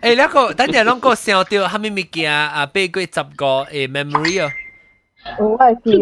[0.00, 2.88] Ê, lẽ có, tất nhiên nó có sao tiêu hai mươi mấy kia à, bảy
[2.92, 4.50] cái tập có ê memory à.
[5.38, 5.92] Ủa, gì?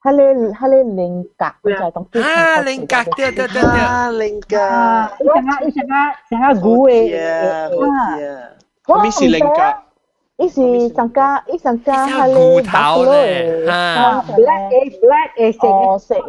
[0.00, 2.22] Hà lê hà lê linh cạc bây giờ trong kia.
[2.22, 3.70] À linh cạc tiêu tiêu tiêu tiêu.
[3.70, 5.18] À linh à, cạc.
[5.34, 7.20] Sáng á sáng á sáng á gú ê.
[8.82, 9.76] Không biết gì linh cạc
[10.40, 13.28] ít gì sang ca ít sang ca hay là bạc lôi
[14.36, 16.20] black a black a sẽ ờ, sẽ.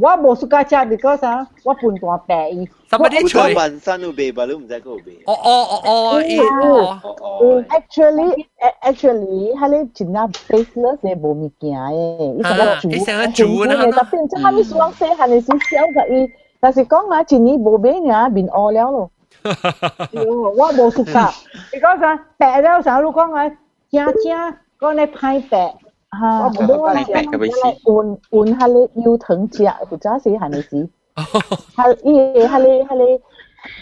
[0.00, 4.04] Wa bo suka cha because ah wa pun tua pe i somebody choi ban san
[4.04, 6.22] ube ba lu mza ko ube oh oh oh
[6.64, 8.48] oh oh actually
[8.82, 12.06] actually hale china baseless ne bo mi kia e
[12.38, 15.40] i sa chu i sa chu na na ta pin cha mi suang se han
[15.42, 16.20] si xiao ga i
[16.62, 19.04] ta si kong ma chini bo be nya bin all liao lo
[20.55, 21.29] 我冇暑假，
[21.71, 23.49] because 啊，病了时候你讲啊，
[23.91, 25.59] 正正讲你歹病。
[26.09, 30.89] 哈，我冇话换换下你腰疼只，或者是系咪事？
[31.75, 33.21] 系伊系你系你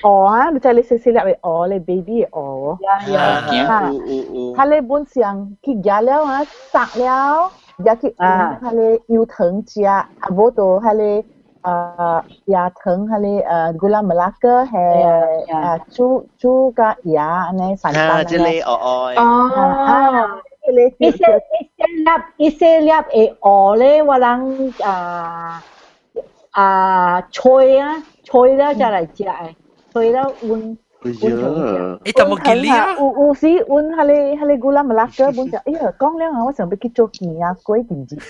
[0.02, 2.78] 鹅啊，你就你食食入嚟鹅，你 baby 鹅。
[2.82, 7.52] 呀呀，系你本上佢食了啊，杀了，
[7.86, 8.72] 也去啊，系
[9.08, 11.26] 你腰疼只，啊冇到系你
[11.69, 15.63] uh, ya teng hali uh, gula melaka he yeah, yeah.
[15.67, 16.07] Uh, cu
[16.41, 19.39] cu ka ya ne santan ha jeli o o oh
[21.09, 21.33] ise
[22.07, 24.45] lap ise lap e o ah, ah, ah, le walang
[24.93, 24.95] a
[26.65, 26.67] a
[27.37, 27.91] choi a
[28.29, 29.53] choi la ja lai ja ai
[29.93, 30.63] choi la un
[30.99, 31.95] Ya.
[32.03, 32.99] Itu mungkin dia.
[32.99, 35.63] U u si un hale hale gula melaka pun ja.
[35.63, 38.19] Ya, kong leh awak sampai kicok ni aku ai kinji.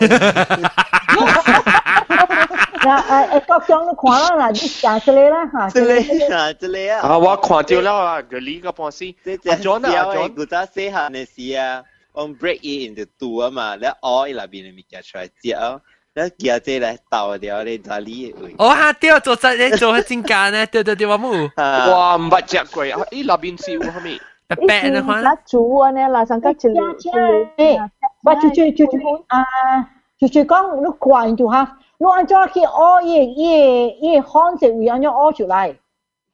[2.88, 5.68] 啊誒誒，各種都看啦，嗱，行出嚟啦嚇。
[5.70, 7.00] 出嚟啊，出嚟啊！
[7.00, 11.82] 啊，我看到啦，啊，個呢個波斯，阿 John 啊，阿 John，古早細漢嘅時啊，
[12.12, 15.80] 我 break it into two 啊嘛，你 all 入邊嘅物件出嚟之後。
[16.14, 18.34] 那家姐来倒掉你哪里？
[18.58, 20.66] 哦啊，掉做在你做真干呢？
[20.66, 21.30] 对对对，我冇。
[21.56, 23.06] 哇，唔捌食过啊！
[23.12, 24.20] 伊那边是有虾米？
[24.48, 25.20] 白白的话。
[25.20, 27.10] 那煮啊呢，那上个煮煮，
[27.58, 27.78] 诶，
[28.24, 29.38] 我煮煮煮煮啊，
[30.18, 31.78] 煮煮讲，你快点就哈。
[31.97, 35.75] 你按照去熬嘢嘢嘢方式会按照熬出来。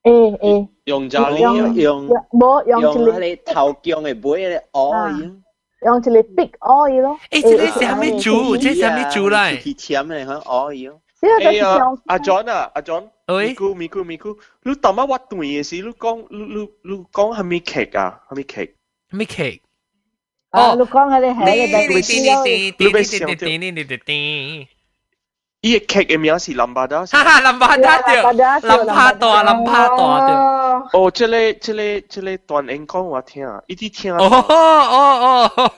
[0.04, 0.68] 诶诶。
[0.86, 1.40] 用炸呢？
[1.40, 5.36] 用用冇用用你头姜嘅杯嚟熬嘢。
[5.82, 7.20] 用一个 big oil 咯。
[7.32, 8.58] 诶，这个是虾米煮？
[8.58, 9.58] 这是虾米煮来？
[9.58, 11.00] 去签嚟响 oil。
[11.44, 11.78] 哎呀，
[12.08, 15.76] 阿 John 啊，阿 John，喂，咪咕咪咕咪咕，你当乜我对嘅事？
[15.76, 18.22] 你讲你你你讲系咪 cake 啊？
[18.30, 18.74] 系咪 cake？
[19.12, 19.60] 系咪 cake？
[20.52, 23.36] 哦，你讲系你系你咪你咪想到。
[25.64, 27.06] 伊个 cake 嘅名是林巴达。
[27.08, 31.00] 哈哈，林巴达对，林巴达，林巴达对。
[31.00, 34.14] 哦，这个这个这个段英讲我听，一直听。
[34.16, 35.72] 哦哦哦，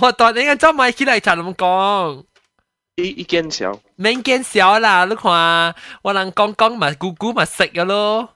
[0.00, 2.24] 我段英真买起来就咁讲。
[2.96, 5.04] 伊伊见笑，免见笑啦！
[5.08, 8.28] 你看我人讲讲嘛，姑姑嘛食嘅咯。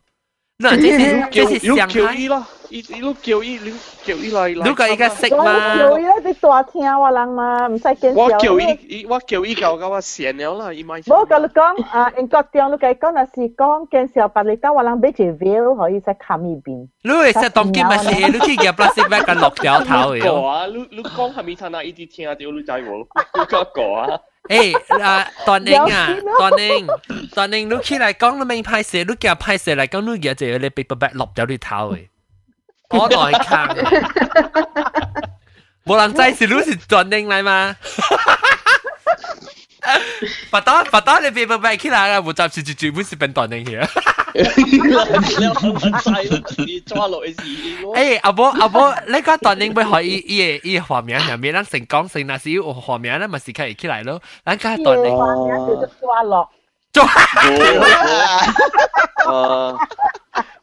[0.58, 2.14] 嗱，这是这是上海。
[2.28, 3.72] 啦，伊伊都叫伊，你
[4.04, 4.68] 叫伊来来。
[4.68, 5.44] 你个依家食嘛？
[5.76, 8.20] 叫伊你大听我人嘛，唔使见笑。
[8.22, 11.02] 我叫伊，我叫伊教教我成了啦，伊咪。
[11.08, 16.86] 我跟你讲，啊，英国点你计讲那是讲见笑，把你当我人俾只 view 可以使冚一边。
[17.02, 20.22] 你会食当今咪是，你去夹 plastic bag 跟落条头嘅。
[20.22, 23.06] 个啊，你你讲系咪睇那一啲听到你知冇？
[23.34, 24.20] 你个个啊。
[24.48, 26.86] 诶啊，段宁啊，段宁，
[27.34, 32.08] 段宁，你起来讲你明派写，你夹派写嚟讲，你夹就你 paper bag 落掉你头诶，
[32.90, 33.68] 我来看，
[35.84, 37.76] 冇人知是你是段宁嚟嘛？
[40.50, 43.84] 把刀把刀你 paper bag 起来啊，我暂时就全部是变段宁嘅。
[46.86, 47.42] 抓落去事。
[47.82, 54.20] 诶，阿伯阿伯，你个段宁会可以伊伊画面入面，咱成讲成那是有画面咧，咪是可以起来咯。
[54.44, 56.48] 咱个段宁画面叫做抓落。
[56.92, 57.04] 抓。
[57.04, 57.80] 诶，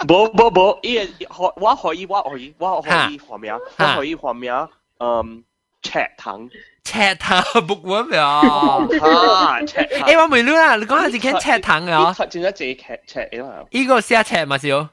[0.07, 4.53] 冇冇冇，伊个我可以我可以我可以画面，我可以画面，
[4.99, 5.43] 嗯，
[5.81, 6.49] 赤藤。
[6.83, 8.39] 赤藤木碗咩啊？
[8.39, 10.01] 啊，赤藤。
[10.01, 12.13] 诶，我未รู้啊，你讲下自己赤藤嘅嗬？
[12.13, 13.65] 转咗自己赤赤嘅嘛？
[13.69, 14.89] 呢个写赤嘛少？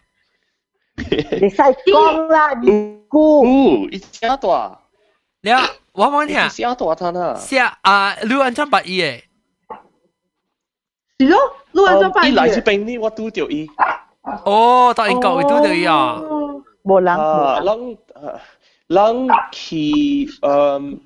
[0.97, 3.45] 你使讲啦，你估？
[3.45, 4.79] 哦，一写多。
[5.43, 7.37] 你啊，我问你啊，写多他呢？
[7.37, 9.23] 写啊，你按照八一诶？
[11.19, 11.39] 是咯，
[11.73, 12.33] 你按照八一。
[12.33, 12.99] 伊来自边呢？
[12.99, 13.67] 我拄着伊。
[14.45, 16.19] 哦，当然各位拄着伊啊。
[16.85, 17.15] 冇人。
[17.17, 17.99] 啊，人
[18.89, 21.01] 人去嗯。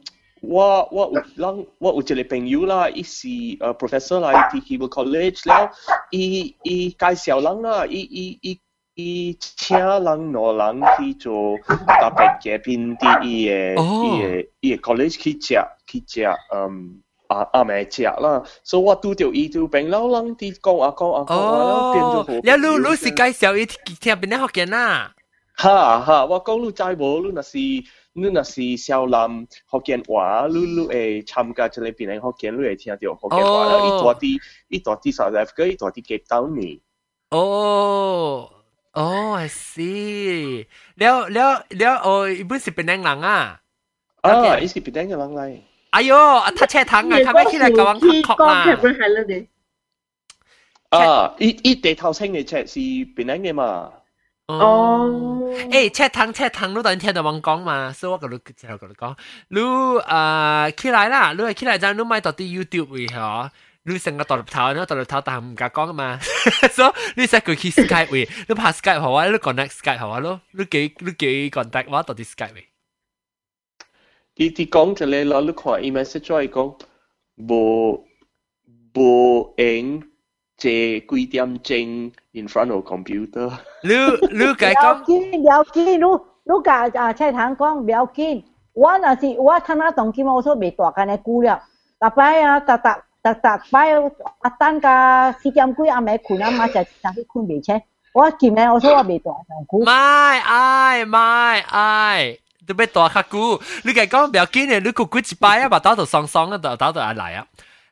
[0.48, 3.28] 我我有人我有一个朋友啦，伊是
[3.60, 5.72] 呃 professor 啦，伊去 Hebrew College 了，
[6.12, 8.60] 伊伊介绍人啦，伊伊伊
[8.96, 15.56] 伊请人攞人去做特別嘅邊啲伊嘅伊嘅伊嘅 college 去食
[15.88, 16.24] 去食
[16.54, 17.02] 嗯。
[17.28, 22.28] 啊啊咪食啦，所以我拄着伊就病老人啲講啊講啊講啊，變咗好。
[22.28, 25.12] 你你你是介紹伊聽邊啲學嘅啊？
[25.58, 27.22] 哈哈，我讲你知无？
[27.24, 27.58] 你若是
[28.15, 33.79] 你若是小南福建话，你你会参加这里边嘅福建，你会听到福建话啦。
[33.87, 36.83] 伊大啲，伊大啲 South Africa，伊大啲 Cape Town 呢。
[37.31, 38.51] 哦。
[38.93, 40.67] 哦，I see。
[40.97, 43.61] 了了了，哦，伊本是边人人啊？
[44.23, 45.61] 啊，伊是边人嘅人嚟。
[45.91, 48.67] 哎呦，啊，他车糖啊，他咪起来搞往黑壳啦。
[50.91, 53.93] 啊，伊伊地头清嘅车是边人嘅嘛？
[54.47, 55.07] 哦，
[55.71, 57.93] 诶，赤糖赤糖，你当听到我讲嘛？
[57.95, 59.17] 所以我个你之后个你讲，
[59.49, 63.49] 你诶起来啦，你系起来就你买到啲 YouTube 位嗬，
[63.85, 66.19] 你成个大粒头，你大粒头但系唔敢讲啊嘛，
[66.73, 72.67] 所以你使佢去 Skype 位，你拍 Skype 好啊，你 connect Skype 好啊咯，你几你几 contact 我到啲 Skype 位。
[74.35, 76.77] 啲啲讲就你攞你看 email 出嚟讲，
[77.37, 78.05] 无
[78.95, 80.11] 无影。
[80.61, 83.52] 借几点钟 In front of computer。
[83.82, 83.94] 你
[84.32, 85.04] 你解講？
[85.04, 88.44] 不要緊，不要緊，你你甲啊菜堂講不要緊。
[88.74, 91.62] 我若是我睇下當今我所未大間嘅久了，
[92.00, 92.90] 逐擺啊，逐逐
[93.24, 93.94] 逐逐擺
[94.42, 97.82] 啊等甲四點幾暗暝困啊，馬就上去困未清。
[98.14, 99.80] 我今日我說我未大上久。
[99.86, 103.62] 咪 ai 咪 ai，都要大較久。
[103.84, 107.48] 你解講不要緊嘅，你個幾一擺啊，把打到爽爽啊，打打到來來啊。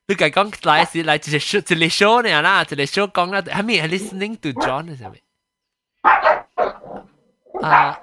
[0.07, 5.21] 你讲讲来是来一个 show 一个 show 呢啦，一个 show 讲啦，系咪 listening to John 系咪？
[7.61, 7.99] 啊，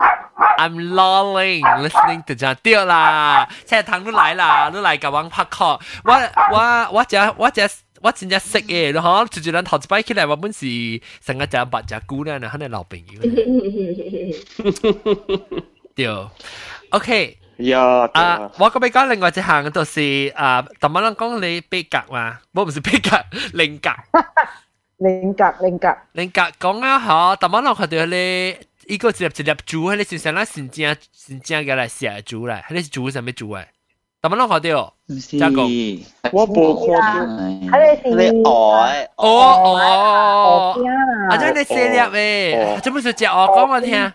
[0.60, 6.14] I'm lolling listening to John 对啦，即系堂都来啦，都来甲我拍 call，我
[6.52, 7.68] 我我只我只
[8.02, 10.66] 我真正识嘅，然后就就咱头一摆起来，我本是
[11.26, 13.22] 成个只白只姑娘，系你老朋友。
[15.96, 16.08] 对，
[16.92, 17.38] OK。
[17.60, 23.10] 呀，啊，我咁你讲另外一项就是啊，特么人讲你逼格嘛，我唔是逼格，
[23.54, 23.90] 灵格，
[25.00, 28.58] 灵格，灵格，灵格讲啊吓，特么人看到你
[28.88, 33.66] 一个一粒一粒猪，你先生啦，先正先正嘅嚟写猪嚟，你是猪什么猪诶？
[34.22, 34.94] 特么人看到？
[35.08, 35.38] 唔是，
[36.34, 37.34] 我冇看到，
[37.78, 39.24] 系你你鹅哦
[40.76, 40.76] 哦，
[41.30, 44.14] 啊，即系你写粒诶，做乜事只鹅讲我听？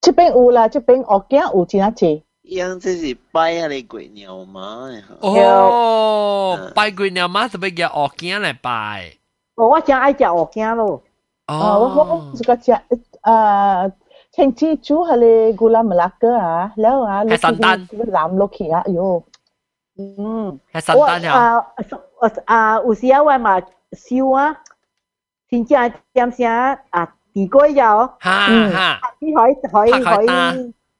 [0.00, 2.22] 这边有啦，这边鹅颈有真啊济。
[2.55, 4.89] 样即是拜啊你鬼鸟妈。
[5.21, 9.13] 哦，拜鬼鸟妈是不叫鹅颈来拜？
[9.55, 11.01] 哦，我真爱食鹅颈咯。
[11.47, 12.79] 哦，我我这个食
[13.21, 13.91] 呃。
[14.31, 15.15] 成蜘蛛係
[15.47, 17.49] 你古拉馬拉哥啊，然後啊，你啲
[18.11, 19.23] 藍落去啊，喲，
[19.97, 21.65] 嗯，係神丹啊，啊
[22.45, 23.59] 啊，有時啊，我嘛
[23.91, 24.55] 燒啊，
[25.49, 26.47] 先正點聲
[26.91, 27.73] 啊，地瓜油，
[28.21, 30.27] 嚇嚇，你可以可以可以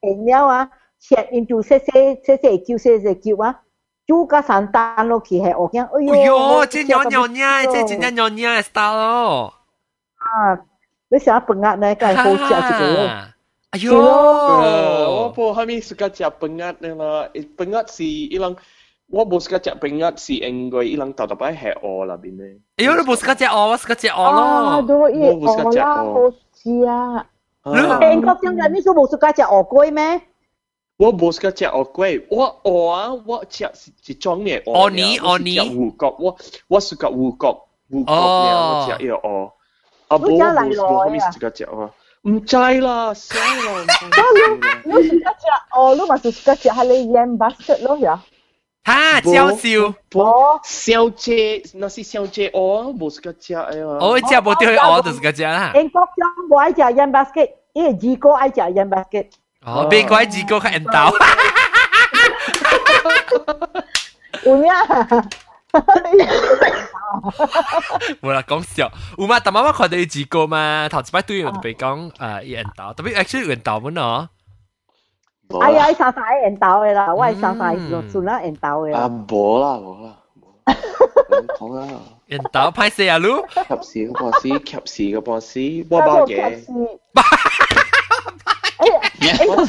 [0.02, 0.68] 停了啊。
[0.99, 3.61] 切 into 细细细细嚿细细嚿啊，
[4.07, 9.55] 煮个散蛋落去系我讲，哎呦，哎呦，这nhỏ nhỏ呢，这真系nhỏ nhỏ嘅 style 咯。
[10.17, 10.59] 啊，
[11.11, 11.95] 你想饭鸭呢？
[11.97, 13.09] 梗系好食一个。
[13.71, 17.29] 哎呦，我冇系咪食个食饭鸭呢啦？
[17.35, 18.57] 饭鸭是一样。
[19.11, 22.57] 我冇食只冰鸭是应该伊人豆豆摆系鹅那边咧。
[22.79, 24.41] 哎呦，你冇食只鹅，我食只鹅咯。
[24.41, 27.27] 啊，都一鹅啦，好似啊。
[27.67, 30.23] 你英国点解你都冇食只鹅龟咩？
[30.99, 33.69] 我冇食只鹅龟，我鹅啊，我食
[34.07, 34.73] 一种嘅鹅。
[34.73, 35.59] 鹅泥，鹅泥。
[35.59, 36.37] 乌角，我
[36.69, 39.51] 我食个乌角，乌角嘅我食呢个鹅。
[40.07, 41.91] 啊，冇冇冇咪食只鹅。
[42.23, 43.85] 唔制啦，死啦！
[44.85, 45.25] 你你食只
[45.73, 48.23] 鹅，你咪食只系你盐 basket 咯，呀？
[48.85, 53.85] 哈，笑笑，小姐，那是小姐哦，冇是个只哎呀。
[54.01, 55.73] 我只冇对哦，就是个只啦。
[55.75, 59.31] 英国中我爱食盐 basket，因为二哥爱食盐 basket。
[59.65, 61.13] 哦，边个爱二哥较人道？
[64.45, 64.71] 有咩？
[68.21, 68.91] 冇啦，讲笑。
[69.19, 69.41] 有嘛？
[69.41, 74.29] 但妈妈看到二哥嘛，头一摆对人被讲诶人道，特别 actually 人道本哦。
[75.61, 78.95] 哎呀，沙沙系人斗嘅啦，我系沙沙落算啦人斗嘅。
[78.95, 80.17] 啊，冇啦冇啦，
[81.59, 81.87] 好啦。
[82.27, 83.45] 人斗派四啊路，
[83.83, 85.61] 及时嘅波斯，及时嘅波斯，
[85.91, 86.59] 我包嘅。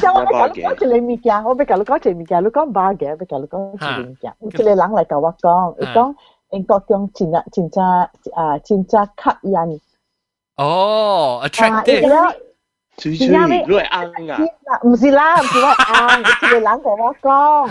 [0.00, 4.32] 想我讲讲一个物件，我俾教你讲一个物件，你讲巴嘅，俾教你讲一个物件。
[4.40, 6.14] 有一个人嚟教我讲，佢讲
[6.50, 9.80] 英国中真啊真正啊真正吸引。
[10.56, 12.34] 哦，attractive。
[12.96, 14.80] 嘴嘴，你系啱啊？
[14.84, 17.68] 唔是啦，唔是话啱，系个人同我讲，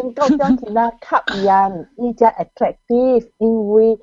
[0.00, 3.98] 英国将其他吸引，依只 attractive，因为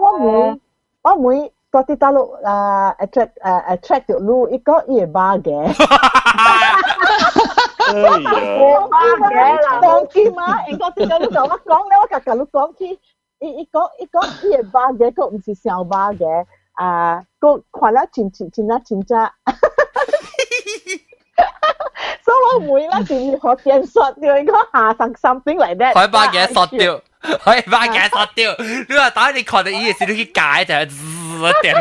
[0.00, 0.60] 我每
[1.02, 5.56] 我每 嗰啲大陆啊 attract 诶 attract 到路，一个嘢巴嘅。
[5.60, 5.72] 哎
[8.00, 8.10] 呀，
[8.90, 12.98] 巴嘅啦，当天嘛，英国啲大陆同我讲咧，我夹夹你讲起，
[13.40, 16.26] 一一个一个嘢巴嘅，佢唔是小巴嘅。
[16.74, 19.18] 啊，个看了真真真啊真真，
[22.24, 25.92] 所以我每啦就要学电索掉，应该下层 something 嚟嘅。
[25.94, 27.00] 可以把嘅索掉，
[27.42, 28.54] 可以把嘅索掉。
[28.88, 30.96] 你话打你看到伊嘅时，你去解就系滋
[31.62, 31.74] 掉。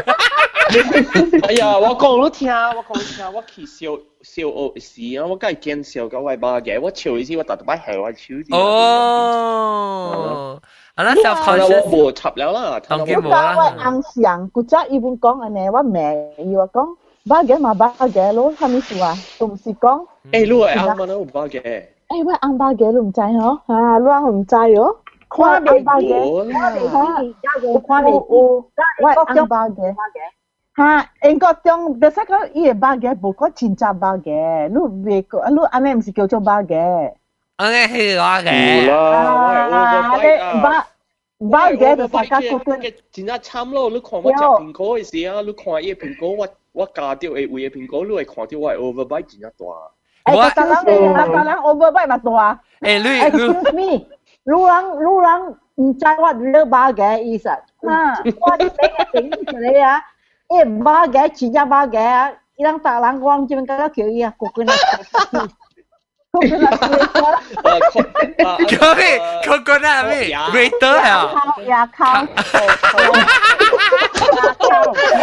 [1.47, 8.55] 哎呀，我讲你听，我讲你听，我去小小学时啊，我梗系见小嗰位把嘅，我笑意思我特特摆系我笑啲。
[8.55, 10.61] 哦。
[10.95, 13.55] 啊，那 self 系啦，我冇插了啦，当然冇啦。
[13.57, 19.16] 我硬想，古早伊本讲安尼，我妹伊话讲， Bagay mah bagay lo, kami semua.
[19.40, 20.04] Tum si kong.
[20.36, 21.88] Eh, lu eh, ang mana bagay?
[22.12, 23.64] Eh, wah, ang bagay lu macam yo.
[23.64, 25.00] Ha, lu ang macam yo.
[25.32, 26.28] Kuah be bagay.
[27.80, 28.12] Kuah be.
[29.00, 29.96] Wah, ang bagay.
[30.76, 34.68] Ha, engkau tiang biasa kalau iya bagay, bukan cinta bagay.
[34.68, 37.08] Lu beko, anh aneh mesti kau coba bagay.
[37.56, 38.84] Aneh sih bagay.
[38.84, 40.92] Lah, wah, wah, bagay.
[41.38, 43.90] 唔係嘅，大家嗰陣真係慘咯！
[43.90, 50.32] 你看我食苹果嘅时啊，你看一苹果，我我加掉誒位嘅蘋果，你会看到我 overbite 真係大。
[50.32, 52.60] 誒，大人誒，大人 overbite 咪大。
[52.80, 54.06] 誒，你誒，excuse me，
[54.44, 57.48] 路人路人唔知我六八嘅意思。
[57.80, 57.90] 嗯，
[58.40, 60.02] 我哋俾嘅苹果嚟啊，
[60.48, 64.72] 一八嘅，七加八嘅，一人大人光只咁多叫嘢，個個都。
[68.80, 71.22] Coffee, coconut mi, greater hả?
[71.32, 72.26] Dạ, dạ không.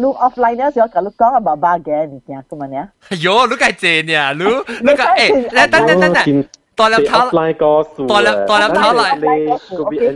[0.00, 2.88] lu offline ni, kau kalau kau apa bagai ni ikhya, kau mana?
[3.12, 6.24] Yo, lu kau je ni, lu lu kau eh, dah dah dah dah.
[6.89, 9.49] 粒头，代粒代粒头嚟，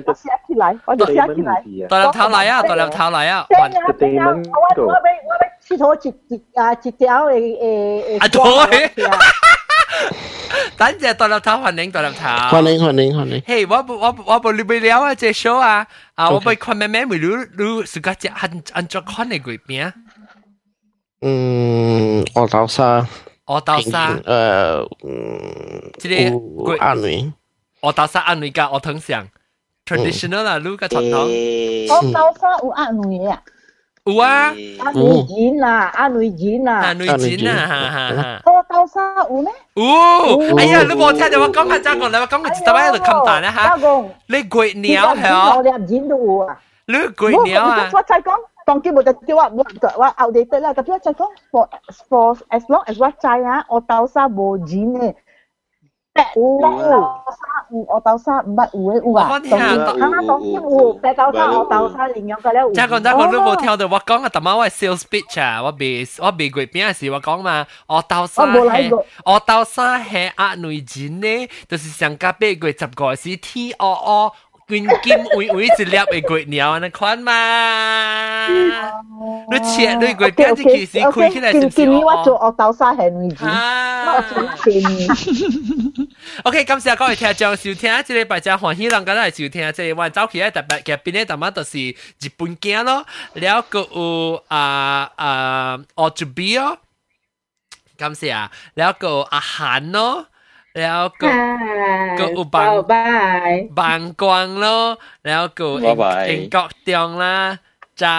[0.08, 1.64] 我写起来，我就写起来。
[1.88, 3.46] 代粒头嚟啊，代粒头嚟啊。
[3.50, 8.20] 我我我俾我俾试图一一啊一条诶诶诶。
[8.20, 8.92] 啊对。
[10.78, 12.26] 等阵代粒头欢迎代粒头。
[12.26, 13.44] 欢迎欢迎欢迎。
[13.46, 15.86] 嘿，我我我我你未了啊，这 show 啊，
[16.16, 17.28] 啊我被看妹妹咪你
[17.58, 19.94] 你是个只按按照看嘅鬼片。
[21.22, 23.06] 嗯，我到啥？
[23.52, 24.22] 我豆沙，诶，
[25.04, 27.32] 嗯，即系阿女，
[27.82, 29.28] 我豆沙阿女加我藤上，
[29.86, 31.88] traditional 啦，你个传统。
[31.90, 33.42] 我豆沙有阿女啊。
[34.06, 38.42] 有啊，阿女剪啦，阿女剪啦，阿女剪啊，哈哈哈。
[38.46, 39.52] 我豆沙有咩？
[39.76, 42.08] 有，哎呀，你冇听到我讲紧咋个？
[42.08, 43.76] 你话讲紧一dabei喺度咁大咧吓？
[44.28, 45.56] 你鬼鸟系啊？
[45.58, 46.16] 我哋剪到
[46.48, 46.58] 啊！
[46.86, 47.90] 你鬼鸟啊！
[47.94, 48.32] 我再讲。
[48.66, 51.70] 当机冇就叫我冇就话 outdated 啦，但系我就讲 for
[52.10, 55.16] for as long as 我知啊，我豆沙冇钱嘅，
[56.14, 59.30] 白有豆沙有，我豆沙唔捌有嘅有啊。
[59.32, 59.76] 我听啊，
[60.28, 62.72] 当天有白豆沙，我豆沙领养嘅咧有。
[62.74, 68.90] 即系讲真，我都冇听到我讲啊，特晚我系 sales pitch 啊，我被我被鬼边嘅时我讲嘛，我豆沙系
[69.24, 74.32] 我豆沙系压内钱咧，就是上加俾佢十个是 T O O。
[74.72, 78.48] 捐金会会一粒嘅鬼鸟那款嘛？
[79.50, 81.88] 你切你鬼边只其实开起来是唔是？
[81.90, 86.08] 我做我豆沙系唔知，我做钱。
[86.44, 93.06] OK，感谢各位听众收听，这礼拜真欢喜人家来收听，这晚早起咧特别嘅边咧特晚就是日本镜咯，
[93.36, 96.78] 了个有啊啊奥朱比哦，
[97.98, 100.28] 感谢啊，了个阿韩咯。
[100.78, 101.30] แล้วก็
[102.20, 102.70] ก็อุบัง
[103.80, 104.66] บางกวาง咯
[105.26, 105.68] แล้วก็
[106.28, 107.26] เอ็งกอกเตียง啦
[108.02, 108.16] จ้า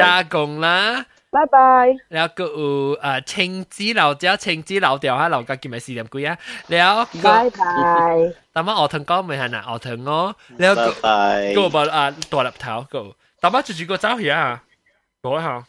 [0.00, 0.68] จ้ากง啦
[1.34, 1.56] 拜拜。
[2.14, 6.36] แล้วก็有诶青子流掉青子流掉下流家叫咪四点几啊？
[6.68, 6.92] แล้ว
[7.24, 8.34] ก็拜拜。
[8.52, 10.90] 但系我同讲咪系嗱，我同我แล้วก็
[11.56, 13.02] ก็บอกอ่าตัว立头ก็
[13.40, 14.60] 但系就住个走去啊，
[15.22, 15.64] 讲下。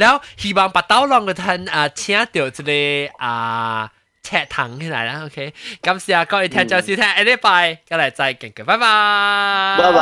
[0.00, 3.90] แล้ว希望把刀浪嘅thân啊请到一个啊
[4.25, 9.99] 赤藤起來啦，OK，感謝各位聽眾收聽，下禮拜再嚟再見嘅，拜拜，拜拜，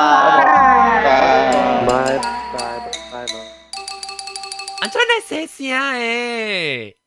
[1.86, 2.20] 拜拜。
[3.12, 3.34] 拜拜。
[4.82, 5.68] 安怎嚟寫聲
[6.00, 7.03] 誒？